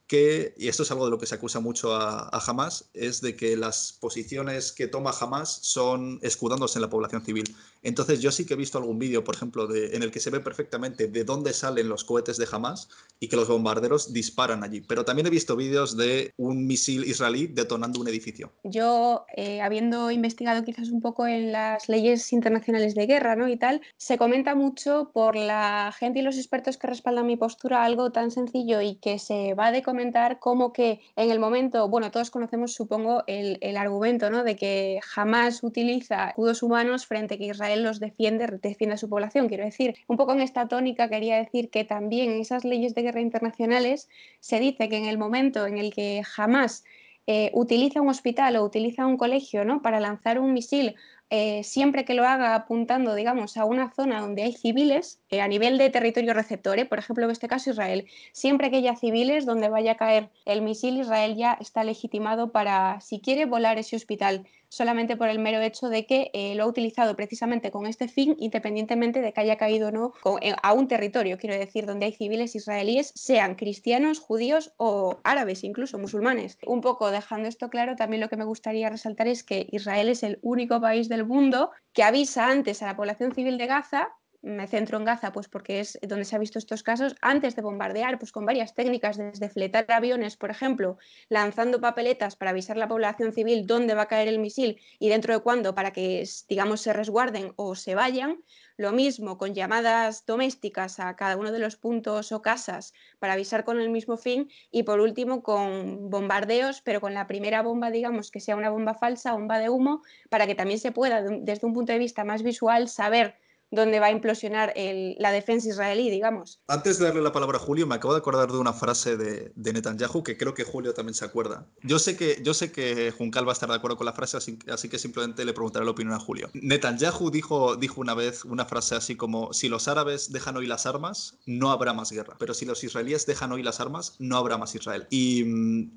Que, 0.07 0.53
y 0.57 0.67
esto 0.67 0.83
es 0.83 0.91
algo 0.91 1.05
de 1.05 1.11
lo 1.11 1.17
que 1.17 1.25
se 1.25 1.35
acusa 1.35 1.59
mucho 1.59 1.95
a, 1.95 2.29
Hamas, 2.29 2.89
es 2.93 3.21
de 3.21 3.35
que 3.35 3.57
las 3.57 3.97
posiciones 3.99 4.71
que 4.71 4.87
toma 4.87 5.11
Hamas 5.19 5.49
son 5.61 6.19
escudándose 6.21 6.77
en 6.77 6.83
la 6.83 6.89
población 6.89 7.23
civil. 7.23 7.55
Entonces 7.85 8.19
yo 8.19 8.31
sí 8.31 8.47
que 8.47 8.55
he 8.55 8.57
visto 8.57 8.79
algún 8.79 8.97
vídeo, 8.97 9.23
por 9.23 9.35
ejemplo, 9.35 9.67
en 9.73 10.01
el 10.01 10.09
que 10.09 10.19
se 10.19 10.31
ve 10.31 10.39
perfectamente 10.39 11.07
de 11.07 11.23
dónde 11.23 11.53
salen 11.53 11.87
los 11.87 12.03
cohetes 12.03 12.37
de 12.37 12.47
Hamas 12.51 12.89
y 13.19 13.27
que 13.27 13.35
los 13.35 13.47
bombarderos 13.47 14.11
disparan 14.11 14.63
allí. 14.63 14.81
Pero 14.81 15.05
también 15.05 15.27
he 15.27 15.29
visto 15.29 15.55
vídeos 15.55 15.95
de 15.95 16.33
un 16.35 16.65
misil 16.65 17.05
israelí 17.05 17.45
detonando 17.45 18.01
un 18.01 18.07
edificio. 18.07 18.51
Yo, 18.63 19.27
eh, 19.37 19.61
habiendo 19.61 20.09
investigado 20.09 20.63
quizás 20.63 20.89
un 20.89 20.99
poco 20.99 21.27
en 21.27 21.51
las 21.51 21.87
leyes 21.87 22.33
internacionales 22.33 22.95
de 22.95 23.05
guerra 23.05 23.35
¿no? 23.35 23.47
y 23.47 23.57
tal, 23.57 23.81
se 23.97 24.17
comenta 24.17 24.55
mucho 24.55 25.11
por 25.13 25.35
la 25.35 25.93
gente 25.95 26.19
y 26.19 26.21
los 26.23 26.37
expertos 26.37 26.77
que 26.77 26.87
respaldan 26.87 27.27
mi 27.27 27.37
postura 27.37 27.83
algo 27.83 28.11
tan 28.11 28.31
sencillo 28.31 28.81
y 28.81 28.95
que 28.95 29.19
se 29.19 29.53
va 29.53 29.71
de 29.71 29.83
comentar 29.83 30.39
cómo 30.39 30.73
que 30.73 31.01
en 31.15 31.29
el 31.29 31.37
momento, 31.37 31.87
bueno, 31.87 32.09
todos 32.09 32.31
conocemos, 32.31 32.73
supongo, 32.73 33.23
el, 33.27 33.59
el 33.61 33.77
argumento 33.77 34.31
¿no? 34.31 34.43
de 34.43 34.55
que 34.55 34.99
jamás 35.03 35.61
utiliza 35.61 36.29
escudos 36.29 36.63
humanos 36.63 37.05
frente 37.05 37.35
a 37.35 37.37
que 37.37 37.45
Israel 37.45 37.74
los 37.83 37.99
defiende, 37.99 38.47
defiende 38.61 38.95
a 38.95 38.97
su 38.97 39.09
población. 39.09 39.47
Quiero 39.47 39.65
decir, 39.65 39.95
un 40.07 40.17
poco 40.17 40.34
en 40.34 40.41
esta 40.41 40.67
tónica 40.67 41.09
quería 41.09 41.38
decir 41.38 41.69
que 41.69 41.84
también 41.84 42.32
en 42.32 42.41
esas 42.41 42.65
leyes 42.65 42.95
de 42.95 43.03
guerra 43.03 43.21
internacionales 43.21 44.09
se 44.39 44.59
dice 44.59 44.89
que 44.89 44.97
en 44.97 45.05
el 45.05 45.17
momento 45.17 45.65
en 45.65 45.78
el 45.78 45.93
que 45.93 46.23
jamás 46.23 46.84
eh, 47.28 47.51
utiliza 47.53 48.01
un 48.01 48.09
hospital 48.09 48.55
o 48.55 48.63
utiliza 48.63 49.07
un 49.07 49.17
colegio 49.17 49.65
¿no? 49.65 49.82
para 49.82 49.99
lanzar 49.99 50.39
un 50.39 50.53
misil 50.53 50.95
eh, 51.32 51.63
siempre 51.63 52.05
que 52.05 52.13
lo 52.13 52.23
haga 52.23 52.53
apuntando, 52.53 53.15
digamos, 53.15 53.57
a 53.57 53.65
una 53.65 53.91
zona 53.91 54.21
donde 54.21 54.43
hay 54.43 54.53
civiles, 54.53 55.19
eh, 55.32 55.41
a 55.41 55.47
nivel 55.47 55.80
de 55.80 55.89
territorio 55.89 56.36
receptor, 56.36 56.88
por 56.88 56.99
ejemplo, 56.99 57.26
en 57.26 57.32
este 57.32 57.47
caso 57.47 57.71
Israel, 57.71 58.05
siempre 58.32 58.69
que 58.69 58.78
haya 58.78 58.95
civiles 58.95 59.45
donde 59.45 59.69
vaya 59.69 59.93
a 59.93 59.97
caer 59.97 60.30
el 60.45 60.61
misil, 60.61 60.97
Israel 60.97 61.36
ya 61.36 61.57
está 61.59 61.84
legitimado 61.84 62.51
para, 62.51 63.01
si 63.01 63.21
quiere, 63.21 63.45
volar 63.45 63.80
ese 63.80 63.95
hospital 63.95 64.45
solamente 64.76 65.15
por 65.15 65.30
el 65.30 65.39
mero 65.39 65.61
hecho 65.61 65.88
de 65.88 66.05
que 66.05 66.32
eh, 66.34 66.53
lo 66.55 66.63
ha 66.63 66.67
utilizado 66.67 67.15
precisamente 67.15 67.71
con 67.71 67.86
este 67.86 68.09
fin, 68.09 68.36
independientemente 68.39 69.21
de 69.21 69.32
que 69.32 69.39
haya 69.39 69.55
caído 69.55 69.88
o 69.88 69.91
no 69.91 70.13
eh, 70.41 70.53
a 70.61 70.73
un 70.73 70.89
territorio, 70.89 71.38
quiero 71.38 71.57
decir, 71.57 71.86
donde 71.86 72.07
hay 72.07 72.11
civiles 72.11 72.55
israelíes, 72.55 73.13
sean 73.15 73.55
cristianos, 73.55 74.19
judíos 74.19 74.73
o 74.76 75.17
árabes, 75.23 75.63
incluso 75.63 75.97
musulmanes. 75.97 76.57
Un 76.67 76.82
poco 76.82 77.09
dejando 77.09 77.47
esto 77.47 77.69
claro, 77.69 77.95
también 77.95 78.19
lo 78.19 78.28
que 78.28 78.36
me 78.36 78.43
gustaría 78.43 78.89
resaltar 78.89 79.30
es 79.30 79.43
que 79.43 79.65
Israel 79.71 80.09
es 80.09 80.23
el 80.23 80.39
único 80.41 80.82
país 80.82 81.07
del 81.07 81.26
mundo 81.26 81.71
que 81.93 82.03
avisa 82.03 82.49
antes 82.49 82.82
a 82.82 82.88
la 82.88 82.97
población 82.97 83.34
civil 83.34 83.57
de 83.57 83.67
Gaza 83.67 84.09
me 84.45 84.67
centro 84.67 84.99
en 84.99 85.05
Gaza, 85.05 85.31
pues 85.31 85.47
porque 85.47 85.79
es 85.79 85.97
donde 86.07 86.23
se 86.23 86.35
han 86.35 86.39
visto 86.39 86.59
estos 86.59 86.83
casos, 86.83 87.15
antes 87.21 87.55
de 87.55 87.63
bombardear, 87.63 88.19
pues 88.19 88.31
con 88.31 88.45
varias 88.45 88.75
técnicas, 88.75 89.17
desde 89.17 89.49
fletar 89.49 89.91
aviones, 89.91 90.37
por 90.37 90.51
ejemplo, 90.51 90.97
lanzando 91.29 91.81
papeletas 91.81 92.35
para 92.35 92.51
avisar 92.51 92.77
a 92.77 92.79
la 92.79 92.87
población 92.87 93.33
civil 93.33 93.65
dónde 93.65 93.95
va 93.95 94.03
a 94.03 94.07
caer 94.07 94.27
el 94.27 94.37
misil 94.37 94.79
y 94.99 95.09
dentro 95.09 95.33
de 95.33 95.39
cuándo 95.39 95.73
para 95.73 95.91
que, 95.91 96.23
digamos, 96.47 96.81
se 96.81 96.93
resguarden 96.93 97.53
o 97.55 97.73
se 97.73 97.95
vayan. 97.95 98.43
Lo 98.77 98.91
mismo 98.91 99.37
con 99.37 99.55
llamadas 99.55 100.25
domésticas 100.25 100.99
a 100.99 101.15
cada 101.15 101.37
uno 101.37 101.51
de 101.51 101.59
los 101.59 101.75
puntos 101.77 102.31
o 102.31 102.41
casas 102.41 102.93
para 103.19 103.33
avisar 103.33 103.63
con 103.63 103.79
el 103.79 103.89
mismo 103.89 104.17
fin. 104.17 104.49
Y 104.69 104.83
por 104.83 104.99
último, 104.99 105.41
con 105.41 106.09
bombardeos, 106.09 106.81
pero 106.81 107.01
con 107.01 107.13
la 107.13 107.25
primera 107.25 107.63
bomba, 107.63 107.89
digamos, 107.89 108.31
que 108.31 108.41
sea 108.41 108.55
una 108.55 108.69
bomba 108.69 108.93
falsa, 108.93 109.33
bomba 109.33 109.57
de 109.59 109.69
humo, 109.69 110.03
para 110.29 110.45
que 110.45 110.55
también 110.55 110.79
se 110.79 110.91
pueda, 110.91 111.23
desde 111.23 111.65
un 111.65 111.73
punto 111.73 111.93
de 111.93 111.99
vista 111.99 112.25
más 112.25 112.43
visual, 112.43 112.89
saber 112.89 113.37
donde 113.76 113.99
va 113.99 114.07
a 114.07 114.11
implosionar 114.11 114.73
la 114.76 115.32
defensa 115.32 115.69
israelí, 115.69 116.09
digamos. 116.09 116.61
Antes 116.67 116.99
de 116.99 117.05
darle 117.05 117.21
la 117.21 117.32
palabra 117.32 117.57
a 117.57 117.59
Julio, 117.59 117.88
me 117.88 117.95
acabo 117.95 118.13
de 118.13 118.19
acordar 118.19 118.51
de 118.51 118.57
una 118.57 118.73
frase 118.73 119.17
de, 119.17 119.51
Netanyahu 119.55 120.23
que 120.23 120.38
creo 120.38 120.53
que 120.53 120.63
Julio 120.63 120.93
también 120.93 121.13
se 121.13 121.26
acuerda. 121.26 121.67
Yo 121.84 121.99
sé 121.99 122.15
que, 122.15 122.39
yo 122.43 122.53
sé 122.53 122.71
que 122.71 123.11
Juncal 123.11 123.47
va 123.47 123.51
a 123.51 123.53
estar 123.53 123.69
de 123.69 123.76
acuerdo 123.76 123.97
con 123.97 124.05
la 124.05 124.13
frase, 124.13 124.38
así, 124.38 124.89
que 124.89 124.97
simplemente 124.97 125.45
le 125.45 125.53
preguntaré 125.53 125.86
la 125.86 125.91
opinión 125.91 126.15
a 126.15 126.19
Julio. 126.19 126.49
Netanyahu 126.53 127.30
dijo, 127.30 127.76
dijo 127.76 128.01
una 128.01 128.13
vez 128.13 128.45
una 128.45 128.65
frase 128.65 128.95
así 128.95 129.15
como, 129.15 129.53
si 129.53 129.69
los 129.69 129.88
árabes 129.88 130.32
dejan 130.32 130.57
hoy 130.57 130.67
las 130.67 130.86
armas, 130.86 131.38
no 131.45 131.71
habrá 131.71 131.93
más 131.93 132.11
guerra, 132.11 132.36
pero 132.39 132.53
si 132.53 132.65
los 132.65 132.84
israelíes 132.84 133.26
dejan 133.26 133.51
hoy 133.51 133.63
las 133.63 133.80
armas, 133.80 134.15
no 134.19 134.38
habrá 134.38 134.57
más 134.57 134.73
Israel. 134.76 135.07
Y, 135.09 135.41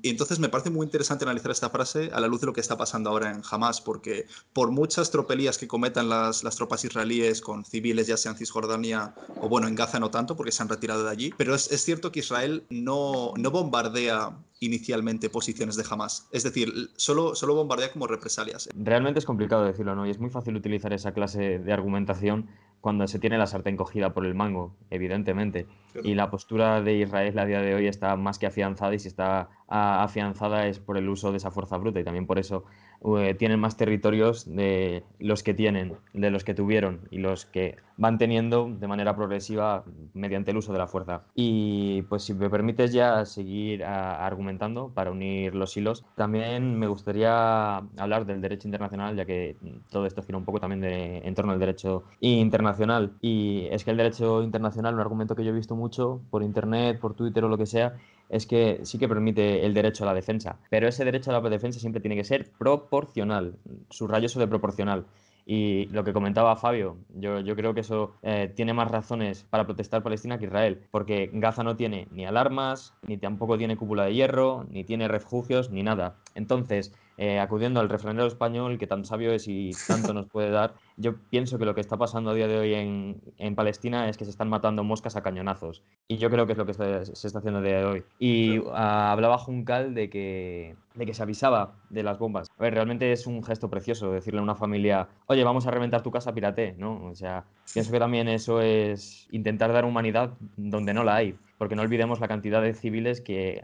entonces 0.03 0.39
me 0.39 0.49
parece 0.49 0.69
muy 0.69 0.85
interesante 0.85 1.25
analizar 1.25 1.51
esta 1.51 1.69
frase 1.69 2.09
a 2.13 2.19
la 2.19 2.27
luz 2.27 2.41
de 2.41 2.47
lo 2.47 2.53
que 2.53 2.61
está 2.61 2.77
pasando 2.77 3.09
ahora 3.09 3.31
en 3.31 3.41
Hamas, 3.49 3.81
porque 3.81 4.27
por 4.53 4.71
muchas 4.71 5.11
tropelías 5.11 5.57
que 5.57 5.67
cometan 5.67 6.09
las, 6.09 6.43
las 6.43 6.55
tropas 6.55 6.83
israelíes 6.83 7.41
con 7.41 7.63
civiles, 7.69 8.07
ya 8.07 8.17
sea 8.17 8.31
en 8.31 8.37
Cisjordania 8.37 9.13
o 9.41 9.47
bueno, 9.47 9.67
en 9.67 9.75
Gaza 9.75 9.99
no 9.99 10.09
tanto 10.11 10.35
porque 10.35 10.51
se 10.51 10.63
han 10.63 10.69
retirado 10.69 11.03
de 11.03 11.11
allí, 11.11 11.33
pero 11.37 11.55
es, 11.55 11.71
es 11.71 11.83
cierto 11.83 12.11
que 12.11 12.19
Israel 12.19 12.63
no, 12.69 13.33
no 13.37 13.51
bombardea 13.51 14.37
inicialmente 14.59 15.29
posiciones 15.29 15.75
de 15.75 15.85
Hamas. 15.89 16.27
Es 16.31 16.43
decir, 16.43 16.71
solo, 16.95 17.35
solo 17.35 17.55
bombardea 17.55 17.91
como 17.91 18.07
represalias. 18.07 18.69
Realmente 18.75 19.19
es 19.19 19.25
complicado 19.25 19.63
decirlo, 19.63 19.95
¿no? 19.95 20.05
Y 20.05 20.09
es 20.09 20.19
muy 20.19 20.29
fácil 20.29 20.55
utilizar 20.55 20.91
esa 20.93 21.13
clase 21.13 21.59
de 21.59 21.73
argumentación 21.73 22.49
cuando 22.81 23.07
se 23.07 23.19
tiene 23.19 23.37
la 23.37 23.47
sartén 23.47 23.75
cogida 23.75 24.13
por 24.13 24.25
el 24.25 24.35
mango, 24.35 24.75
evidentemente. 24.89 25.67
Y 26.03 26.15
la 26.15 26.29
postura 26.29 26.81
de 26.81 26.97
Israel 26.97 27.37
a 27.39 27.45
día 27.45 27.61
de 27.61 27.75
hoy 27.75 27.87
está 27.87 28.15
más 28.15 28.39
que 28.39 28.47
afianzada 28.47 28.93
y 28.93 28.99
si 28.99 29.07
está 29.07 29.49
afianzada 29.67 30.67
es 30.67 30.79
por 30.79 30.97
el 30.97 31.09
uso 31.09 31.31
de 31.31 31.37
esa 31.37 31.51
fuerza 31.51 31.77
bruta 31.77 31.99
y 31.99 32.03
también 32.03 32.25
por 32.25 32.39
eso 32.39 32.63
eh, 33.01 33.33
tienen 33.33 33.59
más 33.59 33.77
territorios 33.77 34.45
de 34.45 35.03
los 35.19 35.41
que 35.43 35.53
tienen, 35.53 35.97
de 36.13 36.31
los 36.31 36.43
que 36.43 36.53
tuvieron 36.53 37.01
y 37.11 37.19
los 37.19 37.45
que 37.45 37.77
van 37.95 38.17
teniendo 38.17 38.69
de 38.69 38.87
manera 38.87 39.15
progresiva 39.15 39.83
mediante 40.13 40.51
el 40.51 40.57
uso 40.57 40.73
de 40.73 40.79
la 40.79 40.87
fuerza. 40.87 41.23
Y 41.35 42.01
pues 42.03 42.23
si 42.23 42.33
me 42.33 42.49
permites 42.49 42.91
ya 42.93 43.25
seguir 43.25 43.83
argumentando 43.83 44.89
para 44.89 45.11
unir 45.11 45.55
los 45.55 45.75
hilos, 45.75 46.05
también 46.15 46.77
me 46.79 46.87
gustaría 46.87 47.77
hablar 47.97 48.25
del 48.25 48.41
derecho 48.41 48.67
internacional, 48.67 49.15
ya 49.15 49.25
que 49.25 49.57
todo 49.89 50.05
esto 50.05 50.23
gira 50.23 50.37
un 50.37 50.45
poco 50.45 50.59
también 50.59 50.83
en 50.83 51.35
torno 51.35 51.51
al 51.51 51.59
derecho 51.59 52.03
internacional. 52.21 53.13
Y 53.21 53.67
es 53.71 53.83
que 53.83 53.91
el 53.91 53.97
derecho 53.97 54.43
internacional, 54.43 54.93
un 54.93 55.01
argumento 55.01 55.35
que 55.35 55.43
yo 55.43 55.51
he 55.51 55.55
visto 55.55 55.75
mucho 55.75 56.21
por 56.29 56.43
internet, 56.43 56.99
por 56.99 57.15
Twitter 57.15 57.43
o 57.43 57.49
lo 57.49 57.57
que 57.57 57.65
sea, 57.65 57.95
es 58.29 58.45
que 58.45 58.79
sí 58.83 58.97
que 58.97 59.07
permite 59.07 59.65
el 59.65 59.73
derecho 59.73 60.03
a 60.03 60.07
la 60.07 60.13
defensa, 60.13 60.59
pero 60.69 60.87
ese 60.87 61.03
derecho 61.03 61.31
a 61.31 61.41
la 61.41 61.49
defensa 61.49 61.79
siempre 61.79 62.01
tiene 62.01 62.15
que 62.15 62.23
ser 62.23 62.51
proporcional, 62.57 63.57
subrayo 63.89 64.27
eso 64.27 64.39
de 64.39 64.47
proporcional. 64.47 65.05
Y 65.51 65.87
lo 65.87 66.03
que 66.03 66.13
comentaba 66.13 66.55
Fabio, 66.55 66.97
yo, 67.15 67.39
yo 67.39 67.55
creo 67.55 67.73
que 67.73 67.79
eso 67.79 68.13
eh, 68.21 68.53
tiene 68.55 68.71
más 68.71 68.91
razones 68.91 69.47
para 69.49 69.65
protestar 69.65 70.03
Palestina 70.03 70.37
que 70.37 70.45
Israel, 70.45 70.85
porque 70.91 71.31
Gaza 71.33 71.63
no 71.63 71.75
tiene 71.75 72.07
ni 72.11 72.23
alarmas, 72.23 72.93
ni 73.01 73.17
tampoco 73.17 73.57
tiene 73.57 73.75
cúpula 73.75 74.05
de 74.05 74.13
hierro, 74.13 74.67
ni 74.69 74.83
tiene 74.83 75.07
refugios, 75.07 75.71
ni 75.71 75.81
nada. 75.81 76.17
Entonces, 76.35 76.93
eh, 77.21 77.37
acudiendo 77.37 77.81
al 77.81 77.89
refranero 77.89 78.25
español, 78.27 78.77
que 78.77 78.87
tan 78.87 79.03
sabio 79.03 79.33
es 79.33 79.45
y 79.49 79.71
tanto 79.89 80.13
nos 80.13 80.27
puede 80.27 80.51
dar, 80.51 80.75
yo 80.95 81.17
pienso 81.29 81.59
que 81.59 81.65
lo 81.65 81.75
que 81.75 81.81
está 81.81 81.97
pasando 81.97 82.29
a 82.29 82.33
día 82.33 82.47
de 82.47 82.57
hoy 82.57 82.73
en, 82.73 83.55
Palestina 83.55 84.07
es 84.07 84.15
que 84.15 84.23
se 84.23 84.31
están 84.31 84.47
matando 84.47 84.85
moscas 84.85 85.17
a 85.17 85.21
cañonazos. 85.21 85.83
Y 86.07 86.15
yo 86.15 86.29
creo 86.29 86.45
que 86.45 86.53
es 86.53 86.57
lo 86.57 86.65
que 86.65 86.73
se 86.73 87.27
está 87.27 87.39
haciendo 87.39 87.59
a 87.59 87.61
día 87.61 87.79
de 87.79 87.83
hoy. 87.83 88.03
Y 88.19 88.61
ah, 88.71 89.11
hablaba 89.11 89.37
Juncal 89.37 89.95
de 89.95 90.09
que, 90.09 90.77
de 90.95 91.05
que 91.05 91.13
se 91.13 91.21
avisaba 91.21 91.75
de 91.89 92.03
las 92.03 92.19
bombas. 92.19 92.47
A 92.57 92.63
ver, 92.63 92.73
realmente 92.73 93.11
es 93.11 93.27
un 93.27 93.43
gesto 93.43 93.69
precioso 93.69 94.13
decirle 94.13 94.39
a 94.39 94.43
una 94.43 94.55
familia, 94.55 95.09
oye, 95.25 95.43
vamos 95.43 95.67
a 95.67 95.71
reventar 95.71 96.01
tu 96.01 96.11
casa, 96.11 96.33
pirate, 96.33 96.75
¿no? 96.77 97.03
O 97.03 97.15
sea, 97.15 97.43
pienso 97.73 97.91
que 97.91 97.99
también 97.99 98.29
eso 98.29 98.61
es 98.61 99.27
intentar 99.31 99.73
dar 99.73 99.83
humanidad 99.83 100.37
donde 100.55 100.93
no 100.93 101.03
la 101.03 101.15
hay 101.15 101.35
porque 101.59 101.75
no 101.75 101.81
olvidemos 101.81 102.21
la 102.21 102.29
cantidad 102.29 102.61
de 102.61 102.73
civiles 102.73 103.19
que 103.19 103.61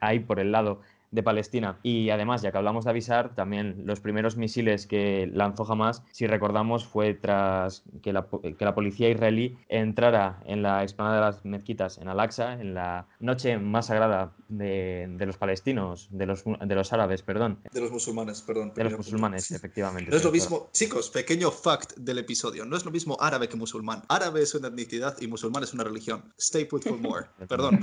hay 0.00 0.20
por 0.20 0.40
el 0.40 0.50
lado 0.52 0.80
de 1.10 1.22
Palestina. 1.22 1.78
Y 1.82 2.10
además, 2.10 2.42
ya 2.42 2.52
que 2.52 2.58
hablamos 2.58 2.84
de 2.84 2.90
avisar, 2.90 3.34
también 3.34 3.82
los 3.84 4.00
primeros 4.00 4.36
misiles 4.36 4.86
que 4.86 5.30
lanzó 5.32 5.70
Hamas, 5.70 6.02
si 6.12 6.26
recordamos, 6.26 6.84
fue 6.84 7.14
tras 7.14 7.84
que 8.02 8.12
la, 8.12 8.26
que 8.58 8.64
la 8.64 8.74
policía 8.74 9.10
israelí 9.10 9.56
entrara 9.68 10.42
en 10.46 10.62
la 10.62 10.82
explanada 10.82 11.16
de 11.16 11.22
las 11.22 11.44
mezquitas 11.44 11.98
en 11.98 12.08
Al-Aqsa, 12.08 12.54
en 12.54 12.74
la 12.74 13.06
noche 13.20 13.58
más 13.58 13.86
sagrada 13.86 14.32
de, 14.48 15.06
de, 15.10 15.26
los 15.26 15.36
palestinos, 15.36 16.08
de 16.10 16.26
los, 16.26 16.44
de 16.44 16.74
los 16.74 16.92
árabes, 16.92 17.22
perdón. 17.22 17.60
De 17.72 17.80
los 17.80 17.90
musulmanes, 17.90 18.42
perdón. 18.42 18.72
De 18.74 18.84
los 18.84 18.96
musulmanes, 18.96 19.50
efectivamente. 19.50 20.10
No 20.10 20.16
es 20.16 20.24
lo 20.24 20.32
mismo, 20.32 20.68
chicos, 20.72 21.10
pequeño 21.10 21.50
fact 21.50 21.96
del 21.96 22.18
episodio, 22.18 22.64
no 22.64 22.76
es 22.76 22.84
lo 22.84 22.90
mismo 22.90 23.16
árabe 23.20 23.48
que 23.48 23.56
musulmán. 23.56 24.02
Árabe 24.08 24.42
es 24.42 24.54
una 24.54 24.68
etnicidad 24.68 25.16
y 25.20 25.26
musulmán 25.26 25.62
es 25.62 25.74
una 25.74 25.84
religión. 25.84 26.32
Stay 26.38 26.64
put 26.64 26.84
for 26.84 26.98
more. 26.98 27.26
perdón. 27.48 27.80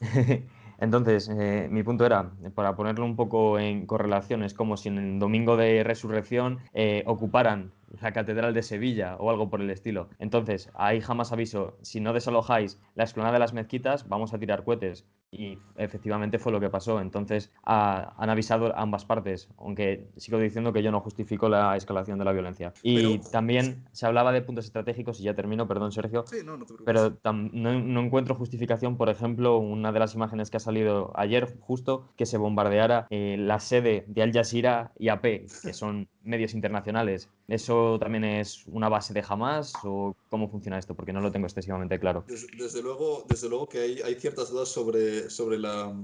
Entonces, 0.80 1.28
eh, 1.28 1.68
mi 1.70 1.82
punto 1.82 2.06
era, 2.06 2.32
para 2.54 2.74
ponerlo 2.74 3.04
un 3.04 3.14
poco 3.14 3.58
en 3.58 3.86
correlación, 3.86 4.42
es 4.42 4.54
como 4.54 4.76
si 4.76 4.88
en 4.88 4.98
el 4.98 5.18
domingo 5.18 5.56
de 5.56 5.84
resurrección 5.84 6.58
eh, 6.72 7.02
ocuparan 7.06 7.72
la 8.00 8.12
Catedral 8.12 8.54
de 8.54 8.62
Sevilla 8.62 9.16
o 9.18 9.30
algo 9.30 9.50
por 9.50 9.60
el 9.60 9.70
estilo. 9.70 10.08
Entonces, 10.18 10.70
ahí 10.74 11.00
jamás 11.00 11.32
aviso, 11.32 11.76
si 11.82 12.00
no 12.00 12.12
desalojáis 12.12 12.80
la 12.94 13.04
explanada 13.04 13.34
de 13.34 13.40
las 13.40 13.52
mezquitas, 13.52 14.08
vamos 14.08 14.32
a 14.32 14.38
tirar 14.38 14.64
cohetes. 14.64 15.04
Y 15.32 15.58
efectivamente 15.76 16.38
fue 16.38 16.50
lo 16.50 16.60
que 16.60 16.70
pasó. 16.70 17.00
Entonces 17.00 17.52
han 17.64 18.30
avisado 18.30 18.76
ambas 18.76 19.04
partes, 19.04 19.48
aunque 19.58 20.08
sigo 20.16 20.38
diciendo 20.38 20.72
que 20.72 20.82
yo 20.82 20.90
no 20.90 21.00
justifico 21.00 21.48
la 21.48 21.76
escalación 21.76 22.18
de 22.18 22.24
la 22.24 22.32
violencia. 22.32 22.72
Y 22.82 23.18
también 23.30 23.84
se 23.92 24.06
hablaba 24.06 24.32
de 24.32 24.42
puntos 24.42 24.64
estratégicos, 24.64 25.20
y 25.20 25.24
ya 25.24 25.34
termino, 25.34 25.68
perdón 25.68 25.92
Sergio, 25.92 26.24
sí, 26.26 26.38
no, 26.44 26.56
no 26.56 26.66
pero 26.84 27.16
no, 27.22 28.00
encuentro 28.00 28.34
justificación, 28.34 28.96
por 28.96 29.08
ejemplo, 29.08 29.58
una 29.58 29.92
de 29.92 29.98
las 30.00 30.14
imágenes 30.14 30.50
que 30.50 30.56
ha 30.56 30.60
salido 30.60 31.12
ayer 31.14 31.56
justo, 31.60 32.08
que 32.16 32.26
se 32.26 32.36
bombardeara 32.36 33.06
eh, 33.10 33.36
la 33.38 33.60
sede 33.60 34.04
de 34.08 34.22
Al 34.22 34.32
Jazeera 34.32 34.92
y 34.98 35.08
AP, 35.08 35.22
que 35.62 35.72
son 35.72 36.08
medios 36.22 36.54
internacionales. 36.54 37.28
¿Eso 37.48 37.98
también 37.98 38.24
es 38.24 38.64
una 38.66 38.88
base 38.88 39.14
de 39.14 39.24
Hamas 39.26 39.72
o 39.84 40.16
cómo 40.28 40.48
funciona 40.50 40.78
esto? 40.78 40.94
Porque 40.94 41.12
no 41.12 41.20
lo 41.20 41.32
tengo 41.32 41.46
excesivamente 41.46 41.98
claro. 41.98 42.24
Desde, 42.26 42.82
luego, 42.82 43.24
desde 43.28 43.48
luego 43.48 43.68
que 43.68 44.02
hay, 44.04 44.14
ciertas 44.16 44.50
dudas 44.50 44.68
sobre, 44.68 45.30
sobre 45.30 45.58
la, 45.58 45.94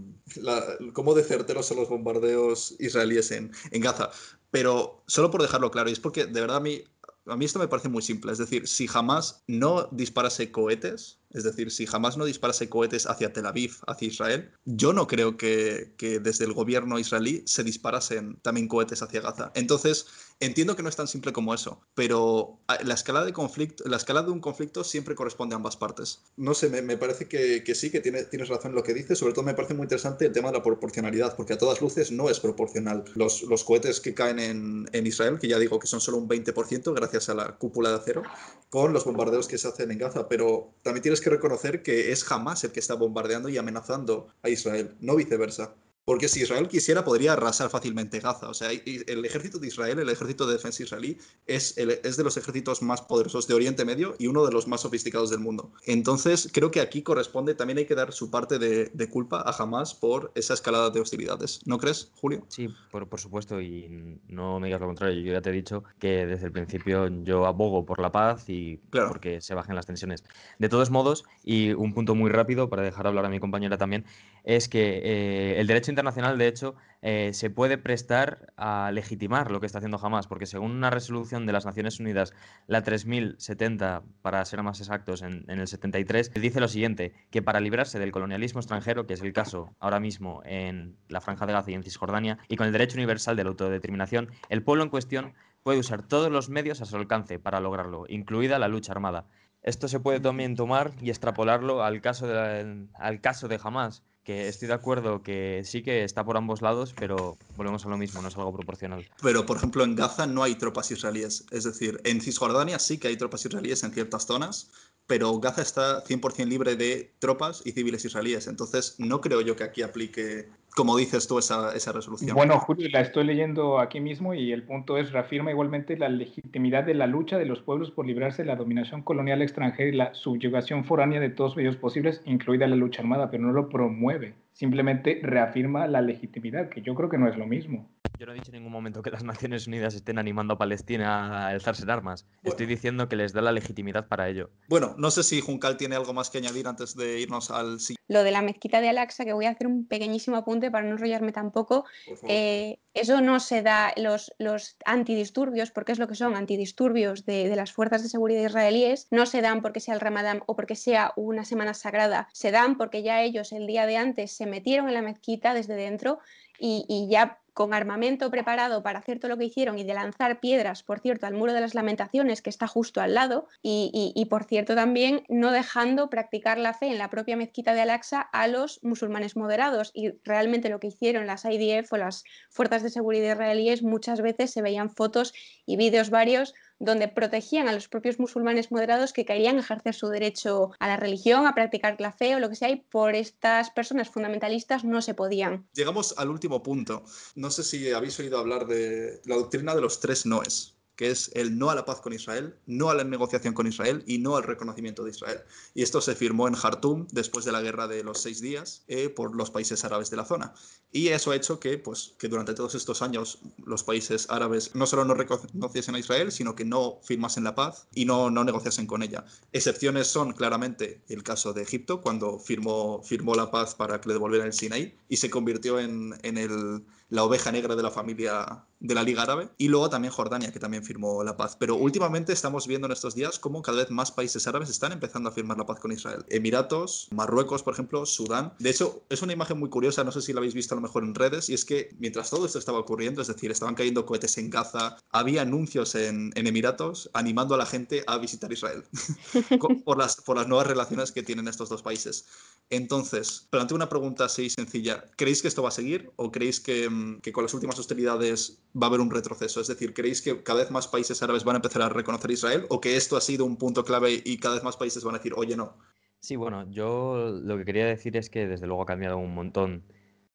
cómo 0.93 1.15
de 1.15 1.23
certeros 1.23 1.67
son 1.67 1.79
los 1.79 1.89
bombardeos 1.89 2.75
israelíes 2.79 3.31
en, 3.31 3.51
en 3.71 3.81
Gaza. 3.81 4.11
Pero 4.51 5.03
solo 5.07 5.31
por 5.31 5.43
dejarlo 5.43 5.71
claro, 5.71 5.91
y 5.91 5.93
es 5.93 6.01
porque 6.01 6.27
de 6.27 6.41
verdad 6.41 6.59
a 6.59 6.61
mí 6.61 6.83
A 7.29 7.37
mí 7.37 7.45
esto 7.45 7.59
me 7.59 7.67
parece 7.67 7.89
muy 7.89 8.03
simple. 8.03 8.31
Es 8.31 8.39
decir, 8.39 8.69
si 8.69 8.87
jamás 8.87 9.43
no 9.49 9.89
disparase 9.91 10.53
cohetes, 10.53 11.19
es 11.37 11.45
decir, 11.45 11.71
si 11.71 11.87
jamás 11.87 12.17
no 12.17 12.25
disparase 12.25 12.69
cohetes 12.69 13.07
hacia 13.07 13.33
Tel 13.33 13.47
Aviv, 13.47 13.77
hacia 13.87 14.09
Israel, 14.09 14.51
yo 14.65 14.93
no 14.95 15.07
creo 15.07 15.37
que, 15.37 15.93
que 15.99 16.19
desde 16.19 16.47
el 16.47 16.55
gobierno 16.55 16.99
israelí 16.99 17.43
se 17.47 17.63
disparasen 17.63 18.39
también 18.41 18.69
cohetes 18.69 19.03
hacia 19.03 19.21
Gaza. 19.21 19.53
Entonces, 19.55 20.07
entiendo 20.41 20.77
que 20.77 20.83
no 20.83 20.89
es 20.89 20.97
tan 20.97 21.09
simple 21.09 21.33
como 21.33 21.55
eso, 21.55 21.81
pero 21.95 22.61
la 22.85 22.95
escala 22.95 23.25
de 23.25 23.33
conflicto, 23.33 23.85
la 23.87 23.97
escala 23.97 24.23
de 24.23 24.31
un 24.31 24.41
conflicto 24.41 24.85
siempre 24.85 25.15
corresponde 25.15 25.55
a 25.55 25.57
ambas 25.57 25.77
partes. 25.77 26.23
No 26.37 26.55
sé, 26.55 26.69
me, 26.69 26.97
parece 26.97 27.29
que, 27.29 27.63
que, 27.65 27.75
sí, 27.75 27.91
que 27.91 28.01
tienes, 28.01 28.49
razón 28.49 28.71
en 28.71 28.75
lo 28.75 28.83
que 28.83 28.95
dices. 28.95 29.19
Sobre 29.19 29.33
todo 29.33 29.45
me 29.45 29.55
parece 29.55 29.75
muy 29.75 29.85
interesante 29.85 30.27
el 30.27 30.33
tema 30.33 30.49
de 30.49 30.59
la 30.59 30.63
proporcionalidad, 30.63 31.37
porque 31.37 31.55
a 31.55 31.59
todas 31.59 31.81
luces 31.81 32.11
no 32.13 32.31
es 32.31 32.41
proporcional. 32.41 33.05
Los, 33.15 33.43
los 33.43 33.65
cohetes 33.65 34.01
que 34.01 34.15
caen 34.15 34.39
en, 34.39 34.89
en 34.93 35.07
Israel, 35.07 35.39
que 35.39 35.49
ya 35.49 35.59
digo 35.59 35.79
que 35.79 35.87
son 35.87 36.01
solo 36.01 36.19
un 36.19 36.29
20% 36.29 36.95
gracias 36.95 37.29
a 37.29 37.35
la 37.35 37.57
cúpula 37.59 37.91
de 37.91 37.97
acero, 37.97 38.23
con 38.71 38.93
los 38.93 39.05
bombardeos 39.05 39.49
que 39.49 39.59
se 39.59 39.69
hacen 39.69 39.91
en 39.91 39.99
Gaza, 39.99 40.29
pero 40.29 40.75
también 40.83 41.03
tienes 41.03 41.21
que 41.21 41.26
reconocer 41.31 41.83
que 41.83 42.13
es 42.13 42.25
jamás 42.25 42.65
el 42.65 42.73
que 42.73 42.81
está 42.81 42.95
bombardeando 42.95 43.49
y 43.49 43.59
amenazando 43.59 44.29
a 44.43 44.49
Israel, 44.49 44.97
no 45.01 45.17
viceversa. 45.17 45.75
Porque 46.07 46.29
si 46.29 46.43
Israel 46.43 46.69
quisiera, 46.69 47.05
podría 47.05 47.33
arrasar 47.33 47.69
fácilmente 47.69 48.21
Gaza. 48.21 48.49
O 48.49 48.55
sea, 48.55 48.71
el 48.71 49.25
ejército 49.25 49.59
de 49.59 49.67
Israel, 49.67 49.99
el 49.99 50.09
ejército 50.09 50.47
de 50.47 50.53
defensa 50.53 50.85
israelí, 50.85 51.19
es, 51.47 51.77
es 51.77 52.17
de 52.17 52.23
los 52.23 52.37
ejércitos 52.37 52.81
más 52.81 53.03
poderosos 53.03 53.49
de 53.49 53.55
Oriente 53.55 53.85
Medio 53.85 54.15
y 54.17 54.29
uno 54.29 54.47
de 54.47 54.53
los 54.53 54.69
más 54.69 54.83
sofisticados 54.83 55.31
del 55.31 55.41
mundo. 55.41 55.73
Entonces, 55.85 56.49
creo 56.53 56.71
que 56.71 56.81
aquí 56.81 57.03
corresponde, 57.03 57.57
también 57.57 57.79
hay 57.79 57.87
que 57.87 57.97
dar 57.97 58.13
su 58.13 58.31
parte 58.31 58.61
de, 58.61 59.11
culpa 59.11 59.41
a 59.41 59.51
Hamas 59.61 59.95
por 59.97 60.31
esa 60.37 60.55
escalada 60.55 60.91
de 60.91 61.01
hostilidades. 61.01 61.61
¿No 61.67 61.77
crees, 61.77 62.13
Julio? 62.15 62.47
Sí, 62.51 62.69
por, 62.93 63.09
por, 63.09 63.19
supuesto, 63.19 63.61
y 63.61 64.21
no 64.29 64.61
me 64.61 64.69
digas 64.69 64.81
lo 64.81 64.87
contrario. 64.87 65.21
Yo 65.21 65.33
ya 65.33 65.43
te 65.43 65.51
he 65.51 65.53
dicho 65.53 65.83
que 65.99 66.25
desde 66.25 66.47
el 66.47 66.53
principio 66.53 67.09
yo 67.25 67.47
abogo 67.47 67.85
por 67.85 67.99
la 67.99 68.13
paz 68.13 68.49
y 68.49 68.77
porque 68.91 69.41
se 69.41 69.55
bajen 69.55 69.75
las 69.75 69.87
tensiones. 69.87 70.23
De 70.61 70.69
todos 70.69 70.89
modos, 70.89 71.25
y 71.43 71.73
un 71.73 71.95
punto 71.95 72.15
muy 72.15 72.31
rápido 72.31 72.69
para 72.69 72.83
dejar 72.83 73.09
hablar 73.09 73.25
a 73.25 73.29
mi 73.29 73.41
compañera 73.41 73.77
también, 73.77 74.05
es 74.45 74.69
que 74.69 75.01
eh, 75.03 75.61
el 75.61 75.67
derecho 75.67 75.96
internacional, 75.97 76.37
de 76.37 76.47
hecho, 76.47 76.75
eh, 77.01 77.31
se 77.33 77.49
puede 77.49 77.79
prestar 77.79 78.53
a 78.57 78.91
legitimar 78.93 79.51
lo 79.51 79.61
que 79.61 79.67
está 79.67 79.79
haciendo 79.79 79.99
Hamas, 80.03 80.27
porque 80.27 80.45
según 80.45 80.73
una 80.73 80.91
resolución 80.91 81.47
de 81.47 81.53
las 81.55 81.65
Naciones 81.65 81.99
Unidas, 82.01 82.35
la 82.67 82.83
3070, 82.83 84.03
para 84.21 84.45
ser 84.45 84.63
más 84.63 84.81
exactos, 84.81 85.23
en, 85.23 85.45
el 85.49 85.67
73, 85.67 86.33
dice 86.35 86.61
lo 86.61 86.69
siguiente, 86.69 87.15
que 87.31 87.41
para 87.41 87.61
librarse 87.61 87.99
del 87.99 88.13
colonialismo 88.13 88.61
extranjero, 88.61 89.07
que 89.07 89.15
es 89.15 89.23
el 89.23 89.33
caso 89.33 89.75
ahora 89.81 89.99
mismo 89.99 90.43
en 90.45 90.97
la 91.09 91.23
Franja 91.23 91.47
de 91.47 91.55
Gaza 91.55 91.71
y 91.71 91.75
en 91.75 91.83
Cisjordania, 91.83 92.39
y 92.49 92.57
con 92.57 92.67
el 92.67 92.73
derecho 92.73 92.99
universal 92.99 93.37
de 93.37 93.45
la 93.45 93.51
autodeterminación, 93.51 94.29
el 94.51 94.63
pueblo 94.63 94.85
en 94.85 94.91
cuestión 94.91 95.33
puede 95.63 95.79
usar 95.79 96.03
todos 96.03 96.31
los 96.31 96.51
medios 96.51 96.83
a 96.83 96.85
su 96.85 96.97
alcance 96.97 97.39
para 97.39 97.61
lograrlo, 97.61 98.05
incluida 98.09 98.59
la 98.59 98.69
lucha 98.69 98.93
armada. 98.93 99.27
Esto 99.63 99.89
se 99.89 99.99
puede 99.99 100.21
también 100.21 100.55
tomar 100.55 100.93
y 101.01 101.11
extrapolarlo 101.11 101.83
al 101.83 102.01
caso 102.01 102.29
de, 102.29 102.87
al 102.95 103.21
caso 103.21 103.49
de 103.49 103.59
Hamas, 103.63 104.05
que 104.27 104.49
estoy 104.49 104.67
de 104.67 104.75
acuerdo 104.75 105.23
que 105.23 105.63
sí 105.65 105.85
que 105.85 106.03
está 106.03 106.25
por 106.25 106.37
ambos 106.37 106.61
lados, 106.61 106.93
pero 106.99 107.39
volvemos 107.57 107.87
a 107.87 107.89
lo 107.89 107.97
mismo, 107.97 108.21
no 108.21 108.27
es 108.27 108.37
algo 108.37 108.53
proporcional. 108.53 109.07
Pero, 109.23 109.47
por 109.47 109.57
ejemplo, 109.57 109.85
en 109.85 109.95
Gaza 109.95 110.27
no 110.27 110.43
hay 110.43 110.57
tropas 110.57 110.91
israelíes. 110.91 111.47
Es 111.53 111.63
decir, 111.63 112.01
en 112.03 112.21
Cisjordania 112.21 112.81
sí 112.81 112.99
que 112.99 113.07
hay 113.07 113.17
tropas 113.17 113.47
israelíes 113.47 113.85
en 113.85 113.93
ciertas 113.93 114.27
zonas, 114.27 114.73
pero 115.07 115.39
Gaza 115.39 115.63
está 115.63 116.03
100% 116.03 116.45
libre 116.45 116.75
de 116.75 117.15
tropas 117.21 117.63
y 117.65 117.71
civiles 117.71 118.05
israelíes. 118.05 118.49
Entonces, 118.49 118.97
no 118.99 119.21
creo 119.21 119.43
yo 119.43 119.55
que 119.55 119.63
aquí 119.63 119.83
aplique 119.83 120.49
como 120.77 120.95
dices 120.97 121.27
tú, 121.27 121.39
esa, 121.39 121.75
esa, 121.75 121.91
resolución. 121.91 122.37
Bueno, 122.37 122.61
Julio, 122.61 122.87
la 122.93 123.01
estoy 123.01 123.25
leyendo 123.25 123.81
aquí 123.81 123.99
mismo 123.99 124.35
y 124.35 124.53
el 124.53 124.63
punto 124.63 124.99
es, 124.99 125.11
reafirma 125.11 125.51
igualmente 125.51 125.97
la 125.97 126.11
legitimidad 126.11 126.85
de 126.85 126.93
la 126.93 127.07
lucha 127.07 127.39
de 127.39 127.47
los 127.47 127.63
pueblos 127.63 127.91
por 127.91 128.07
librarse 128.07 128.43
de 128.43 128.49
la 128.49 128.57
dominación 128.57 129.01
colonial 129.03 129.41
extranjera 129.41 129.89
y 129.89 129.97
la 129.97 130.15
subyugación 130.15 130.85
foránea 130.85 131.19
de 131.19 131.31
todos 131.31 131.57
medios 131.57 131.77
posibles, 131.77 132.21
incluida 132.27 132.69
la 132.69 132.77
lucha 132.77 133.01
armada, 133.01 133.31
pero 133.31 133.45
no 133.45 133.53
lo 133.53 133.71
promueve 133.71 134.35
simplemente 134.57 135.21
reafirma 135.23 135.87
la 135.87 136.01
legitimidad, 136.01 136.71
que 136.71 136.81
yo 136.81 136.95
creo 136.95 137.11
que 137.11 137.19
no 137.19 137.29
es 137.29 137.37
lo 137.37 137.47
mismo. 137.47 137.91
Yo 138.19 138.25
no 138.25 138.33
he 138.33 138.37
dicho 138.37 138.51
en 138.51 138.55
ningún 138.55 138.73
momento 138.73 139.03
que 139.03 139.11
las 139.11 139.23
Naciones 139.23 139.67
Unidas 139.67 139.95
estén 139.95 140.19
animando 140.19 140.55
a 140.55 140.59
Palestina 140.59 141.45
a 141.45 141.49
alzarse 141.49 141.83
en 141.83 141.91
armas. 141.91 142.27
Estoy 142.43 142.65
diciendo 142.65 143.07
que 143.11 143.17
les 143.17 143.35
da 143.35 143.43
la 143.43 143.53
legitimidad 143.53 144.09
para 144.09 144.31
ello. 144.31 144.49
Bueno, 144.69 144.95
no 144.97 145.11
sé 145.11 145.25
si 145.25 145.43
Juncal 145.43 145.77
tiene 145.77 145.97
algo 145.97 146.15
más 146.15 146.31
que 146.31 146.39
añadir 146.39 146.67
antes 146.67 146.97
de 146.97 147.21
irnos 147.21 147.51
al 147.51 147.77
Lo 148.09 148.23
de 148.23 148.31
la 148.31 148.41
mezquita 148.41 148.81
de 148.81 148.89
Al-Aqsa, 148.89 149.27
que 149.27 149.35
voy 149.35 149.45
a 149.45 149.51
hacer 149.51 149.67
un 149.67 149.87
pequeñísimo 149.87 150.39
apunte 150.39 150.71
para 150.71 150.87
no 150.87 150.93
enrollarme 150.93 151.33
tampoco. 151.33 151.85
Eh, 152.27 152.79
eso 152.97 153.21
no 153.21 153.41
se 153.41 153.63
da, 153.63 153.93
los, 153.97 154.35
los 154.39 154.77
antidisturbios, 154.85 155.71
porque 155.71 155.93
es 155.93 155.99
lo 155.99 156.09
que 156.09 156.15
son 156.15 156.35
antidisturbios 156.35 157.27
de, 157.27 157.49
de 157.49 157.57
las 157.57 157.73
fuerzas 157.73 158.03
de 158.03 158.09
seguridad 158.09 158.43
israelíes, 158.49 159.07
no 159.11 159.27
se 159.27 159.43
dan 159.43 159.63
porque 159.63 159.81
sea 159.81 159.95
el 159.95 160.01
Ramadán 160.01 160.43
o 160.47 160.57
porque 160.57 160.77
sea 160.77 161.13
una 161.17 161.45
semana 161.45 161.75
sagrada. 161.75 162.29
Se 162.33 162.51
dan 162.51 162.77
porque 162.77 163.03
ya 163.03 163.23
ellos 163.23 163.53
el 163.53 163.67
día 163.67 163.87
de 163.87 163.97
antes 163.97 164.33
se 164.33 164.47
metieron 164.47 164.89
en 164.89 164.95
la 164.95 165.03
mezquita 165.03 165.55
desde 165.55 165.75
dentro 165.75 166.19
y, 166.59 167.07
ya 167.11 167.39
con 167.57 167.73
armamento 167.73 168.31
preparado 168.31 168.83
para 168.83 168.99
hacer 168.99 169.19
todo 169.19 169.31
lo 169.31 169.39
que 169.39 169.47
hicieron 169.47 169.79
y 169.79 169.85
de 169.85 169.95
lanzar 169.95 170.41
piedras, 170.41 170.83
por 170.83 171.01
cierto, 171.01 171.27
al 171.27 171.33
muro 171.33 171.55
de 171.55 171.63
las 171.63 171.75
lamentaciones 171.75 172.43
que 172.43 172.51
está 172.51 172.67
justo 172.67 173.01
al 173.01 173.15
lado 173.15 173.49
y, 173.63 174.27
por 174.29 174.45
cierto 174.45 174.75
también 174.75 175.23
no 175.31 175.53
dejando 175.53 176.11
practicar 176.11 176.59
la 176.59 176.75
fe 176.75 176.89
en 176.89 176.99
la 176.99 177.09
propia 177.09 177.35
mezquita 177.35 177.73
de 177.73 177.81
Al-Aqsa 177.81 178.21
a 178.21 178.47
los 178.47 178.85
musulmanes 178.85 179.37
moderados 179.37 179.91
y 179.95 180.11
realmente 180.23 180.69
lo 180.69 180.81
que 180.81 180.89
hicieron 180.89 181.27
las 181.27 181.47
IDF 181.47 181.91
o 181.95 181.97
las 181.97 182.25
fuerzas 182.51 182.83
de 182.83 182.91
seguridad 182.91 183.33
israelíes 183.33 183.83
muchas 183.83 184.21
veces 184.21 184.51
se 184.51 184.61
veían 184.61 184.91
fotos 184.91 185.33
y 185.65 185.79
vídeos 185.79 186.11
varios 186.11 186.53
donde 186.79 187.09
protegían 187.09 187.69
a 187.69 187.73
los 187.73 187.89
propios 187.89 188.19
musulmanes 188.19 188.71
moderados 188.71 189.13
que 189.13 189.25
querían 189.25 189.59
ejercer 189.59 189.95
su 189.95 190.09
derecho 190.09 190.73
a 190.79 190.87
la 190.89 190.97
religión, 190.97 191.47
a 191.47 191.55
practicar 191.55 191.97
la 192.01 192.13
fe 192.13 192.37
o 192.37 192.41
lo 192.41 192.49
que 192.49 192.57
sea, 192.57 192.71
y 192.71 192.77
por 192.77 193.15
estas 193.15 193.71
personas 193.71 194.11
fundamentalistas 194.11 194.85
no 194.85 195.01
se 195.01 195.15
podían. 195.15 195.67
Llegamos 195.73 196.15
al 196.19 196.31
último 196.31 196.63
punto. 196.63 197.05
Sé 197.51 197.65
si 197.65 197.91
habéis 197.93 198.19
oído 198.21 198.39
hablar 198.39 198.67
de 198.67 199.21
la 199.25 199.37
doctrina 199.37 199.75
de 199.75 199.81
los 199.81 200.01
tres 200.01 200.27
noes 200.27 200.77
que 200.97 201.11
es 201.11 201.31
el 201.35 201.59
no 201.59 201.71
a 201.71 201.75
la 201.75 201.85
paz 201.85 202.01
con 202.01 202.13
Israel, 202.15 202.57
no 202.67 202.89
a 202.89 202.95
la 202.95 203.05
negociación 203.05 203.55
con 203.55 203.67
Israel 203.67 204.03
y 204.07 204.19
no 204.19 204.37
al 204.37 204.43
reconocimiento 204.43 205.05
de 205.05 205.11
Israel. 205.11 205.41
Y 205.75 205.83
esto 205.83 206.01
se 206.01 206.17
firmó 206.17 206.49
en 206.49 206.55
Jartum 206.55 207.07
después 207.13 207.45
de 207.45 207.53
la 207.53 207.61
guerra 207.61 207.87
de 207.87 208.03
los 208.03 208.21
seis 208.21 208.41
días 208.41 208.83
eh, 208.89 209.11
por 209.11 209.37
los 209.37 209.51
países 209.51 209.85
árabes 209.85 210.11
de 210.11 210.17
la 210.17 210.25
zona. 210.25 210.55
Y 210.91 211.09
eso 211.09 211.31
ha 211.31 211.37
hecho 211.37 211.61
que, 211.61 211.77
pues, 211.77 212.15
que 212.19 212.29
durante 212.29 212.55
todos 212.55 212.75
estos 212.75 213.03
años 213.03 213.39
los 213.65 213.85
países 213.85 214.27
árabes 214.31 214.75
no 214.75 214.87
solo 214.87 215.05
no 215.05 215.15
reconociesen 215.15 215.95
a 215.95 215.99
Israel, 215.99 216.33
sino 216.33 216.57
que 216.57 216.65
no 216.65 216.99
firmasen 217.05 217.45
la 217.45 217.55
paz 217.55 217.87
y 217.95 218.07
no, 218.07 218.31
no 218.31 218.43
negociasen 218.45 218.87
con 218.87 219.03
ella. 219.03 219.27
Excepciones 219.53 220.07
son 220.07 220.33
claramente 220.33 221.03
el 221.09 221.23
caso 221.23 221.53
de 221.53 221.63
Egipto, 221.63 222.01
cuando 222.01 222.39
firmó, 222.39 223.03
firmó 223.03 223.35
la 223.35 223.51
paz 223.51 223.75
para 223.75 224.01
que 224.01 224.09
le 224.09 224.15
devolvieran 224.15 224.47
el 224.47 224.55
Sinaí 224.55 224.97
y 225.11 225.19
se 225.19 225.29
convirtió 225.29 225.79
en, 225.79 226.19
en 226.23 226.39
el 226.39 226.83
la 227.09 227.25
oveja 227.25 227.53
negra 227.53 227.77
de 227.77 227.83
la 227.83 227.91
familia 227.91 228.65
de 228.81 228.95
la 228.95 229.03
Liga 229.03 229.23
Árabe, 229.23 229.49
y 229.57 229.69
luego 229.69 229.89
también 229.89 230.13
Jordania, 230.13 230.53
que 230.53 230.59
también 230.59 230.85
firmó 230.85 231.25
la 231.25 231.37
paz. 231.37 231.57
Pero 231.59 231.77
últimamente 231.77 232.33
estamos 232.33 232.67
viendo 232.67 232.87
en 232.87 232.93
estos 232.93 233.15
días 233.15 233.39
cómo 233.39 233.63
cada 233.63 233.79
vez 233.79 233.91
más 233.91 234.13
países 234.13 234.47
árabes 234.47 234.69
están 234.69 234.93
empezando 234.93 235.29
a 235.29 235.33
firmar 235.33 235.57
la 235.57 235.67
paz 235.67 235.81
con 235.81 235.93
Israel. 235.93 236.25
Emiratos, 236.29 237.09
Marruecos, 237.11 237.63
por 237.63 237.73
ejemplo, 237.73 238.05
Sudán. 238.07 238.53
De 238.59 238.71
hecho, 238.71 239.03
es 239.09 239.23
una 239.23 239.33
imagen 239.33 239.59
muy 239.59 239.71
curiosa, 239.71 240.05
no 240.05 240.13
sé 240.13 240.21
si 240.21 240.33
la 240.33 240.41
habéis 240.41 240.55
visto 240.55 240.75
a 240.75 240.77
lo 240.77 240.83
mejor 240.83 241.05
en 241.05 241.15
redes, 241.15 241.49
y 241.49 241.55
es 241.55 241.65
que 241.65 241.95
mientras 241.99 242.31
todo 242.31 242.47
esto 242.47 242.59
estaba 242.59 242.79
ocurriendo, 242.79 243.23
es 243.23 243.29
decir, 243.29 243.51
estaban 243.51 243.75
cayendo 243.75 244.05
cohetes 244.05 244.37
en 244.39 244.51
Gaza, 244.51 244.97
había 245.11 245.43
anuncios 245.43 245.95
en, 245.95 246.33
Emiratos 246.37 247.11
animando 247.13 247.57
a 247.57 247.59
la 247.59 247.67
gente 247.67 248.05
a 248.07 248.19
visitar 248.19 248.53
Israel 248.53 248.85
por, 249.85 249.99
las, 249.99 250.17
por 250.17 250.37
las 250.37 250.47
nuevas 250.47 250.67
relaciones 250.67 251.11
que 251.11 251.25
tienen 251.25 251.49
estos 251.49 251.69
dos 251.69 251.83
países. 251.83 252.27
Entonces, 252.71 253.47
planteo 253.51 253.77
una 253.77 253.89
pregunta 253.89 254.25
así 254.25 254.51
sencilla. 254.51 255.05
¿Creéis 255.17 255.43
que 255.43 255.49
esto 255.49 255.63
va 255.63 255.69
a 255.69 255.73
seguir 255.73 256.13
o 256.17 256.31
creéis 256.31 256.61
que, 256.61 256.89
mm, 256.97 257.21
que, 257.21 257.33
con 257.33 257.45
las 257.45 257.55
últimas 257.55 257.79
hostilidades 257.79 258.63
va 258.75 258.87
a 258.87 258.89
haber 258.89 259.01
un 259.01 259.11
retroceso? 259.11 259.61
Es 259.61 259.69
decir, 259.69 259.95
¿creéis 259.95 260.23
que 260.23 260.43
cada 260.43 260.61
vez 260.61 260.71
más 260.71 260.89
países 260.89 261.23
árabes 261.23 261.45
van 261.45 261.57
a 261.57 261.59
empezar 261.59 261.83
a 261.83 261.89
reconocer 261.89 262.31
a 262.31 262.35
Israel 262.35 262.67
o 262.69 262.81
que 262.81 262.97
esto 262.97 263.17
ha 263.17 263.21
sido 263.21 263.45
un 263.45 263.57
punto 263.57 263.85
clave 263.85 264.23
y 264.25 264.39
cada 264.39 264.57
vez 264.57 264.65
más 264.65 264.77
países 264.77 265.05
van 265.05 265.15
a 265.15 265.19
decir, 265.19 265.35
oye, 265.37 265.57
no? 265.57 265.77
Sí, 266.21 266.37
bueno, 266.37 266.69
yo 266.71 267.39
lo 267.43 267.57
que 267.59 267.65
quería 267.65 267.87
decir 267.87 268.17
es 268.17 268.31
que 268.31 268.47
desde 268.47 268.67
luego 268.67 268.83
ha 268.83 268.87
cambiado 268.87 269.19
un 269.19 269.35
montón 269.35 269.85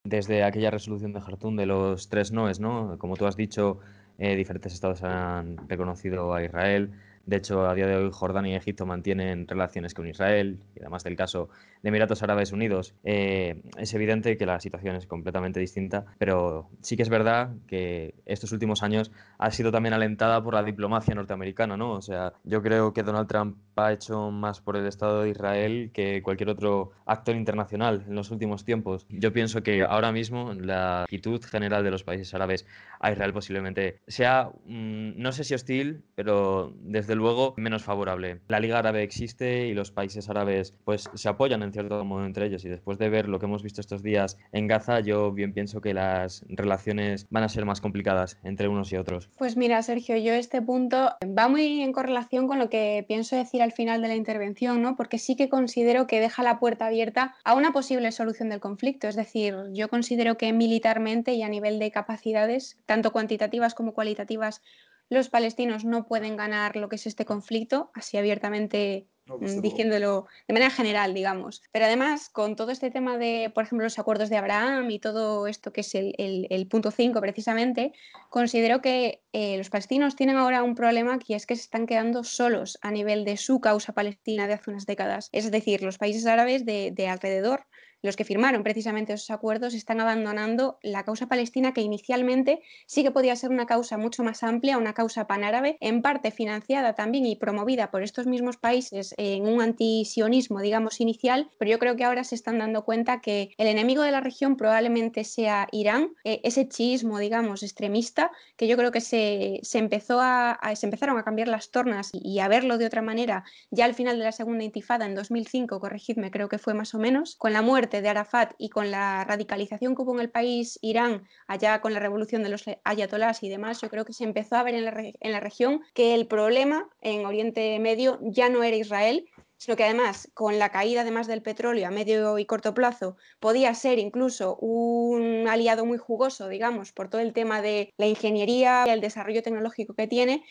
desde 0.04 0.42
aquella 0.42 0.70
resolución 0.70 1.12
de 1.12 1.20
Jartum 1.20 1.56
de 1.56 1.66
los 1.66 2.08
tres 2.08 2.32
noes, 2.32 2.60
¿no? 2.60 2.96
Como 2.98 3.16
tú 3.16 3.26
has 3.26 3.36
dicho, 3.36 3.78
eh, 4.18 4.36
diferentes 4.36 4.72
estados 4.72 5.02
han 5.02 5.68
reconocido 5.68 6.32
a 6.34 6.44
Israel, 6.44 6.92
De 7.26 7.36
hecho, 7.36 7.66
a 7.66 7.74
día 7.74 7.86
de 7.86 7.96
hoy 7.96 8.10
Jordania 8.12 8.54
y 8.54 8.56
Egipto 8.56 8.86
mantienen 8.86 9.46
relaciones 9.46 9.94
con 9.94 10.08
Israel 10.08 10.58
y 10.74 10.80
además 10.80 11.04
del 11.04 11.16
caso 11.16 11.48
de 11.82 11.88
Emiratos 11.88 12.22
Árabes 12.22 12.52
Unidos, 12.52 12.94
eh, 13.04 13.62
es 13.76 13.92
evidente 13.94 14.36
que 14.36 14.46
la 14.46 14.60
situación 14.60 14.96
es 14.96 15.06
completamente 15.06 15.60
distinta, 15.60 16.04
pero 16.18 16.68
sí 16.80 16.96
que 16.96 17.02
es 17.02 17.08
verdad 17.08 17.50
que 17.66 18.14
estos 18.24 18.52
últimos 18.52 18.82
años 18.82 19.10
ha 19.38 19.50
sido 19.50 19.70
también 19.72 19.92
alentada 19.92 20.42
por 20.42 20.54
la 20.54 20.62
diplomacia 20.62 21.14
norteamericana, 21.14 21.76
¿no? 21.76 21.92
O 21.92 22.02
sea, 22.02 22.32
yo 22.44 22.62
creo 22.62 22.92
que 22.92 23.02
Donald 23.02 23.28
Trump 23.28 23.56
ha 23.76 23.92
hecho 23.92 24.30
más 24.30 24.60
por 24.60 24.76
el 24.76 24.86
Estado 24.86 25.22
de 25.22 25.30
Israel 25.30 25.90
que 25.92 26.22
cualquier 26.22 26.50
otro 26.50 26.92
actor 27.06 27.34
internacional 27.36 28.04
en 28.06 28.14
los 28.14 28.30
últimos 28.30 28.64
tiempos. 28.64 29.06
Yo 29.08 29.32
pienso 29.32 29.62
que 29.62 29.82
ahora 29.82 30.12
mismo 30.12 30.52
la 30.54 31.02
actitud 31.02 31.42
general 31.42 31.84
de 31.84 31.90
los 31.90 32.04
países 32.04 32.32
árabes 32.34 32.66
a 33.00 33.12
Israel 33.12 33.32
posiblemente 33.32 34.00
sea, 34.06 34.50
mm, 34.66 35.20
no 35.20 35.32
sé 35.32 35.44
si 35.44 35.54
hostil, 35.54 36.02
pero 36.14 36.74
desde 36.80 37.11
luego 37.14 37.54
menos 37.56 37.82
favorable. 37.82 38.40
La 38.48 38.60
Liga 38.60 38.78
Árabe 38.78 39.02
existe 39.02 39.66
y 39.66 39.74
los 39.74 39.90
países 39.90 40.28
árabes 40.28 40.74
pues 40.84 41.10
se 41.14 41.28
apoyan 41.28 41.62
en 41.62 41.72
cierto 41.72 42.04
modo 42.04 42.24
entre 42.24 42.46
ellos 42.46 42.64
y 42.64 42.68
después 42.68 42.98
de 42.98 43.08
ver 43.08 43.28
lo 43.28 43.38
que 43.38 43.46
hemos 43.46 43.62
visto 43.62 43.80
estos 43.80 44.02
días 44.02 44.38
en 44.52 44.66
Gaza, 44.66 45.00
yo 45.00 45.32
bien 45.32 45.52
pienso 45.52 45.80
que 45.80 45.94
las 45.94 46.44
relaciones 46.48 47.26
van 47.30 47.44
a 47.44 47.48
ser 47.48 47.64
más 47.64 47.80
complicadas 47.80 48.38
entre 48.42 48.68
unos 48.68 48.92
y 48.92 48.96
otros. 48.96 49.30
Pues 49.38 49.56
mira, 49.56 49.82
Sergio, 49.82 50.16
yo 50.16 50.32
este 50.32 50.62
punto 50.62 51.10
va 51.26 51.48
muy 51.48 51.82
en 51.82 51.92
correlación 51.92 52.48
con 52.48 52.58
lo 52.58 52.68
que 52.68 53.04
pienso 53.06 53.36
decir 53.36 53.62
al 53.62 53.72
final 53.72 54.02
de 54.02 54.08
la 54.08 54.16
intervención, 54.16 54.82
¿no? 54.82 54.96
Porque 54.96 55.18
sí 55.18 55.36
que 55.36 55.48
considero 55.48 56.06
que 56.06 56.20
deja 56.20 56.42
la 56.42 56.58
puerta 56.58 56.86
abierta 56.86 57.34
a 57.44 57.54
una 57.54 57.72
posible 57.72 58.12
solución 58.12 58.48
del 58.48 58.60
conflicto. 58.60 59.08
Es 59.08 59.16
decir, 59.16 59.56
yo 59.72 59.88
considero 59.88 60.36
que 60.36 60.52
militarmente 60.52 61.32
y 61.34 61.42
a 61.42 61.48
nivel 61.48 61.78
de 61.78 61.90
capacidades, 61.90 62.78
tanto 62.86 63.12
cuantitativas 63.12 63.74
como 63.74 63.94
cualitativas, 63.94 64.62
los 65.08 65.28
palestinos 65.28 65.84
no 65.84 66.06
pueden 66.06 66.36
ganar 66.36 66.76
lo 66.76 66.88
que 66.88 66.96
es 66.96 67.06
este 67.06 67.24
conflicto, 67.24 67.90
así 67.94 68.16
abiertamente 68.16 69.06
mm, 69.26 69.60
diciéndolo 69.60 70.26
de 70.48 70.54
manera 70.54 70.70
general, 70.70 71.12
digamos. 71.14 71.62
Pero 71.70 71.84
además, 71.84 72.28
con 72.30 72.56
todo 72.56 72.70
este 72.70 72.90
tema 72.90 73.18
de, 73.18 73.50
por 73.54 73.64
ejemplo, 73.64 73.84
los 73.84 73.98
acuerdos 73.98 74.30
de 74.30 74.38
Abraham 74.38 74.90
y 74.90 74.98
todo 74.98 75.46
esto 75.46 75.72
que 75.72 75.82
es 75.82 75.94
el, 75.94 76.66
punto 76.70 76.90
5 76.90 77.20
precisamente, 77.20 77.92
considero 78.30 78.80
que 78.80 79.22
eh, 79.32 79.58
los 79.58 79.70
palestinos 79.70 80.16
tienen 80.16 80.36
ahora 80.36 80.62
un 80.62 80.74
problema 80.74 81.18
que 81.18 81.34
es 81.34 81.46
que 81.46 81.56
se 81.56 81.62
están 81.62 81.86
quedando 81.86 82.24
solos 82.24 82.78
a 82.80 82.90
nivel 82.90 83.24
de 83.24 83.36
su 83.36 83.60
causa 83.60 83.92
palestina 83.92 84.46
de 84.46 84.54
hace 84.54 84.70
unas 84.70 84.86
décadas. 84.86 85.28
Es 85.32 85.50
decir, 85.50 85.82
los 85.82 85.98
países 85.98 86.26
árabes 86.26 86.64
de, 86.64 86.90
de 86.90 87.08
alrededor 87.08 87.66
los 88.02 88.16
que 88.16 88.24
firmaron 88.24 88.62
precisamente 88.62 89.12
esos 89.12 89.30
acuerdos 89.30 89.74
están 89.74 90.00
abandonando 90.00 90.78
la 90.82 91.04
causa 91.04 91.26
palestina 91.26 91.72
que 91.72 91.80
inicialmente 91.80 92.60
sí 92.86 93.02
que 93.02 93.10
podía 93.10 93.36
ser 93.36 93.50
una 93.50 93.66
causa 93.66 93.96
mucho 93.96 94.22
más 94.22 94.42
amplia, 94.42 94.78
una 94.78 94.92
causa 94.92 95.26
panárabe, 95.26 95.76
en 95.80 96.02
parte 96.02 96.30
financiada 96.30 96.94
también 96.94 97.26
y 97.26 97.36
promovida 97.36 97.90
por 97.90 98.02
estos 98.02 98.26
mismos 98.26 98.56
países 98.56 99.14
en 99.18 99.46
un 99.46 99.62
antisionismo, 99.62 100.60
digamos, 100.60 101.00
inicial, 101.00 101.50
pero 101.58 101.70
yo 101.70 101.78
creo 101.78 101.96
que 101.96 102.04
ahora 102.04 102.24
se 102.24 102.34
están 102.34 102.58
dando 102.58 102.84
cuenta 102.84 103.20
que 103.20 103.54
el 103.56 103.66
enemigo 103.66 104.02
de 104.02 104.10
la 104.10 104.20
región 104.20 104.56
probablemente 104.56 105.24
sea 105.24 105.68
Irán, 105.72 106.14
eh, 106.24 106.40
ese 106.44 106.68
chiismo, 106.68 107.18
digamos, 107.18 107.62
extremista, 107.62 108.30
que 108.56 108.66
yo 108.66 108.76
creo 108.76 108.90
que 108.90 109.00
se, 109.00 109.60
empezó 109.74 110.20
a, 110.20 110.58
se 110.74 110.86
empezaron 110.86 111.18
a 111.18 111.24
cambiar 111.24 111.48
las 111.48 111.70
tornas 111.70 112.10
y 112.12 112.38
a 112.40 112.48
verlo 112.48 112.78
de 112.78 112.86
otra 112.86 113.02
manera 113.02 113.44
ya 113.70 113.84
al 113.84 113.94
final 113.94 114.18
de 114.18 114.24
la 114.24 114.32
segunda 114.32 114.64
intifada 114.64 115.06
en 115.06 115.14
2005, 115.14 115.80
corregidme, 115.80 116.30
creo 116.30 116.48
que 116.48 116.58
fue 116.58 116.74
más 116.74 116.94
o 116.94 116.98
menos, 116.98 117.36
con 117.36 117.52
la 117.52 117.62
muerte 117.62 117.91
de 118.00 118.08
Arafat 118.08 118.54
y 118.56 118.70
con 118.70 118.90
la 118.90 119.24
radicalización 119.24 119.94
que 119.94 120.02
hubo 120.02 120.14
en 120.14 120.20
el 120.20 120.30
país 120.30 120.78
Irán, 120.80 121.28
allá 121.46 121.80
con 121.80 121.92
la 121.92 122.00
revolución 122.00 122.42
de 122.42 122.48
los 122.48 122.64
ayatolás 122.84 123.42
y 123.42 123.48
demás, 123.48 123.80
yo 123.80 123.90
creo 123.90 124.04
que 124.04 124.12
se 124.12 124.24
empezó 124.24 124.56
a 124.56 124.62
ver 124.62 124.74
en 124.74 124.84
la, 125.32 125.40
región 125.40 125.82
que 125.92 126.14
el 126.14 126.26
problema 126.26 126.88
en 127.00 127.26
Oriente 127.26 127.78
Medio 127.78 128.18
ya 128.22 128.48
no 128.48 128.62
era 128.62 128.76
Israel, 128.76 129.28
sino 129.56 129.76
que 129.76 129.84
además 129.84 130.28
con 130.34 130.58
la 130.58 130.70
caída 130.70 131.02
además 131.02 131.26
del 131.26 131.42
petróleo 131.42 131.86
a 131.86 131.90
medio 131.90 132.38
y 132.38 132.46
corto 132.46 132.74
plazo 132.74 133.16
podía 133.38 133.74
ser 133.74 133.98
incluso 133.98 134.56
un 134.56 135.46
aliado 135.48 135.84
muy 135.84 135.98
jugoso, 135.98 136.48
digamos, 136.48 136.92
por 136.92 137.08
todo 137.08 137.20
el 137.20 137.32
tema 137.32 137.62
de 137.62 137.92
la 137.96 138.06
ingeniería 138.06 138.84
y 138.86 138.90
el 138.90 139.00
desarrollo 139.00 139.42
tecnológico 139.42 139.94
que 139.94 140.08
tiene 140.08 140.42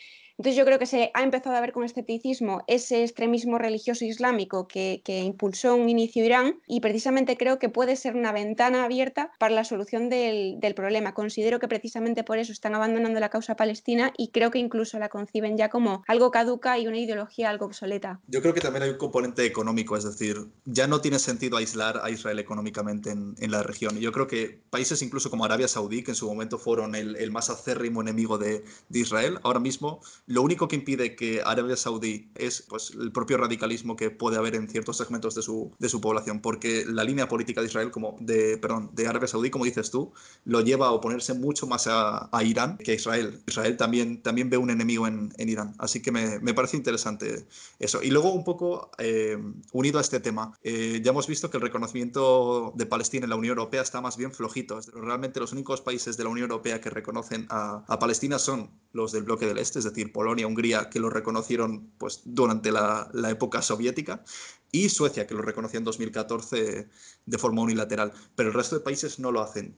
entonces 0.42 0.58
yo 0.58 0.64
creo 0.64 0.80
que 0.80 0.86
se 0.86 1.12
ha 1.14 1.22
empezado 1.22 1.54
a 1.54 1.60
ver 1.60 1.70
con 1.70 1.84
escepticismo 1.84 2.64
ese 2.66 3.04
extremismo 3.04 3.58
religioso 3.58 4.04
islámico 4.04 4.66
que, 4.66 5.00
impulsó 5.06 5.76
un 5.76 5.88
inicio 5.88 6.24
Irán 6.24 6.58
y 6.66 6.80
precisamente 6.80 7.36
creo 7.36 7.60
que 7.60 7.68
puede 7.68 7.94
ser 7.94 8.16
una 8.16 8.32
ventana 8.32 8.82
abierta 8.82 9.30
para 9.38 9.54
la 9.54 9.62
solución 9.62 10.08
del, 10.08 10.58
problema. 10.74 11.14
Considero 11.14 11.60
que 11.60 11.68
precisamente 11.68 12.24
por 12.24 12.38
eso 12.38 12.50
están 12.50 12.74
abandonando 12.74 13.20
la 13.20 13.28
causa 13.28 13.54
palestina 13.54 14.12
y 14.18 14.32
creo 14.32 14.50
que 14.50 14.58
incluso 14.58 14.98
la 14.98 15.10
conciben 15.10 15.56
ya 15.56 15.68
como 15.68 16.02
algo 16.08 16.32
caduca 16.32 16.76
y 16.76 16.88
una 16.88 16.98
ideología 16.98 17.48
algo 17.48 17.66
obsoleta. 17.66 18.20
Yo 18.26 18.42
creo 18.42 18.52
que 18.52 18.60
también 18.60 18.82
hay 18.82 18.90
un 18.90 18.98
componente 18.98 19.46
económico, 19.46 19.96
es 19.96 20.02
decir, 20.02 20.48
ya 20.64 20.88
no 20.88 21.00
tiene 21.00 21.20
sentido 21.20 21.56
aislar 21.56 22.00
a 22.02 22.10
Israel 22.10 22.40
económicamente 22.40 23.10
en, 23.10 23.50
la 23.52 23.62
región. 23.62 23.96
Yo 24.00 24.10
creo 24.10 24.26
que 24.26 24.60
países 24.70 25.02
incluso 25.02 25.30
como 25.30 25.44
Arabia 25.44 25.68
Saudí, 25.68 26.02
que 26.02 26.10
en 26.10 26.16
su 26.16 26.26
momento 26.26 26.58
fueron 26.58 26.96
el, 26.96 27.30
más 27.30 27.48
acérrimo 27.48 28.00
enemigo 28.00 28.38
de, 28.38 28.64
de 28.88 28.98
Israel, 28.98 29.38
ahora 29.44 29.60
mismo 29.60 30.00
lo 30.32 30.40
único 30.40 30.66
que 30.66 30.76
impide 30.76 31.14
que 31.14 31.42
Arabia 31.44 31.76
Saudí 31.76 32.30
es 32.34 32.62
pues, 32.62 32.92
el 32.98 33.12
propio 33.12 33.36
radicalismo 33.36 33.96
que 33.96 34.10
puede 34.10 34.38
haber 34.38 34.54
en 34.54 34.66
ciertos 34.66 34.96
segmentos 34.96 35.34
de 35.34 35.42
su, 35.42 35.72
de 35.78 35.90
su 35.90 36.00
población, 36.00 36.40
porque 36.40 36.86
la 36.86 37.04
línea 37.04 37.28
política 37.28 37.60
de 37.60 37.66
Israel, 37.66 37.90
como 37.90 38.16
de, 38.18 38.56
perdón, 38.56 38.90
de 38.94 39.06
Arabia 39.06 39.28
Saudí, 39.28 39.50
como 39.50 39.66
dices 39.66 39.90
tú, 39.90 40.14
lo 40.46 40.62
lleva 40.62 40.86
a 40.86 40.92
oponerse 40.92 41.34
mucho 41.34 41.66
más 41.66 41.86
a, 41.86 42.30
Irán 42.42 42.78
que 42.78 42.92
a 42.92 42.94
Israel. 42.94 43.42
Israel 43.46 43.76
también, 43.76 44.22
también 44.22 44.48
ve 44.48 44.56
un 44.56 44.70
enemigo 44.70 45.06
en, 45.06 45.34
en 45.36 45.48
Irán, 45.50 45.74
así 45.78 46.00
que 46.00 46.10
me, 46.10 46.38
me, 46.38 46.54
parece 46.54 46.78
interesante 46.78 47.46
eso. 47.78 48.02
Y 48.02 48.10
luego 48.10 48.32
un 48.32 48.42
poco 48.42 48.90
eh, 48.96 49.36
unido 49.72 49.98
a 49.98 50.00
este 50.00 50.18
tema, 50.18 50.58
eh, 50.62 51.02
ya 51.04 51.10
hemos 51.10 51.26
visto 51.26 51.50
que 51.50 51.58
el 51.58 51.62
reconocimiento 51.62 52.72
de 52.74 52.86
Palestina 52.86 53.24
en 53.24 53.30
la 53.30 53.36
Unión 53.36 53.58
Europea 53.58 53.82
está 53.82 54.00
más 54.00 54.16
bien 54.16 54.32
flojito. 54.32 54.80
Realmente 54.94 55.40
los 55.40 55.52
únicos 55.52 55.82
países 55.82 56.16
de 56.16 56.24
la 56.24 56.30
Unión 56.30 56.50
Europea 56.50 56.80
que 56.80 56.88
reconocen 56.88 57.46
a, 57.50 57.84
a 57.86 57.98
Palestina 57.98 58.38
son 58.38 58.70
los 58.92 59.12
del 59.12 59.24
bloque 59.24 59.46
del 59.46 59.58
Este, 59.58 59.78
es 59.78 59.84
decir, 59.84 60.11
Polonia, 60.12 60.46
Hungría, 60.46 60.88
que 60.90 61.00
lo 61.00 61.10
reconocieron 61.10 61.90
pues, 61.98 62.22
durante 62.24 62.70
la, 62.70 63.10
época 63.30 63.62
soviética, 63.62 64.24
y 64.70 64.88
Suecia, 64.88 65.26
que 65.26 65.34
lo 65.34 65.42
reconoció 65.42 65.78
en 65.78 65.84
2014 65.84 66.88
de 67.26 67.38
forma 67.38 67.62
unilateral, 67.62 68.12
pero 68.34 68.48
el 68.48 68.54
resto 68.54 68.76
de 68.76 68.82
países 68.82 69.18
no 69.18 69.32
lo 69.32 69.42
hacen. 69.42 69.76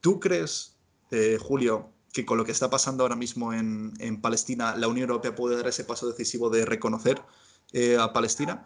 ¿Tú 0.00 0.18
crees, 0.18 0.76
eh, 1.10 1.38
Julio, 1.40 1.92
que 2.12 2.26
con 2.26 2.38
lo 2.38 2.44
que 2.44 2.52
está 2.52 2.68
pasando 2.68 3.04
ahora 3.04 3.16
mismo 3.16 3.52
en, 3.52 4.20
Palestina, 4.20 4.76
la 4.76 4.88
Unión 4.88 5.08
Europea 5.08 5.34
puede 5.34 5.56
dar 5.56 5.68
ese 5.68 5.84
paso 5.84 6.08
decisivo 6.08 6.50
de 6.50 6.64
reconocer 6.64 7.22
eh, 7.72 7.96
a 7.98 8.12
Palestina? 8.12 8.64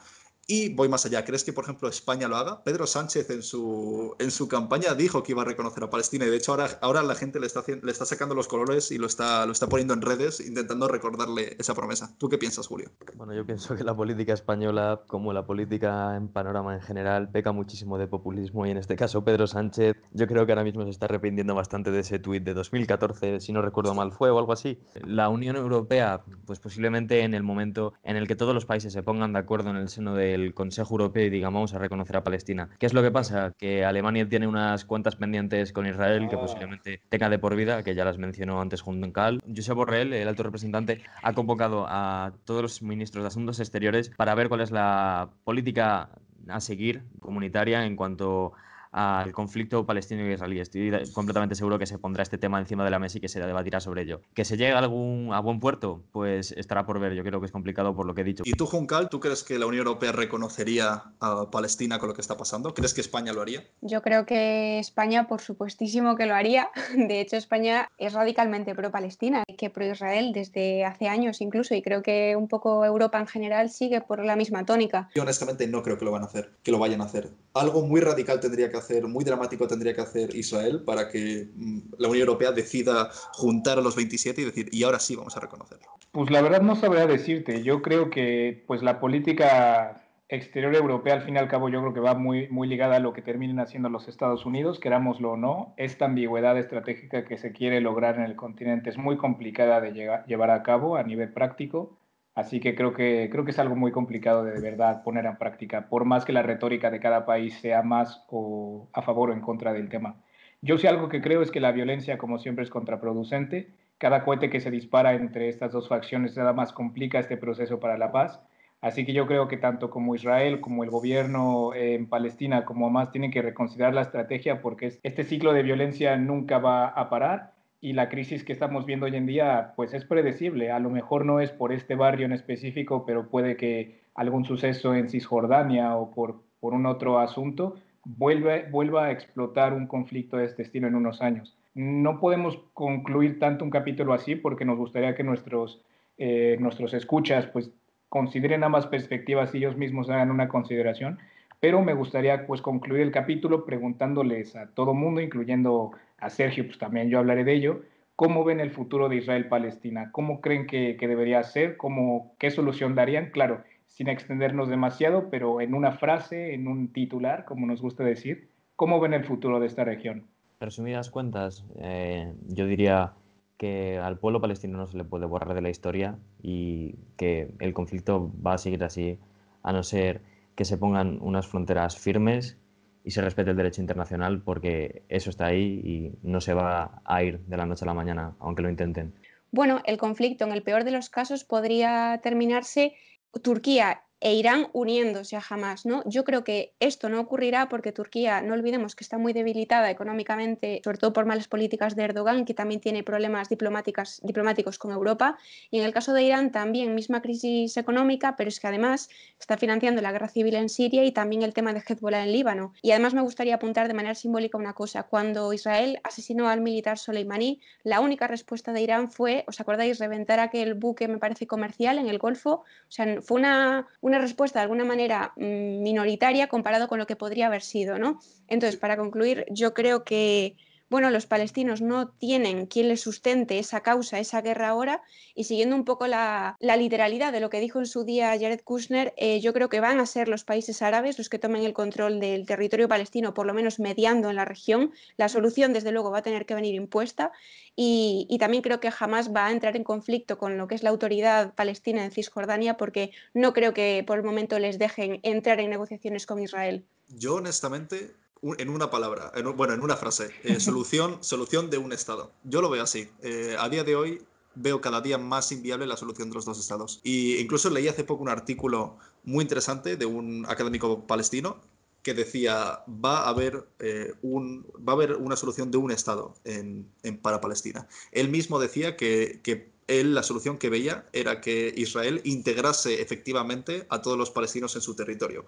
Y 0.49 0.73
voy 0.75 0.89
más 0.89 1.05
allá. 1.05 1.25
¿Crees 1.25 1.43
que, 1.43 1.53
por 1.53 1.65
ejemplo, 1.65 1.89
España 1.89 2.29
lo 2.29 2.37
haga? 2.37 2.63
Pedro 2.63 2.87
Sánchez 2.87 3.31
en 3.31 3.43
su, 3.43 4.15
en 4.21 4.31
su 4.31 4.47
campaña 4.47 4.95
dijo 4.95 5.25
que 5.25 5.33
iba 5.33 5.43
a 5.43 5.45
reconocer 5.45 5.83
a 5.83 5.91
Palestina 5.91 6.25
y 6.25 6.31
de 6.31 6.37
hecho 6.37 6.53
ahora, 6.53 6.79
ahora 6.83 7.03
la 7.03 7.17
gente 7.17 7.41
le 7.41 7.47
está, 7.47 7.65
le 7.67 7.91
está 7.91 8.05
sacando 8.05 8.37
los 8.37 8.47
colores 8.47 8.93
y 8.93 8.99
lo 8.99 9.09
está, 9.09 9.45
lo 9.45 9.51
está 9.51 9.69
poniendo 9.69 9.95
en 9.95 10.03
redes 10.03 10.39
intentando 10.39 10.87
recordarle 10.87 11.57
esa 11.59 11.75
promesa. 11.75 12.15
¿Tú 12.19 12.29
qué 12.29 12.39
piensas, 12.39 12.69
Julio? 12.69 12.93
Bueno, 13.17 13.35
yo 13.35 13.45
pienso 13.45 13.75
que 13.75 13.83
la 13.83 13.97
política 13.97 14.35
española, 14.35 15.03
como 15.09 15.33
la 15.33 15.45
política 15.45 16.15
en 16.15 16.29
panorama 16.29 16.75
en 16.75 16.81
general, 16.81 17.29
peca 17.29 17.51
muchísimo 17.51 17.99
de 17.99 18.07
populismo 18.07 18.67
y 18.67 18.71
en 18.71 18.77
este 18.77 18.95
caso 18.95 19.25
Pedro 19.25 19.49
Sánchez, 19.49 19.97
yo 20.13 20.29
creo 20.29 20.47
que 20.47 20.53
ahora 20.53 20.63
mismo 20.63 20.85
se 20.85 20.91
está 20.91 21.07
arrepintiendo 21.07 21.57
bastante 21.57 21.91
de 21.91 21.99
ese 21.99 22.21
tuit 22.21 22.45
de 22.45 22.55
2014, 22.55 23.41
si 23.41 23.53
no 23.53 23.63
recuerdo 23.63 23.95
mal 23.95 24.13
fue 24.13 24.31
o 24.31 24.39
algo 24.39 24.53
así. 24.53 24.79
La 25.05 25.29
Unión 25.29 25.57
Europea, 25.57 26.23
pues 26.45 26.61
posiblemente 26.61 27.23
en 27.23 27.35
el 27.35 27.43
momento 27.43 27.95
en 28.05 28.17
el 28.17 28.29
que 28.29 28.37
todos 28.37 28.55
los 28.55 28.65
países 28.65 28.93
se 28.93 29.03
pongan 29.03 29.33
de 29.33 29.41
acuerdo 29.41 29.71
en 29.71 29.77
el 29.77 29.89
seno 29.89 30.15
de 30.15 30.36
el 30.37 30.55
Consejo 30.55 30.95
Europeo 30.95 31.27
y 31.27 31.31
digan 31.31 31.53
vamos 31.53 31.75
a 31.75 31.79
reconocer 31.79 32.17
a 32.17 32.25
Palestina. 32.25 32.69
¿Qué 32.79 32.87
es 32.87 32.95
lo 32.95 33.03
que 33.03 33.11
pasa? 33.11 33.53
Que 33.59 33.85
Alemania 33.85 34.29
tiene 34.29 34.47
unas 34.47 34.85
cuentas 34.85 35.17
pendientes 35.17 35.73
con 35.73 35.87
Israel 35.87 36.29
que 36.29 36.37
posiblemente 36.37 37.01
tenga 37.09 37.29
de 37.29 37.39
por 37.39 37.57
vida, 37.57 37.83
que 37.83 37.95
ya 37.95 38.05
las 38.05 38.19
mencionó 38.19 38.61
antes 38.61 38.81
Juncal. 38.81 39.43
Josep 39.55 39.75
Borrell, 39.75 40.13
el 40.13 40.29
alto 40.29 40.43
representante, 40.43 41.03
ha 41.23 41.33
convocado 41.33 41.87
a 41.89 42.33
todos 42.45 42.63
los 42.63 42.83
ministros 42.83 43.25
de 43.25 43.29
Asuntos 43.29 43.61
Exteriores 43.61 44.11
para 44.17 44.35
ver 44.35 44.49
cuál 44.49 44.61
es 44.61 44.71
la 44.71 45.31
política 45.45 46.11
a 46.49 46.61
seguir 46.61 47.03
comunitaria 47.21 47.85
en 47.85 47.97
cuanto 47.97 48.53
al 48.97 49.33
conflicto 49.33 49.85
palestino 49.85 50.27
y 50.27 50.33
israelí. 50.33 50.59
Estoy 50.59 50.91
completamente 51.13 51.55
seguro 51.55 51.79
que 51.79 51.87
se 51.87 51.99
pondrá 51.99 52.23
este 52.23 52.39
tema 52.39 52.59
encima 52.59 52.83
de 52.83 52.91
la 52.91 52.99
mesa 52.99 53.19
y 53.19 53.21
que 53.21 53.29
se 53.29 53.41
debatirá 53.41 53.79
sobre 53.79 54.03
ello. 54.03 54.23
¿Que 54.35 54.47
se 54.47 54.57
llegue 54.57 54.73
a, 54.73 54.79
algún, 54.79 55.31
a 55.35 55.41
buen 55.41 55.61
puerto? 55.61 56.03
Pues 56.13 56.53
estará 56.53 56.87
por 56.87 56.99
ver. 56.99 57.15
Yo 57.15 57.23
creo 57.23 57.39
que 57.41 57.47
es 57.47 57.53
complicado 57.53 57.95
por 57.95 58.07
lo 58.07 58.15
que 58.15 58.23
he 58.23 58.25
dicho. 58.25 58.43
¿Y 58.47 58.53
tú, 58.53 58.67
Juncal, 58.67 59.11
tú 59.11 59.21
crees 59.21 59.45
que 59.45 59.59
la 59.59 59.67
Unión 59.67 59.87
Europea 59.87 60.13
reconocería 60.13 61.13
a 61.21 61.51
Palestina 61.51 61.99
con 61.99 62.09
lo 62.09 62.15
que 62.15 62.23
está 62.23 62.39
pasando? 62.39 62.73
¿Crees 62.73 62.95
que 62.95 63.03
España 63.03 63.35
lo 63.35 63.43
haría? 63.43 63.65
Yo 63.83 64.01
creo 64.01 64.25
que 64.25 64.79
España, 64.79 65.29
por 65.29 65.43
supuestísimo 65.43 66.17
que 66.17 66.25
lo 66.25 66.35
haría. 66.35 66.71
De 66.97 67.21
hecho, 67.21 67.37
España 67.37 67.89
es 67.99 68.15
radicalmente 68.15 68.75
pro-Palestina, 68.75 69.45
que 69.59 69.69
pro-Israel 69.69 70.33
desde 70.33 70.87
hace 70.87 71.09
años 71.09 71.43
incluso, 71.43 71.75
y 71.75 71.83
creo 71.83 72.03
que 72.03 72.35
un 72.35 72.49
poco 72.49 72.85
Europa 72.85 73.19
en 73.19 73.27
general 73.27 73.69
sigue 73.69 74.01
por 74.01 74.25
la 74.25 74.37
misma 74.37 74.65
tónica. 74.65 75.11
Yo 75.15 75.23
honestamente 75.23 75.67
no 75.67 75.83
creo 75.83 75.99
que 75.99 76.07
lo 76.07 76.13
van 76.13 76.23
a 76.23 76.27
hacer, 76.27 76.53
que 76.63 76.71
lo 76.71 76.79
vayan 76.79 77.03
a 77.03 77.05
hacer. 77.05 77.29
Algo 77.61 77.83
muy 77.83 78.01
radical 78.01 78.41
tendría 78.41 78.71
que 78.71 78.77
hacer 78.77 79.07
muy 79.07 79.25
dramático 79.25 79.67
tendría 79.67 79.95
que 79.95 80.03
hacer 80.03 80.35
Israel 80.35 80.83
para 80.85 81.09
que 81.09 81.49
mm, 81.55 81.79
la 81.99 82.09
Unión 82.09 82.29
Europea 82.29 82.53
decida 82.53 83.11
juntar 83.33 83.79
a 83.79 83.81
los 83.81 83.97
27 83.97 84.41
y 84.41 84.45
decir, 84.45 84.69
y 84.73 84.83
ahora 84.85 84.99
sí 84.99 85.17
vamos 85.17 85.37
a 85.37 85.41
reconocerlo? 85.41 85.87
Pues 86.13 86.31
la 86.31 86.43
verdad 86.43 86.63
no 86.63 86.77
sabría 86.77 87.07
decirte. 87.07 87.63
Yo 87.63 87.83
creo 87.83 88.11
que 88.11 88.65
pues 88.67 88.83
la 88.83 89.01
política 89.01 90.03
exterior 90.29 90.75
europea, 90.75 91.15
al 91.15 91.23
fin 91.23 91.37
y 91.37 91.39
al 91.39 91.49
cabo, 91.49 91.69
yo 91.69 91.81
creo 91.81 91.95
que 91.95 92.01
va 92.01 92.15
muy, 92.15 92.49
muy 92.49 92.67
ligada 92.69 92.97
a 92.97 93.01
lo 93.01 93.13
que 93.13 93.23
terminen 93.23 93.61
haciendo 93.61 93.89
los 93.89 94.09
Estados 94.09 94.45
Unidos, 94.45 94.81
querámoslo 94.81 95.33
o 95.33 95.37
no. 95.37 95.75
Esta 95.77 96.07
ambigüedad 96.07 96.59
estratégica 96.59 97.25
que 97.25 97.39
se 97.39 97.53
quiere 97.53 97.81
lograr 97.81 98.17
en 98.17 98.23
el 98.23 98.37
continente 98.37 98.91
es 98.91 98.99
muy 98.99 99.17
complicada 99.17 99.81
de 99.81 100.25
llevar 100.27 100.51
a 100.51 100.63
cabo 100.63 100.97
a 100.97 101.03
nivel 101.03 101.33
práctico. 101.33 101.97
Así 102.37 102.61
que 102.61 102.75
creo 102.75 102.93
que 102.93 103.31
creo 103.33 103.47
que 103.47 103.51
es 103.53 103.59
algo 103.59 103.77
muy 103.77 103.93
complicado 103.93 104.45
de, 104.45 104.61
verdad 104.61 105.03
poner 105.03 105.25
en 105.25 105.39
práctica, 105.39 105.89
por 105.89 106.05
más 106.05 106.27
que 106.27 106.35
la 106.35 106.43
retórica 106.43 106.91
de 106.91 107.01
cada 107.01 107.25
país 107.25 107.55
sea 107.61 107.83
más 107.83 108.27
o 108.29 108.89
a 108.93 109.01
favor 109.01 109.31
o 109.31 109.33
en 109.33 109.41
contra 109.41 109.73
del 109.73 109.89
tema. 109.89 110.17
Yo 110.61 110.77
sí 110.77 110.87
algo 110.87 111.09
que 111.09 111.23
creo 111.23 111.41
es 111.41 111.51
que 111.51 111.61
la 111.61 111.73
violencia, 111.73 112.19
como 112.19 112.39
siempre, 112.39 112.63
es 112.63 112.71
contraproducente. 112.71 113.71
Cada 113.97 114.23
cohete 114.23 114.51
que 114.51 114.61
se 114.61 114.71
dispara 114.71 115.15
entre 115.15 115.49
estas 115.49 115.73
dos 115.73 115.89
facciones 115.89 116.37
nada 116.37 116.53
más 116.53 116.75
complica 116.75 117.19
este 117.19 117.39
proceso 117.39 117.81
para 117.81 117.97
la 117.97 118.13
paz. 118.13 118.43
Así 118.83 119.07
que 119.07 119.15
yo 119.15 119.27
creo 119.27 119.49
que 119.49 119.57
tanto 119.57 119.89
como 119.89 120.15
Israel, 120.15 120.61
como 120.61 120.85
el 120.85 120.91
gobierno 120.91 121.73
en 121.75 122.07
Palestina, 122.07 122.67
como 122.67 122.91
más 122.91 123.13
tienen 123.13 123.31
que 123.31 123.41
reconsiderar 123.41 123.95
la 123.95 124.03
estrategia 124.03 124.61
porque 124.61 124.93
este 125.03 125.25
ciclo 125.25 125.55
de 125.55 125.63
violencia 125.63 126.19
nunca 126.19 126.59
va 126.59 126.89
a 126.89 127.09
parar 127.09 127.56
y 127.87 127.93
la 127.93 128.09
crisis 128.09 128.43
que 128.43 128.53
estamos 128.53 128.85
viendo 128.85 129.07
hoy 129.07 129.15
en 129.15 129.27
día 129.27 129.73
pues 129.77 129.95
es 129.95 130.05
predecible. 130.05 130.73
A 130.73 130.81
lo 130.81 130.91
mejor 130.91 131.25
no 131.25 131.39
es 131.39 131.53
por 131.53 131.73
este 131.73 131.95
barrio 131.95 132.27
en 132.27 132.33
específico, 132.33 133.07
pero 133.07 133.29
puede 133.29 133.57
que 133.57 134.01
algún 134.17 134.45
suceso 134.45 134.93
en 134.97 135.09
Cisjordania 135.09 135.95
o 135.95 136.11
por, 136.11 136.43
por 136.59 136.75
un 136.75 136.85
otro 136.85 137.21
asunto 137.21 137.77
vuelva, 138.05 138.57
vuelva 138.73 139.05
a 139.05 139.13
explotar 139.13 139.73
un 139.73 139.87
conflicto 139.87 140.37
de 140.37 140.47
este 140.47 140.63
estilo 140.63 140.89
en 140.89 140.97
unos 140.97 141.23
años. 141.23 141.57
No 141.75 142.19
podemos 142.19 142.59
concluir 142.75 143.39
tanto 143.39 143.65
un 143.65 143.71
capítulo 143.71 144.15
así 144.15 144.35
porque 144.35 144.65
nos 144.65 144.79
gustaría 144.79 145.15
que 145.15 145.23
nuestros, 145.23 145.81
eh, 146.19 146.57
nuestros 146.59 146.93
escuchas 146.93 147.47
pues 147.47 147.71
consideren 148.09 148.65
ambas 148.65 148.89
perspectivas 148.89 149.55
y 149.55 149.59
ellos 149.59 149.77
mismos 149.77 150.11
hagan 150.11 150.33
una 150.33 150.49
consideración, 150.49 151.21
pero 151.61 151.81
me 151.83 151.95
gustaría 151.95 152.49
pues 152.49 152.61
concluir 152.61 153.03
el 153.03 153.13
capítulo 153.13 153.65
preguntándoles 153.65 154.57
a 154.57 154.67
todo 154.75 154.93
mundo, 154.93 155.21
incluyendo 155.21 155.93
a 156.19 156.31
Sergio, 156.31 156.67
pues 156.67 156.79
también 156.79 157.09
yo 157.09 157.19
hablaré 157.19 157.45
de 157.45 157.55
ello. 157.55 157.83
¿Cómo 158.17 158.45
ven 158.45 158.61
el 158.61 158.71
futuro 158.71 159.09
de 159.09 159.17
Israel-Palestina? 159.17 160.11
¿Cómo 160.11 160.41
creen 160.41 160.67
que, 160.67 160.97
debería 160.99 161.43
ser? 161.43 161.77
¿Cómo, 161.77 162.35
¿Qué 162.39 162.51
solución 162.51 162.95
darían? 162.95 163.31
Claro, 163.31 163.63
sin 163.87 164.09
extendernos 164.09 164.69
demasiado, 164.69 165.29
pero 165.31 165.61
en 165.61 165.75
una 165.75 165.93
frase, 165.93 166.55
en 166.55 166.67
un 166.67 166.93
titular, 166.93 167.45
como 167.45 167.67
nos 167.67 167.83
gusta 167.83 168.05
decir, 168.05 168.49
¿cómo 168.75 169.01
ven 169.01 169.13
el 169.13 169.25
futuro 169.25 169.61
de 169.61 169.67
esta 169.67 169.85
región? 169.85 170.27
Resumidas 170.61 171.11
cuentas, 171.11 171.67
eh, 171.79 172.33
yo 172.49 172.67
diría 172.67 173.13
que 173.59 173.99
al 173.99 174.19
pueblo 174.19 174.41
palestino 174.41 174.79
no 174.79 174.87
se 174.87 174.97
le 174.97 175.05
puede 175.05 175.27
borrar 175.27 175.55
de 175.55 175.61
la 175.61 175.71
historia 175.71 176.19
y 176.43 176.95
que 177.19 177.51
el 177.59 177.75
conflicto 177.75 178.33
va 178.45 178.55
a 178.55 178.59
seguir 178.59 178.83
así, 178.85 179.19
a 179.63 179.73
no 179.73 179.83
ser 179.83 180.23
que 180.55 180.65
se 180.65 180.79
pongan 180.79 181.19
unas 181.21 181.47
fronteras 181.47 181.99
firmes 181.99 182.59
y 183.07 183.13
se 183.13 183.23
respete 183.23 183.51
el 183.53 183.57
derecho 183.57 183.81
internacional 183.81 184.43
porque 184.43 185.05
eso 185.09 185.31
está 185.31 185.47
ahí 185.47 185.81
y 185.85 186.19
no 186.29 186.41
se 186.41 186.55
va 186.55 187.03
a 187.05 187.23
ir 187.23 187.39
de 187.47 187.57
la 187.57 187.65
noche 187.65 187.85
a 187.85 187.87
la 187.87 187.95
mañana, 187.95 188.35
aunque 188.41 188.63
lo 188.63 188.69
intenten. 188.69 189.15
Bueno, 189.53 189.81
el 189.85 189.97
conflicto 189.97 190.45
en 190.45 190.51
el 190.51 190.65
peor 190.65 190.83
de 190.83 190.91
los 190.91 191.09
casos 191.09 191.45
podría 191.45 192.21
terminarse 192.21 192.97
Turquía 193.43 194.03
e 194.21 194.35
Irán 194.35 194.69
uniéndose 194.73 195.37
a 195.37 195.43
Hamas, 195.49 195.85
¿no? 195.85 196.03
Yo 196.07 196.25
creo 196.25 196.43
que 196.43 196.75
esto 196.81 197.09
no 197.09 197.21
ocurrirá 197.21 197.69
porque 197.69 197.93
Turquía, 197.93 198.41
no 198.41 198.55
olvidemos 198.55 198.97
que 198.97 199.05
está 199.05 199.19
muy 199.19 199.33
debilitada 199.33 199.91
económicamente, 199.91 200.81
sobre 200.83 200.99
todo 200.99 201.13
por 201.13 201.27
malas 201.27 201.49
políticas 201.49 201.97
de 201.97 202.05
Erdogan, 202.05 202.45
que 202.45 202.55
también 202.55 202.81
tiene 202.81 203.03
problemas 203.03 203.49
diplomáticos 203.49 204.79
con 204.79 204.91
Europa, 204.93 205.37
y 205.71 205.79
en 205.79 205.85
el 205.85 205.93
caso 205.93 206.13
de 206.13 206.23
Irán 206.23 206.51
también 206.51 206.95
misma 206.95 207.21
crisis 207.21 207.77
económica, 207.77 208.37
pero 208.37 208.49
es 208.49 208.59
que 208.59 208.67
además 208.67 209.11
está 209.39 209.57
financiando 209.59 210.01
la 210.01 210.13
guerra 210.13 210.29
civil 210.29 210.55
en 210.55 210.69
Siria 210.69 211.05
y 211.05 211.13
también 211.13 211.43
el 211.43 211.53
tema 211.53 211.73
de 211.73 211.83
Hezbollah 211.87 212.25
en 212.25 212.33
Líbano. 212.33 212.73
Y 212.83 212.93
además 212.93 213.15
me 213.15 213.21
gustaría 213.21 213.57
apuntar 213.57 213.89
de 213.89 213.95
manera 213.95 214.15
simbólica 214.15 214.57
una 214.57 214.73
cosa, 214.73 215.03
cuando 215.03 215.53
Israel 215.53 216.01
asesinó 216.05 216.49
al 216.49 216.61
militar 216.61 216.99
Soleimani, 216.99 217.61
la 217.83 218.01
única 218.01 218.27
respuesta 218.27 218.73
de 218.73 218.81
Irán 218.81 219.11
fue, 219.11 219.45
¿os 219.47 219.61
acordáis?, 219.61 219.99
reventar 219.99 220.41
aquel 220.41 220.75
buque, 220.75 221.07
me 221.07 221.19
parece, 221.19 221.47
comercial 221.47 221.99
en 221.99 222.09
el 222.09 222.19
Golfo, 222.19 222.65
o 222.89 222.91
sea, 222.91 223.21
fue 223.21 223.39
una, 223.39 223.87
una 224.07 224.19
respuesta 224.21 224.61
de 224.61 224.63
alguna 224.63 224.85
manera 224.85 225.33
mm, 225.37 225.83
minoritaria 225.83 226.47
comparado 226.47 226.87
con 226.87 226.99
lo 226.99 227.07
que 227.09 227.17
podría 227.17 227.49
haber 227.49 227.63
sido, 227.63 227.99
¿no? 227.99 228.21
Entonces, 228.47 228.79
para 228.79 228.97
concluir, 228.97 229.45
yo 229.51 229.75
creo 229.75 230.05
que 230.05 230.57
bueno, 230.89 231.11
los 231.11 231.27
palestinos 231.27 231.81
no 231.81 232.09
tienen 232.09 232.67
quien 232.67 232.89
les 232.89 233.01
sustente 233.01 233.59
esa 233.59 233.81
causa, 233.81 234.21
esa 234.21 234.41
guerra 234.41 234.69
ahora, 234.69 235.03
y 235.35 235.45
siguiendo 235.45 235.75
un 235.75 235.85
poco 235.85 236.07
la, 236.07 236.57
literalidad 236.61 237.33
de 237.33 237.41
lo 237.41 237.51
que 237.51 237.61
dijo 237.61 237.81
en 237.81 237.87
su 237.87 238.05
día 238.05 238.37
Jared 238.39 238.61
Kushner, 238.63 239.13
eh, 239.17 239.41
yo 239.41 239.53
creo 239.53 239.69
que 239.69 239.81
van 239.81 239.99
a 239.99 240.07
ser 240.07 240.29
los 240.29 240.45
países 240.45 240.83
árabes 240.83 241.19
los 241.19 241.29
que 241.29 241.39
tomen 241.39 241.65
el 241.65 241.73
control 241.73 242.21
del 242.21 242.47
territorio 242.47 242.89
palestino, 242.89 243.35
por 243.35 243.47
lo 243.47 243.55
menos 243.55 243.81
mediando 243.81 244.31
en 244.31 244.37
la 244.37 244.45
región. 244.45 244.93
La 245.17 245.29
solución, 245.29 245.73
desde 245.73 245.91
luego, 245.91 246.11
va 246.11 246.19
a 246.19 246.23
tener 246.23 246.47
que 246.47 246.55
venir 246.55 246.75
impuesta, 246.75 247.33
y, 247.75 248.27
y 248.31 248.39
también 248.39 248.63
creo 248.63 248.81
que 248.81 248.91
jamás 248.91 249.35
va 249.35 249.47
a 249.47 249.53
entrar 249.53 249.77
en 249.77 249.85
conflicto 249.85 250.39
con 250.39 250.57
lo 250.57 250.69
que 250.69 250.77
es 250.77 250.83
la 250.83 250.91
autoridad 250.91 251.55
palestina 251.55 252.05
en 252.05 252.11
Cisjordania, 252.11 252.77
porque 252.77 253.11
no 253.35 253.53
creo 253.53 253.75
que 253.75 254.05
por 254.07 254.19
el 254.19 254.25
momento 254.25 254.59
les 254.59 254.79
dejen 254.79 255.21
entrar 255.23 255.61
en 255.61 255.71
negociaciones 255.71 256.27
con 256.27 256.41
Israel. 256.41 256.85
Yo, 257.09 257.35
honestamente, 257.35 258.15
en 258.43 258.69
una 258.69 258.91
palabra, 258.91 259.33
bueno, 259.55 259.75
en 259.75 259.81
una 259.81 259.97
frase, 259.97 260.31
eh, 260.45 260.61
solución, 260.61 261.19
solución 261.23 261.71
de 261.71 261.79
un 261.79 261.93
Estado. 261.93 262.33
Yo 262.45 262.61
lo 262.61 262.71
veo 262.71 262.83
así. 262.83 263.09
Eh, 263.23 263.57
a 263.59 263.69
día 263.69 263.85
de 263.85 263.97
hoy 263.97 264.23
veo 264.55 264.81
cada 264.81 265.01
día 265.01 265.19
más 265.19 265.53
inviable 265.53 265.87
la 265.87 265.97
solución 265.97 266.29
de 266.29 266.35
los 266.35 266.45
dos 266.45 266.59
estados. 266.59 267.01
Y 267.05 267.37
incluso 267.37 267.71
leí 267.71 267.89
hace 267.89 268.05
poco 268.05 268.23
un 268.23 268.29
artículo 268.29 268.97
muy 269.25 269.43
interesante 269.43 269.97
de 269.97 270.07
un 270.07 270.47
académico 270.49 271.07
palestino 271.07 271.61
que 272.03 272.15
decía 272.15 272.85
va 272.89 273.25
a 273.25 273.31
haber 273.31 273.67
eh, 273.81 274.15
un 274.23 274.65
va 274.77 274.93
a 274.93 274.97
haber 274.97 275.17
una 275.17 275.35
solución 275.35 275.73
de 275.73 275.79
un 275.79 275.91
estado 275.91 276.35
en, 276.45 276.89
para 277.21 277.41
Palestina. 277.41 277.89
Él 278.13 278.29
mismo 278.29 278.61
decía 278.61 278.97
que, 278.97 279.41
que 279.43 279.73
él 279.89 280.15
la 280.15 280.23
solución 280.23 280.59
que 280.59 280.71
veía 280.71 281.09
era 281.13 281.41
que 281.41 281.73
Israel 281.77 282.21
integrase 282.25 283.03
efectivamente 283.03 283.87
a 283.89 284.03
todos 284.03 284.19
los 284.19 284.31
palestinos 284.31 284.75
en 284.77 284.83
su 284.83 284.95
territorio. 284.95 285.45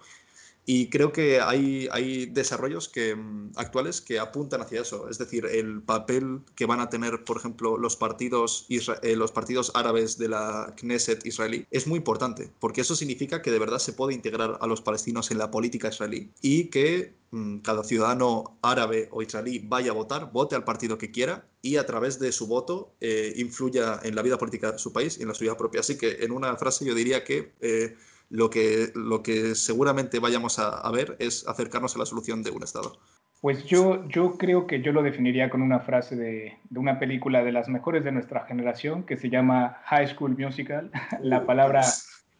Y 0.71 0.91
creo 0.91 1.11
que 1.11 1.41
hay, 1.41 1.87
hay 1.91 2.27
desarrollos 2.27 2.89
que, 2.89 3.15
mm, 3.15 3.53
actuales 3.55 4.01
que 4.01 4.19
apuntan 4.19 4.61
hacia 4.61 4.81
eso. 4.81 5.09
Es 5.09 5.17
decir, 5.17 5.47
el 5.47 5.81
papel 5.81 6.41
que 6.53 6.67
van 6.67 6.79
a 6.79 6.91
tener, 6.91 7.23
por 7.23 7.37
ejemplo, 7.37 7.75
los 7.75 7.95
partidos, 7.95 8.67
eh, 8.69 9.15
los 9.15 9.31
partidos 9.31 9.71
árabes 9.73 10.19
de 10.19 10.27
la 10.27 10.75
Knesset 10.77 11.25
israelí 11.25 11.65
es 11.71 11.87
muy 11.87 11.97
importante, 11.97 12.51
porque 12.59 12.81
eso 12.81 12.95
significa 12.95 13.41
que 13.41 13.49
de 13.49 13.57
verdad 13.57 13.79
se 13.79 13.93
puede 13.93 14.13
integrar 14.13 14.59
a 14.61 14.67
los 14.67 14.81
palestinos 14.81 15.31
en 15.31 15.39
la 15.39 15.49
política 15.49 15.89
israelí 15.89 16.29
y 16.39 16.65
que 16.65 17.15
mm, 17.31 17.61
cada 17.61 17.83
ciudadano 17.83 18.59
árabe 18.61 19.09
o 19.11 19.23
israelí 19.23 19.57
vaya 19.57 19.89
a 19.89 19.95
votar, 19.95 20.31
vote 20.31 20.55
al 20.55 20.65
partido 20.65 20.99
que 20.99 21.09
quiera 21.09 21.47
y 21.63 21.77
a 21.77 21.87
través 21.87 22.19
de 22.19 22.31
su 22.31 22.45
voto 22.45 22.93
eh, 23.01 23.33
influya 23.37 23.99
en 24.03 24.13
la 24.13 24.21
vida 24.21 24.37
política 24.37 24.73
de 24.73 24.77
su 24.77 24.93
país 24.93 25.17
y 25.17 25.23
en 25.23 25.29
la 25.29 25.33
suya 25.33 25.57
propia. 25.57 25.79
Así 25.79 25.97
que 25.97 26.23
en 26.23 26.31
una 26.31 26.55
frase 26.57 26.85
yo 26.85 26.93
diría 26.93 27.23
que... 27.23 27.53
Eh, 27.59 27.95
lo 28.29 28.49
que, 28.49 28.89
lo 28.95 29.23
que 29.23 29.55
seguramente 29.55 30.19
vayamos 30.19 30.59
a, 30.59 30.89
ver 30.91 31.15
es 31.19 31.47
acercarnos 31.47 31.95
a 31.95 31.99
la 31.99 32.05
solución 32.05 32.43
de 32.43 32.51
un 32.51 32.63
Estado. 32.63 32.97
Pues 33.41 33.65
yo, 33.65 34.07
yo 34.07 34.37
creo 34.37 34.67
que 34.67 34.81
yo 34.81 34.91
lo 34.91 35.01
definiría 35.01 35.49
con 35.49 35.61
una 35.61 35.79
frase 35.79 36.15
de, 36.15 36.57
de, 36.69 36.79
una 36.79 36.99
película 36.99 37.43
de 37.43 37.51
las 37.51 37.69
mejores 37.69 38.03
de 38.03 38.11
nuestra 38.11 38.45
generación 38.45 39.03
que 39.03 39.17
se 39.17 39.29
llama 39.29 39.77
High 39.85 40.07
School 40.07 40.37
Musical. 40.37 40.91
La 41.21 41.45
palabra, 41.45 41.81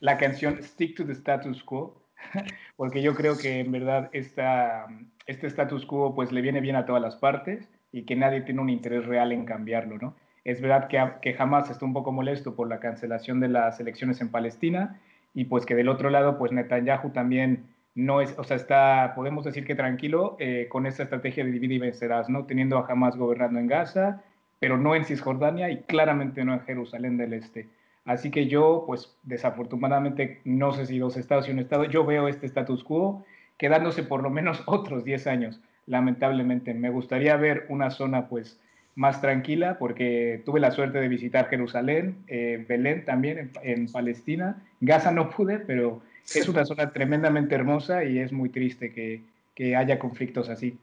la 0.02 0.18
canción 0.18 0.62
Stick 0.62 0.96
to 0.96 1.06
the 1.06 1.14
Status 1.14 1.64
Quo, 1.64 2.00
porque 2.76 3.02
yo 3.02 3.16
creo 3.16 3.38
que 3.38 3.60
en 3.60 3.72
verdad 3.72 4.10
esta, 4.14 4.88
este 5.26 5.48
status 5.48 5.86
quo 5.86 6.16
pues 6.16 6.32
le 6.32 6.42
viene 6.42 6.62
bien 6.62 6.76
a 6.76 6.86
todas 6.86 7.02
las 7.02 7.16
partes 7.16 7.70
y 7.92 8.04
que 8.04 8.16
nadie 8.16 8.42
tiene 8.42 8.62
un 8.62 8.70
interés 8.70 9.06
real 9.06 9.32
en 9.32 9.46
cambiarlo, 9.46 9.98
¿no? 9.98 10.16
Es 10.44 10.62
verdad 10.62 10.88
que, 10.88 11.02
que 11.22 11.34
jamás 11.34 11.70
está 11.70 11.86
un 11.86 11.94
poco 11.94 12.12
molesto 12.12 12.56
por 12.56 12.68
la 12.68 12.80
cancelación 12.80 13.40
de 13.40 13.50
las 13.50 13.80
elecciones 13.80 14.22
en 14.22 14.30
Palestina 14.30 15.00
y 15.34 15.46
pues 15.46 15.66
que 15.66 15.76
del 15.76 15.90
otro 15.90 16.10
lado, 16.10 16.38
pues 16.38 16.52
Netanyahu 16.52 17.12
también 17.12 17.68
no 17.96 18.22
es, 18.22 18.38
o 18.38 18.44
sea, 18.44 18.58
está, 18.58 19.14
podemos 19.16 19.44
decir 19.44 19.66
que 19.66 19.76
tranquilo 19.76 20.38
eh, 20.40 20.68
con 20.70 20.86
esa 20.86 21.04
estrategia 21.04 21.44
de 21.44 21.52
dividir 21.52 21.74
y 21.74 21.80
vencerás, 21.80 22.30
¿no? 22.30 22.46
Teniendo 22.46 22.78
a 22.78 22.86
Hamas 22.88 23.18
gobernando 23.18 23.60
en 23.60 23.68
Gaza, 23.68 24.24
pero 24.60 24.78
no 24.78 24.96
en 24.96 25.06
Cisjordania 25.06 25.70
y 25.70 25.82
claramente 25.84 26.44
no 26.44 26.54
en 26.54 26.62
Jerusalén 26.62 27.18
del 27.18 27.34
Este. 27.34 27.68
Así 28.06 28.32
que 28.32 28.48
yo, 28.48 28.86
pues 28.88 29.16
desafortunadamente, 29.24 30.42
no 30.44 30.72
sé 30.72 30.86
si 30.86 30.98
dos 30.98 31.18
estados 31.18 31.48
y 31.48 31.52
un 31.52 31.60
estado, 31.60 31.86
yo 31.86 32.06
veo 32.06 32.28
este 32.28 32.48
status 32.48 32.84
quo 32.84 33.24
quedándose 33.58 34.04
por 34.04 34.24
lo 34.24 34.30
menos 34.30 34.64
otros 34.66 35.04
10 35.04 35.28
años, 35.28 35.62
lamentablemente. 35.86 36.74
Me 36.74 36.90
gustaría 36.90 37.36
ver 37.38 37.66
una 37.70 37.92
zona, 37.92 38.28
pues, 38.28 38.60
más 39.00 39.22
tranquila 39.22 39.78
porque 39.80 40.41
tuve 40.45 40.60
la 40.60 40.72
suerte 40.72 41.00
de 41.00 41.08
visitar 41.08 41.47
Jerusalén, 41.47 42.18
eh, 42.28 42.66
Belén 42.68 43.06
también 43.06 43.50
en, 43.64 43.89
Palestina. 43.89 44.62
Gaza 44.82 45.12
no 45.12 45.30
pude, 45.30 45.58
pero 45.60 46.02
es 46.36 46.50
una 46.50 46.66
zona 46.66 46.91
tremendamente 46.91 47.56
hermosa 47.56 48.04
y 48.04 48.20
es 48.20 48.34
muy 48.34 48.50
triste 48.50 48.91
que, 48.91 49.24
que 49.56 49.78
haya 49.78 50.00
conflictos 50.00 50.50
así. 50.50 50.78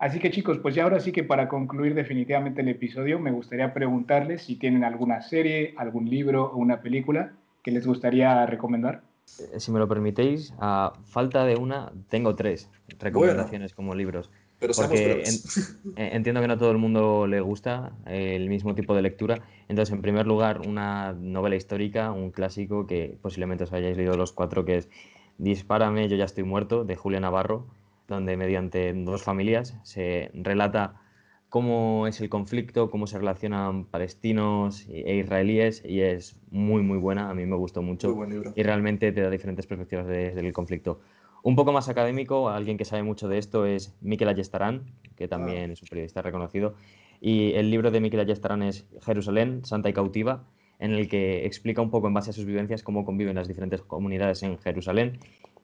Así 0.00 0.18
que 0.18 0.32
chicos, 0.32 0.58
pues 0.58 0.74
ya 0.74 0.82
ahora 0.82 0.98
sí 0.98 1.12
que 1.12 1.22
para 1.22 1.46
concluir 1.46 1.94
definitivamente 1.94 2.62
el 2.62 2.68
episodio, 2.70 3.20
me 3.20 3.30
gustaría 3.30 3.72
preguntarles 3.72 4.42
si 4.42 4.56
tienen 4.56 4.82
alguna 4.82 5.22
serie, 5.22 5.72
algún 5.76 6.10
libro 6.10 6.46
o 6.46 6.56
una 6.56 6.80
película 6.80 7.34
que 7.62 7.70
les 7.70 7.86
gustaría 7.86 8.46
recomendar. 8.46 9.02
Eh, 9.38 9.60
si 9.60 9.70
me 9.70 9.78
lo 9.78 9.86
permitéis, 9.86 10.52
a 10.58 10.92
falta 11.04 11.44
de 11.44 11.54
una, 11.54 11.92
tengo 12.08 12.34
tres 12.34 12.68
recomendaciones 12.98 13.74
como 13.74 13.94
libros. 13.94 14.28
Pero 14.60 14.74
porque 14.74 15.22
eh, 15.22 16.10
entiendo 16.12 16.40
que 16.40 16.46
no 16.46 16.52
a 16.52 16.58
todo 16.58 16.70
el 16.70 16.78
mundo 16.78 17.26
le 17.26 17.40
gusta 17.40 17.92
el 18.06 18.48
mismo 18.48 18.74
tipo 18.74 18.94
de 18.94 19.02
lectura. 19.02 19.42
Entonces, 19.68 19.92
en 19.92 20.02
primer 20.02 20.26
lugar, 20.26 20.60
una 20.68 21.12
novela 21.14 21.56
histórica, 21.56 22.12
un 22.12 22.30
clásico 22.30 22.86
que 22.86 23.18
posiblemente 23.20 23.64
os 23.64 23.72
hayáis 23.72 23.96
leído 23.96 24.16
los 24.16 24.32
cuatro, 24.32 24.64
que 24.64 24.76
es 24.76 24.88
Dispárame, 25.38 26.06
yo 26.06 26.16
ya 26.16 26.26
estoy 26.26 26.44
muerto, 26.44 26.84
de 26.84 26.96
Julia 26.96 27.18
Navarro 27.18 27.66
donde 28.10 28.36
mediante 28.36 28.92
dos 28.92 29.22
familias 29.22 29.76
se 29.84 30.30
relata 30.34 31.00
cómo 31.48 32.06
es 32.06 32.20
el 32.20 32.28
conflicto, 32.28 32.90
cómo 32.90 33.06
se 33.06 33.18
relacionan 33.18 33.86
palestinos 33.86 34.86
e 34.88 35.16
israelíes 35.16 35.82
y 35.84 36.02
es 36.02 36.36
muy 36.50 36.82
muy 36.82 36.98
buena, 36.98 37.30
a 37.30 37.34
mí 37.34 37.46
me 37.46 37.56
gustó 37.56 37.82
mucho 37.82 38.16
y 38.54 38.62
realmente 38.62 39.12
te 39.12 39.22
da 39.22 39.30
diferentes 39.30 39.66
perspectivas 39.66 40.06
del 40.06 40.52
conflicto. 40.52 41.00
Un 41.42 41.56
poco 41.56 41.72
más 41.72 41.88
académico, 41.88 42.50
alguien 42.50 42.76
que 42.76 42.84
sabe 42.84 43.02
mucho 43.02 43.28
de 43.28 43.38
esto 43.38 43.64
es 43.66 43.96
Miquel 44.00 44.28
Ayestarán, 44.28 44.92
que 45.16 45.28
también 45.28 45.70
ah. 45.70 45.72
es 45.72 45.82
un 45.82 45.88
periodista 45.88 46.22
reconocido, 46.22 46.74
y 47.20 47.52
el 47.52 47.70
libro 47.70 47.90
de 47.90 48.00
Miquel 48.00 48.20
Ayestarán 48.20 48.62
es 48.62 48.86
Jerusalén, 49.02 49.64
Santa 49.64 49.88
y 49.88 49.92
Cautiva, 49.92 50.44
en 50.78 50.92
el 50.92 51.08
que 51.08 51.44
explica 51.46 51.82
un 51.82 51.90
poco 51.90 52.08
en 52.08 52.14
base 52.14 52.30
a 52.30 52.32
sus 52.32 52.46
vivencias 52.46 52.82
cómo 52.82 53.04
conviven 53.04 53.36
las 53.36 53.48
diferentes 53.48 53.82
comunidades 53.82 54.42
en 54.42 54.58
Jerusalén 54.58 55.18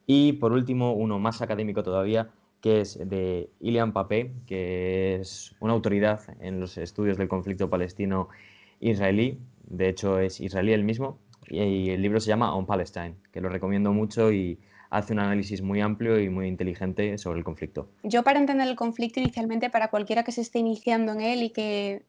y 0.06 0.34
por 0.34 0.52
último, 0.52 0.92
uno 0.92 1.18
más 1.18 1.42
académico 1.42 1.82
todavía, 1.82 2.30
que 2.60 2.80
es 2.80 2.98
de 3.08 3.50
Ilian 3.60 3.92
Papé, 3.92 4.32
que 4.46 5.16
es 5.16 5.54
una 5.60 5.72
autoridad 5.72 6.20
en 6.40 6.60
los 6.60 6.78
estudios 6.78 7.18
del 7.18 7.28
conflicto 7.28 7.68
palestino-israelí. 7.68 9.40
De 9.64 9.88
hecho, 9.88 10.20
es 10.20 10.40
israelí 10.40 10.72
el 10.72 10.84
mismo. 10.84 11.18
Y 11.48 11.90
el 11.90 12.02
libro 12.02 12.20
se 12.20 12.28
llama 12.28 12.54
On 12.54 12.66
Palestine, 12.66 13.16
que 13.32 13.40
lo 13.40 13.48
recomiendo 13.48 13.92
mucho 13.92 14.32
y 14.32 14.58
hace 14.90 15.12
un 15.12 15.20
análisis 15.20 15.62
muy 15.62 15.80
amplio 15.80 16.20
y 16.20 16.28
muy 16.28 16.48
inteligente 16.48 17.18
sobre 17.18 17.38
el 17.38 17.44
conflicto. 17.44 17.88
Yo 18.02 18.22
para 18.22 18.38
entender 18.38 18.68
el 18.68 18.76
conflicto 18.76 19.20
inicialmente, 19.20 19.70
para 19.70 19.88
cualquiera 19.88 20.24
que 20.24 20.32
se 20.32 20.40
esté 20.40 20.58
iniciando 20.58 21.12
en 21.12 21.20
él 21.20 21.42
y 21.42 21.50
que, 21.50 22.02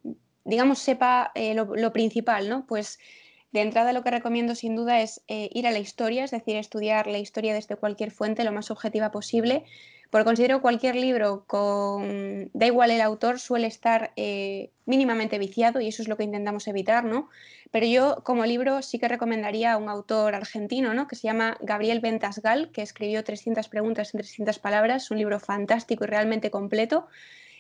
digamos, 0.46 0.80
sepa 0.80 1.32
eh, 1.36 1.54
lo, 1.54 1.94
principal, 1.94 2.50
¿no? 2.50 2.66
Pues 2.68 3.00
de 3.52 3.62
entrada 3.62 3.94
lo 3.94 4.04
que 4.04 4.12
recomiendo 4.12 4.56
sin 4.56 4.76
duda 4.76 5.02
es 5.02 5.24
eh, 5.28 5.50
ir 5.54 5.68
a 5.68 5.72
la 5.72 5.80
historia, 5.80 6.24
es 6.24 6.32
decir, 6.32 6.58
estudiar 6.58 7.08
la 7.08 7.18
historia 7.18 7.54
desde 7.54 7.76
cualquier 7.76 8.12
fuente 8.12 8.44
lo 8.44 8.52
más 8.52 8.72
objetiva 8.72 9.12
posible, 9.12 9.64
porque 10.10 10.26
considero 10.26 10.62
cualquier 10.62 10.96
libro 10.96 11.46
da 12.54 12.66
igual 12.66 12.92
el 12.92 13.02
autor, 13.02 13.40
suele 13.40 13.68
estar 13.68 14.12
eh, 14.16 14.72
mínimamente 14.86 15.38
viciado 15.38 15.82
y 15.82 15.88
eso 15.88 16.02
es 16.02 16.08
lo 16.08 16.18
que 16.18 16.24
intentamos 16.24 16.68
evitar, 16.68 17.04
¿no? 17.04 17.30
Pero 17.72 17.86
yo 17.86 18.24
como 18.24 18.46
libro 18.46 18.82
sí 18.82 19.00
que 19.00 19.08
recomendaría 19.08 19.74
a 19.74 19.78
un 19.78 19.90
autor 19.90 20.36
argentino, 20.36 20.94
¿no? 20.94 21.08
Que 21.08 21.16
se 21.16 21.24
llama 21.24 21.58
Gabriel 21.62 22.00
Ventasgal, 22.00 22.72
que 22.72 22.82
escribió 22.82 23.24
300 23.24 23.68
preguntas 23.68 24.14
en 24.14 24.20
300 24.20 24.60
palabras, 24.60 25.12
un 25.12 25.18
libro 25.18 25.40
fantástico 25.40 26.06
y 26.06 26.08
realmente 26.08 26.52
completo 26.52 27.08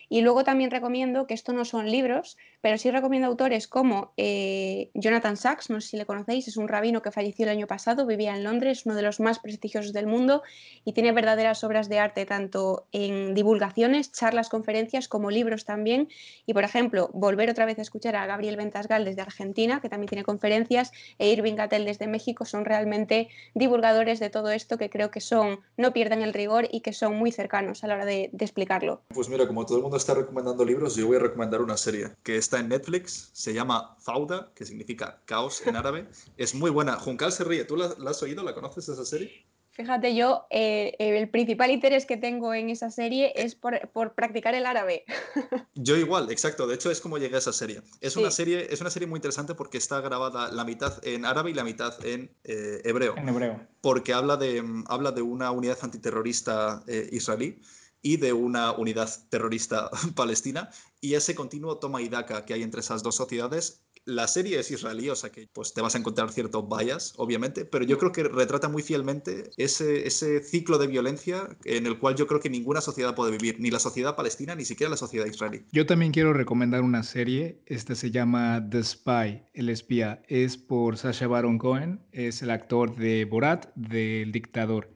y 0.10 0.22
luego 0.22 0.44
también 0.44 0.72
recomiendo, 0.72 1.28
que 1.28 1.34
esto 1.34 1.54
no 1.54 1.66
son 1.66 1.92
libros, 1.92 2.38
pero 2.62 2.78
sí 2.78 2.92
recomiendo 2.92 3.28
autores 3.28 3.68
como 3.68 4.14
eh, 4.18 4.90
Jonathan 4.94 5.38
Sachs, 5.38 5.70
no 5.70 5.80
sé 5.82 5.90
si 5.90 5.98
le 5.98 6.06
conocéis, 6.06 6.48
es 6.48 6.58
un 6.58 6.68
rabino 6.68 7.02
que 7.02 7.12
falleció 7.12 7.46
el 7.46 7.52
año 7.52 7.68
pasado, 7.68 8.06
vivía 8.06 8.36
en 8.36 8.44
Londres, 8.44 8.86
uno 8.86 8.96
de 8.96 9.02
los 9.04 9.20
más 9.20 9.40
prestigiosos 9.40 9.94
del 9.94 10.08
mundo 10.08 10.44
y 10.84 10.94
tiene 10.94 11.12
verdaderas 11.12 11.64
obras 11.64 11.90
de 11.90 12.00
arte 12.00 12.26
tanto 12.26 12.88
en 12.92 13.34
divulgaciones, 13.36 14.12
charlas, 14.12 14.50
conferencias 14.50 15.08
como 15.08 15.30
libros 15.32 15.66
también. 15.66 16.10
Y 16.46 16.54
por 16.54 16.64
ejemplo, 16.64 17.10
volver 17.14 17.50
otra 17.50 17.66
vez 17.66 17.80
a 17.80 17.82
escuchar 17.82 18.16
a 18.16 18.26
Gabriel 18.26 18.58
Ventasgal 18.58 19.06
desde 19.06 19.22
Argentina, 19.22 19.80
que 19.82 19.90
también 19.90 20.10
tiene 20.10 20.24
conferencias, 20.24 20.92
e 21.20 21.32
Irving 21.32 21.56
Gatel 21.56 21.86
desde 21.86 22.08
México, 22.08 22.46
son 22.46 22.66
realmente 22.66 23.30
divulgadores 23.54 24.20
de 24.20 24.30
todo 24.30 24.50
esto 24.50 24.78
que 24.78 24.90
creo 24.90 25.12
que 25.12 25.22
son, 25.22 25.60
no 25.78 25.94
pierden 25.94 26.22
el 26.22 26.34
rigor 26.34 26.68
y 26.72 26.82
que 26.82 26.94
son 26.94 27.16
muy 27.16 27.32
cercanos 27.32 27.84
a 27.84 27.88
la 27.88 27.96
hora 27.96 28.06
de, 28.06 28.30
de 28.34 28.46
explicarlo. 28.46 29.02
Pues 29.10 29.30
mira, 29.30 29.48
como 29.48 29.66
todo 29.66 29.78
el 29.78 29.84
mundo 29.84 29.98
está 29.98 30.14
recomendando 30.14 30.66
libros, 30.66 30.96
yo 30.96 31.08
voy 31.08 31.18
a 31.18 31.20
recomendar 31.20 31.62
una 31.62 31.78
serie 31.78 32.12
que 32.24 32.38
está 32.38 32.57
en 32.60 32.70
Netflix, 32.70 33.30
se 33.34 33.54
llama 33.54 33.96
Fauda, 34.00 34.52
que 34.56 34.66
significa 34.66 35.22
caos 35.26 35.66
en 35.66 35.76
árabe. 35.76 36.08
Es 36.38 36.56
muy 36.56 36.70
buena. 36.72 36.94
Juncal 36.94 37.32
se 37.32 37.44
ríe. 37.44 37.66
¿Tú 37.66 37.76
la, 37.76 37.96
has 38.10 38.24
oído? 38.24 38.44
¿La 38.44 38.54
conoces 38.54 38.90
esa 38.90 39.06
serie? 39.06 39.46
Fíjate, 39.72 40.16
yo 40.16 40.48
eh, 40.50 40.96
el 40.98 41.30
principal 41.30 41.70
interés 41.70 42.08
que 42.08 42.18
tengo 42.18 42.52
en 42.56 42.72
esa 42.72 42.90
serie 42.90 43.32
es 43.36 43.54
por, 43.54 43.80
practicar 44.16 44.56
el 44.56 44.66
árabe. 44.66 45.06
Yo 45.76 45.96
igual, 45.96 46.32
exacto. 46.32 46.66
De 46.66 46.74
hecho, 46.74 46.90
es 46.90 47.00
como 47.00 47.20
llegué 47.20 47.36
a 47.36 47.38
esa 47.38 47.54
serie. 47.54 47.84
Es, 48.02 48.18
una 48.18 48.32
serie. 48.32 48.74
es 48.74 48.82
una 48.82 48.90
serie 48.90 49.08
muy 49.08 49.18
interesante 49.20 49.54
porque 49.54 49.78
está 49.78 50.02
grabada 50.02 50.52
la 50.52 50.64
mitad 50.64 51.00
en 51.06 51.26
árabe 51.26 51.52
y 51.52 51.54
la 51.54 51.64
mitad 51.64 51.94
en 52.04 52.36
eh, 52.44 52.82
hebreo. 52.86 53.16
En 53.18 53.30
hebreo. 53.30 53.68
Porque 53.82 54.14
habla 54.14 54.36
de, 54.36 54.64
habla 54.88 55.12
de 55.12 55.22
una 55.22 55.52
unidad 55.52 55.78
antiterrorista 55.84 56.84
eh, 56.88 57.08
israelí 57.12 57.62
y 58.02 58.18
de 58.18 58.34
una 58.34 58.72
unidad 58.72 59.10
terrorista 59.30 59.90
palestina 60.16 60.70
y 61.08 61.16
ese 61.16 61.36
continuo 61.36 61.78
toma 61.78 62.02
y 62.02 62.10
daca 62.10 62.44
que 62.44 62.54
hay 62.54 62.64
entre 62.64 62.82
esas 62.82 63.02
dos 63.02 63.16
sociedades. 63.16 63.86
La 64.04 64.28
serie 64.28 64.60
es 64.60 64.72
israelí, 64.72 65.10
o 65.10 65.16
sea 65.16 65.32
que 65.32 65.48
pues, 65.54 65.74
te 65.74 65.80
vas 65.80 65.96
a 65.96 65.98
encontrar 66.00 66.32
cierto 66.32 66.68
bias, 66.68 67.14
obviamente, 67.16 67.64
pero 67.64 67.86
yo 67.86 67.98
creo 67.98 68.12
que 68.12 68.24
retrata 68.24 68.68
muy 68.68 68.84
fielmente 68.84 69.52
ese, 69.56 70.06
ese 70.06 70.44
ciclo 70.44 70.78
de 70.78 70.88
violencia 70.88 71.48
en 71.64 71.86
el 71.86 71.98
cual 71.98 72.16
yo 72.16 72.28
creo 72.28 72.42
que 72.42 72.50
ninguna 72.50 72.82
sociedad 72.82 73.16
puede 73.16 73.32
vivir, 73.32 73.58
ni 73.60 73.72
la 73.72 73.80
sociedad 73.80 74.18
palestina, 74.18 74.54
ni 74.54 74.66
siquiera 74.66 74.90
la 74.90 74.98
sociedad 74.98 75.26
israelí. 75.26 75.64
Yo 75.72 75.86
también 75.86 76.12
quiero 76.12 76.34
recomendar 76.34 76.82
una 76.82 77.04
serie, 77.04 77.62
esta 77.66 77.96
se 77.96 78.12
llama 78.12 78.68
The 78.70 78.84
Spy, 78.84 79.44
El 79.54 79.70
espía, 79.70 80.24
es 80.28 80.58
por 80.58 80.98
Sacha 80.98 81.28
Baron 81.28 81.58
Cohen, 81.58 82.06
es 82.12 82.42
el 82.42 82.50
actor 82.50 82.98
de 82.98 83.24
Borat, 83.24 83.74
del 83.76 84.34
dictador 84.34 84.90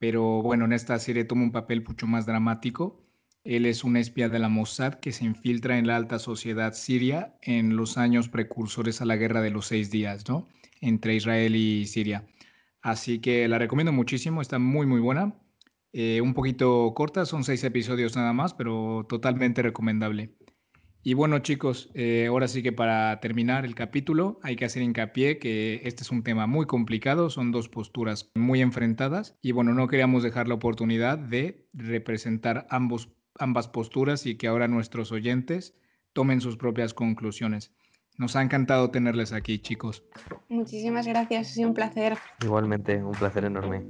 pero 0.00 0.40
bueno, 0.40 0.64
en 0.64 0.72
esta 0.72 0.98
serie 0.98 1.24
toma 1.24 1.42
un 1.42 1.52
papel 1.52 1.84
mucho 1.86 2.06
más 2.06 2.24
dramático. 2.24 3.04
Él 3.44 3.66
es 3.66 3.84
un 3.84 3.96
espía 3.96 4.28
de 4.28 4.38
la 4.38 4.48
Mossad 4.48 4.94
que 4.94 5.12
se 5.12 5.24
infiltra 5.24 5.78
en 5.78 5.86
la 5.86 5.96
alta 5.96 6.18
sociedad 6.18 6.74
siria 6.74 7.36
en 7.42 7.76
los 7.76 7.96
años 7.96 8.28
precursores 8.28 9.00
a 9.00 9.06
la 9.06 9.16
guerra 9.16 9.40
de 9.40 9.50
los 9.50 9.66
seis 9.66 9.90
días, 9.90 10.28
¿no? 10.28 10.48
Entre 10.80 11.14
Israel 11.14 11.56
y 11.56 11.86
Siria. 11.86 12.26
Así 12.82 13.18
que 13.20 13.48
la 13.48 13.58
recomiendo 13.58 13.92
muchísimo, 13.92 14.42
está 14.42 14.58
muy, 14.58 14.86
muy 14.86 15.00
buena. 15.00 15.34
Eh, 15.92 16.20
un 16.20 16.34
poquito 16.34 16.92
corta, 16.94 17.26
son 17.26 17.44
seis 17.44 17.64
episodios 17.64 18.16
nada 18.16 18.32
más, 18.32 18.54
pero 18.54 19.06
totalmente 19.08 19.62
recomendable. 19.62 20.36
Y 21.02 21.14
bueno 21.14 21.38
chicos, 21.38 21.90
eh, 21.94 22.26
ahora 22.28 22.46
sí 22.46 22.62
que 22.62 22.72
para 22.72 23.18
terminar 23.20 23.64
el 23.64 23.74
capítulo 23.74 24.38
hay 24.42 24.54
que 24.54 24.66
hacer 24.66 24.82
hincapié 24.82 25.38
que 25.38 25.80
este 25.84 26.02
es 26.02 26.10
un 26.10 26.22
tema 26.22 26.46
muy 26.46 26.66
complicado, 26.66 27.30
son 27.30 27.52
dos 27.52 27.70
posturas 27.70 28.30
muy 28.34 28.60
enfrentadas 28.60 29.38
y 29.40 29.52
bueno, 29.52 29.72
no 29.72 29.88
queríamos 29.88 30.22
dejar 30.22 30.46
la 30.46 30.56
oportunidad 30.56 31.16
de 31.16 31.66
representar 31.72 32.66
ambos, 32.68 33.08
ambas 33.40 33.68
posturas 33.68 34.26
y 34.26 34.36
que 34.36 34.46
ahora 34.46 34.68
nuestros 34.68 35.12
oyentes 35.12 35.74
tomen 36.12 36.40
sus 36.40 36.56
propias 36.56 36.94
conclusiones. 36.94 37.72
Nos 38.18 38.36
ha 38.36 38.42
encantado 38.42 38.90
tenerles 38.90 39.32
aquí 39.32 39.58
chicos. 39.60 40.04
Muchísimas 40.48 41.06
gracias, 41.06 41.48
ha 41.48 41.54
sido 41.54 41.68
un 41.68 41.74
placer. 41.74 42.18
Igualmente, 42.42 43.02
un 43.02 43.12
placer 43.12 43.44
enorme. 43.46 43.84